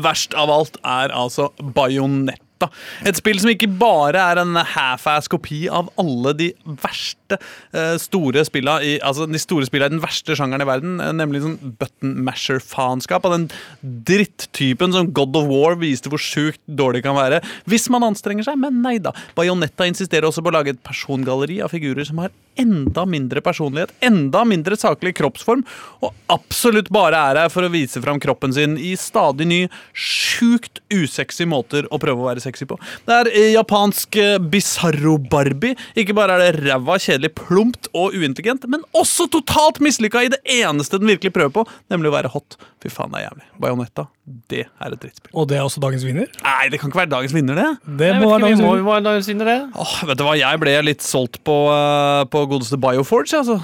verst 0.00 0.34
av 0.34 0.50
alt 0.50 0.78
er 0.84 1.12
altså 1.12 1.50
Bajonetta. 1.58 2.70
Et 3.04 3.18
spill 3.18 3.40
som 3.42 3.50
ikke 3.50 3.66
bare 3.66 4.20
er 4.32 4.38
en 4.38 4.54
half-ass 4.54 5.28
kopi 5.28 5.66
av 5.68 5.90
alle 5.98 6.32
de 6.38 6.52
verste 6.64 7.21
verste 7.32 7.38
eh, 7.72 7.96
store 8.00 8.44
spilla 8.46 8.78
i, 8.82 8.96
altså 9.02 9.26
de 9.26 9.40
store 9.40 9.66
spilla 9.68 9.88
i 9.88 9.94
den 9.94 10.02
verste 10.02 10.36
sjangeren 10.36 10.64
i 10.64 10.68
verden, 10.68 11.00
eh, 11.00 11.12
nemlig 11.16 11.42
sånn 11.44 11.58
button 11.78 12.14
masher-faenskap 12.26 13.26
av 13.26 13.36
den 13.36 13.48
drittypen 13.82 14.92
som 14.92 15.12
God 15.12 15.36
of 15.36 15.48
War 15.50 15.76
viste 15.80 16.12
hvor 16.12 16.22
sjukt 16.22 16.60
dårlig 16.66 17.04
kan 17.06 17.16
være. 17.16 17.42
Hvis 17.70 17.88
man 17.92 18.06
anstrenger 18.06 18.46
seg, 18.46 18.60
men 18.60 18.82
nei 18.84 18.98
da. 19.02 19.14
Bajonetta 19.36 19.88
insisterer 19.88 20.28
også 20.28 20.44
på 20.44 20.52
å 20.52 20.58
lage 20.58 20.74
et 20.74 20.84
persongalleri 20.84 21.60
av 21.62 21.72
figurer 21.72 22.06
som 22.08 22.22
har 22.22 22.32
enda 22.60 23.06
mindre 23.08 23.40
personlighet, 23.40 23.94
enda 24.04 24.42
mindre 24.44 24.76
saklig 24.76 25.14
kroppsform, 25.16 25.62
og 26.04 26.12
absolutt 26.32 26.90
bare 26.92 27.16
er 27.30 27.40
her 27.40 27.52
for 27.52 27.64
å 27.64 27.70
vise 27.72 28.02
fram 28.04 28.20
kroppen 28.20 28.52
sin 28.52 28.76
i 28.76 28.92
stadig 29.00 29.46
ny, 29.48 29.60
sjukt 29.96 30.82
usexy 30.92 31.46
måter 31.48 31.88
å 31.88 32.00
prøve 32.02 32.20
å 32.20 32.28
være 32.28 32.42
sexy 32.44 32.68
på. 32.68 32.76
Det 33.08 33.16
er 33.16 33.30
eh, 33.32 33.48
japansk 33.54 34.18
Bizarro-Barbie. 34.52 35.78
Ikke 35.96 36.16
bare 36.16 36.36
er 36.36 36.44
det 36.44 36.66
ræva, 36.66 36.98
kjedelig, 37.00 37.21
plumpt 37.30 37.86
og 37.94 38.16
uintelligent, 38.16 38.64
men 38.70 38.82
også 38.98 39.28
totalt 39.30 39.78
mislykka 39.84 40.24
i 40.26 40.30
det 40.32 40.40
eneste 40.50 40.98
den 40.98 41.12
virkelig 41.12 41.32
prøver 41.36 41.52
på, 41.54 41.64
nemlig 41.92 42.10
å 42.10 42.14
være 42.16 42.32
hot. 42.32 42.56
Fy 42.82 42.90
faen, 42.90 43.12
det 43.14 43.20
er 43.20 43.26
jævlig. 43.28 43.46
Bajonetta, 43.62 44.06
det 44.50 44.64
er 44.66 44.96
et 44.96 45.04
drittspill. 45.04 45.32
Og 45.38 45.48
det 45.50 45.58
er 45.58 45.66
også 45.66 45.82
dagens 45.84 46.06
vinner. 46.06 46.30
Nei, 46.42 46.68
det 46.72 46.80
kan 46.82 46.90
ikke 46.90 47.02
være 47.04 47.12
dagens 47.14 47.36
vinner, 47.36 47.58
det. 47.60 47.68
Det 48.02 48.12
må 48.18 48.32
være 48.32 48.46
dagens, 48.48 48.64
vi 48.64 48.98
dagens 49.08 49.32
vinner. 49.32 49.52
det. 49.52 49.58
Åh, 49.86 49.96
vet 50.10 50.20
du 50.20 50.26
hva, 50.26 50.36
jeg 50.40 50.62
ble 50.62 50.76
litt 50.88 51.06
solgt 51.06 51.42
på, 51.46 51.58
uh, 51.70 52.22
på 52.32 52.46
godeste 52.50 52.80
Bioforge, 52.82 53.42
altså. 53.42 53.60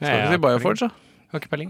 Skal 0.00 0.20
ikke 0.22 0.34
si 0.36 0.42
Bioforge, 0.46 0.90
da. 0.90 1.08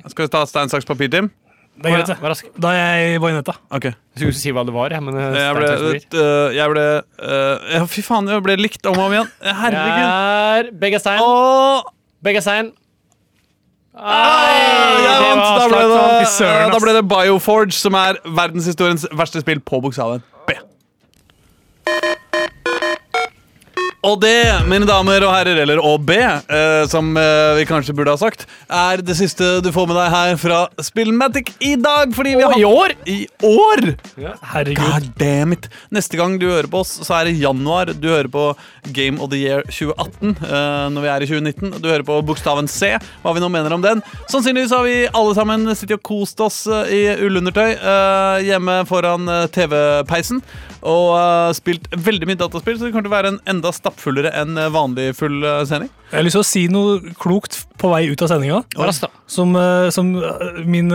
Skal 0.09 0.26
vi 0.26 0.32
ta 0.32 0.44
stein, 0.48 0.70
saks, 0.72 0.88
papir, 0.88 1.11
Tim? 1.12 1.32
Det 1.80 1.88
er 1.88 1.94
greit, 1.96 2.10
det. 2.10 2.16
rask. 2.28 2.48
Da 2.60 2.70
er 2.76 2.98
jeg 3.00 3.20
Bajonetta. 3.22 3.54
Okay. 3.72 3.94
Jeg 3.94 4.20
skulle 4.20 4.32
ikke 4.34 4.40
si 4.42 4.50
hva 4.52 4.64
det 4.68 4.74
var, 4.74 4.92
jeg, 4.92 5.02
men 5.06 5.14
det 5.16 5.22
Jeg 5.40 5.54
ble, 5.56 5.68
saks, 5.70 6.18
øh, 6.20 6.56
jeg 6.56 6.72
ble 6.74 6.82
øh, 6.84 7.70
ja, 7.72 7.80
Fy 7.88 8.02
faen, 8.04 8.28
jeg 8.28 8.44
ble 8.44 8.56
likt 8.60 8.84
om 8.90 8.98
og 9.00 9.06
om 9.06 9.14
igjen. 9.16 9.30
Herregud. 9.40 10.02
Jeg 10.02 10.60
er 10.60 10.70
begge 10.82 11.00
stein. 11.00 11.22
Åh, 11.24 11.80
Begge 12.22 12.42
stein. 12.44 12.68
jeg 13.96 15.16
det 15.16 15.24
vant! 15.24 15.40
var 15.40 15.58
Da 15.58 15.68
ble, 15.72 15.80
det, 15.88 16.02
ass. 16.20 16.36
da 16.74 16.78
ble 16.84 16.92
det 16.98 17.04
Bioforge, 17.08 17.72
som 17.74 17.96
er 17.98 18.20
verdenshistoriens 18.28 19.06
verste 19.16 19.40
spill 19.40 19.60
på 19.64 19.80
bokstaven 19.80 20.20
B. 20.46 20.58
Og 24.01 24.14
det, 24.22 24.32
mine 24.64 24.86
damer 24.88 25.20
og 25.26 25.32
herrer, 25.34 25.59
eller 25.61 25.80
og 25.84 26.07
B, 26.09 26.14
eh, 26.16 26.84
som 26.88 27.11
eh, 27.20 27.59
vi 27.59 27.66
kanskje 27.68 27.92
burde 27.96 28.14
ha 28.14 28.20
sagt, 28.20 28.46
er 28.72 29.03
det 29.05 29.12
siste 29.18 29.59
du 29.61 29.68
får 29.74 29.90
med 29.90 29.98
deg 29.98 30.14
her 30.14 30.38
fra 30.40 30.61
Spillmatic 30.80 31.51
i 31.61 31.74
dag. 31.76 32.14
Fordi 32.16 32.32
vi 32.38 32.46
har 32.46 32.57
i 32.57 32.64
år! 32.64 32.94
I 33.05 33.18
år! 33.44 33.82
Herregud. 34.55 34.80
God 34.80 35.11
damn 35.20 35.53
it. 35.53 35.68
Neste 35.92 36.16
gang 36.16 36.38
du 36.40 36.46
hører 36.48 36.70
på 36.72 36.80
oss, 36.80 36.94
så 37.05 37.18
er 37.18 37.28
det 37.28 37.36
januar. 37.42 37.92
Du 37.92 38.09
hører 38.09 38.30
på 38.32 38.46
Game 38.96 39.20
of 39.20 39.28
the 39.34 39.42
Year 39.42 39.66
2018 39.68 40.32
eh, 40.48 40.88
når 40.96 41.05
vi 41.05 41.12
er 41.12 41.26
i 41.26 41.30
2019. 41.34 41.76
Du 41.84 41.90
hører 41.92 42.07
på 42.09 42.16
bokstaven 42.24 42.72
C, 42.72 42.94
hva 43.20 43.36
vi 43.36 43.44
nå 43.44 43.53
mener 43.53 43.76
om 43.76 43.84
den. 43.84 44.01
Sannsynligvis 44.32 44.72
har 44.72 44.88
vi 44.88 44.96
alle 45.12 45.36
sammen 45.36 45.68
sittet 45.74 45.98
og 46.01 46.07
kost 46.09 46.40
oss 46.40 46.62
eh, 46.72 46.96
i 46.96 47.03
ullundertøy 47.28 47.68
eh, 47.76 48.48
hjemme 48.48 48.80
foran 48.88 49.28
eh, 49.28 49.46
TV-peisen 49.53 50.40
og 50.80 51.12
eh, 51.18 51.53
spilt 51.57 51.88
veldig 51.92 52.28
mye 52.30 52.40
dataspill, 52.40 52.78
så 52.78 52.86
det 52.86 52.94
kommer 52.94 53.05
til 53.05 53.12
å 53.12 53.18
være 53.18 53.32
en 53.34 53.40
enda 53.53 53.72
stappfullere 53.91 54.32
enn 54.38 54.59
eh, 54.59 54.70
vanlig 54.72 55.11
full 55.18 55.43
eh, 55.45 55.62
sending. 55.68 55.91
Jeg 56.11 56.18
har 56.18 56.26
lyst 56.26 56.36
til 56.38 56.43
å 56.43 56.49
si 56.49 56.62
noe 56.72 57.14
klokt 57.20 57.61
på 57.78 57.91
vei 57.93 58.09
ut 58.11 58.22
av 58.22 58.30
sendinga. 58.32 58.62
Som, 59.30 59.55
eh, 59.59 59.91
som 59.95 60.11
min 60.66 60.91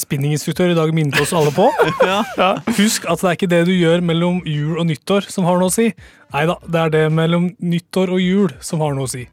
spinninginstruktør 0.00 0.72
i 0.72 0.78
dag 0.78 0.92
minnet 0.96 1.20
oss 1.20 1.34
alle 1.36 1.52
på. 1.54 1.70
Ja. 2.06 2.22
Husk 2.76 3.06
at 3.08 3.22
det 3.22 3.28
er 3.28 3.36
ikke 3.36 3.48
det 3.50 3.62
du 3.68 3.72
gjør 3.72 4.02
mellom 4.04 4.38
jul 4.46 4.76
og 4.78 4.86
nyttår 4.88 5.26
som 5.32 5.46
har 5.48 5.58
noe 5.58 5.70
å 5.70 5.74
si. 5.74 5.88
Nei 6.34 6.44
da, 6.48 6.56
det 6.62 6.80
er 6.82 6.92
det 6.92 7.04
mellom 7.14 7.48
nyttår 7.62 8.12
og 8.14 8.22
jul 8.22 8.54
som 8.64 8.82
har 8.84 8.94
noe 8.96 9.08
å 9.08 9.10
si. 9.10 9.24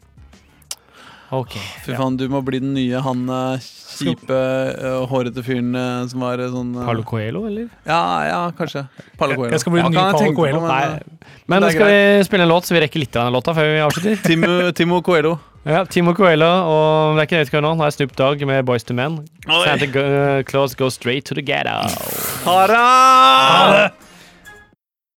Ok. 1.33 1.55
Fy 1.85 1.95
faen, 1.97 2.17
du 2.19 2.27
må 2.31 2.41
bli 2.45 2.59
den 2.61 2.73
nye 2.75 2.99
han 3.03 3.23
eh, 3.31 3.65
kjipe, 3.97 4.39
eh, 4.73 4.99
hårete 5.09 5.43
fyren 5.45 5.73
eh, 5.77 6.03
som 6.11 6.25
var 6.25 6.41
sånn 6.51 6.73
eh, 6.75 6.85
Paulo 6.87 7.05
Coelho, 7.07 7.45
eller? 7.49 7.69
Ja, 7.87 8.01
ja, 8.27 8.41
kanskje. 8.57 8.85
Palo 9.19 9.37
Coelho. 9.39 9.53
Jeg 9.55 9.63
skal 9.63 9.75
bli 9.75 9.81
den 9.85 9.97
ja, 9.97 10.05
nye 10.11 10.25
jeg 10.27 10.35
på, 10.35 10.41
Coelho. 10.41 10.61
men, 10.65 10.69
Nei. 10.73 11.31
Men 11.51 11.67
skal 11.71 11.89
vi 11.91 12.27
spille 12.27 12.47
en 12.47 12.53
låt, 12.53 12.69
så 12.69 12.77
vi 12.77 12.83
rekker 12.85 13.03
litt 13.03 13.17
av 13.17 13.29
den 13.29 13.37
låta 13.37 13.55
før 13.57 13.71
vi 13.71 13.81
avslutter? 13.87 14.21
Timo, 14.29 14.53
Timo 14.77 15.01
Coelho. 15.05 15.35
Ja, 15.63 15.85
Timo 15.87 16.11
Coelho, 16.17 16.51
og 16.67 17.15
det 17.15 17.23
er 17.23 17.29
ikke 17.29 17.39
det 17.39 17.45
vi 17.45 17.51
skal 17.53 17.63
nå. 17.65 17.73
Nå 17.79 17.87
er 17.87 17.95
Snoop 17.95 18.15
Dogg 18.19 18.43
med 18.49 18.65
Boys 18.67 18.83
to 18.87 18.95
Men. 18.97 19.21
Santa 19.47 19.87
go, 19.87 20.07
Claus 20.49 20.75
go 20.75 20.91
straight 20.91 21.29
to 21.29 21.39
the 21.39 21.45
ghetto. 21.45 21.79
Ha 22.43 22.57
det! 22.73 24.02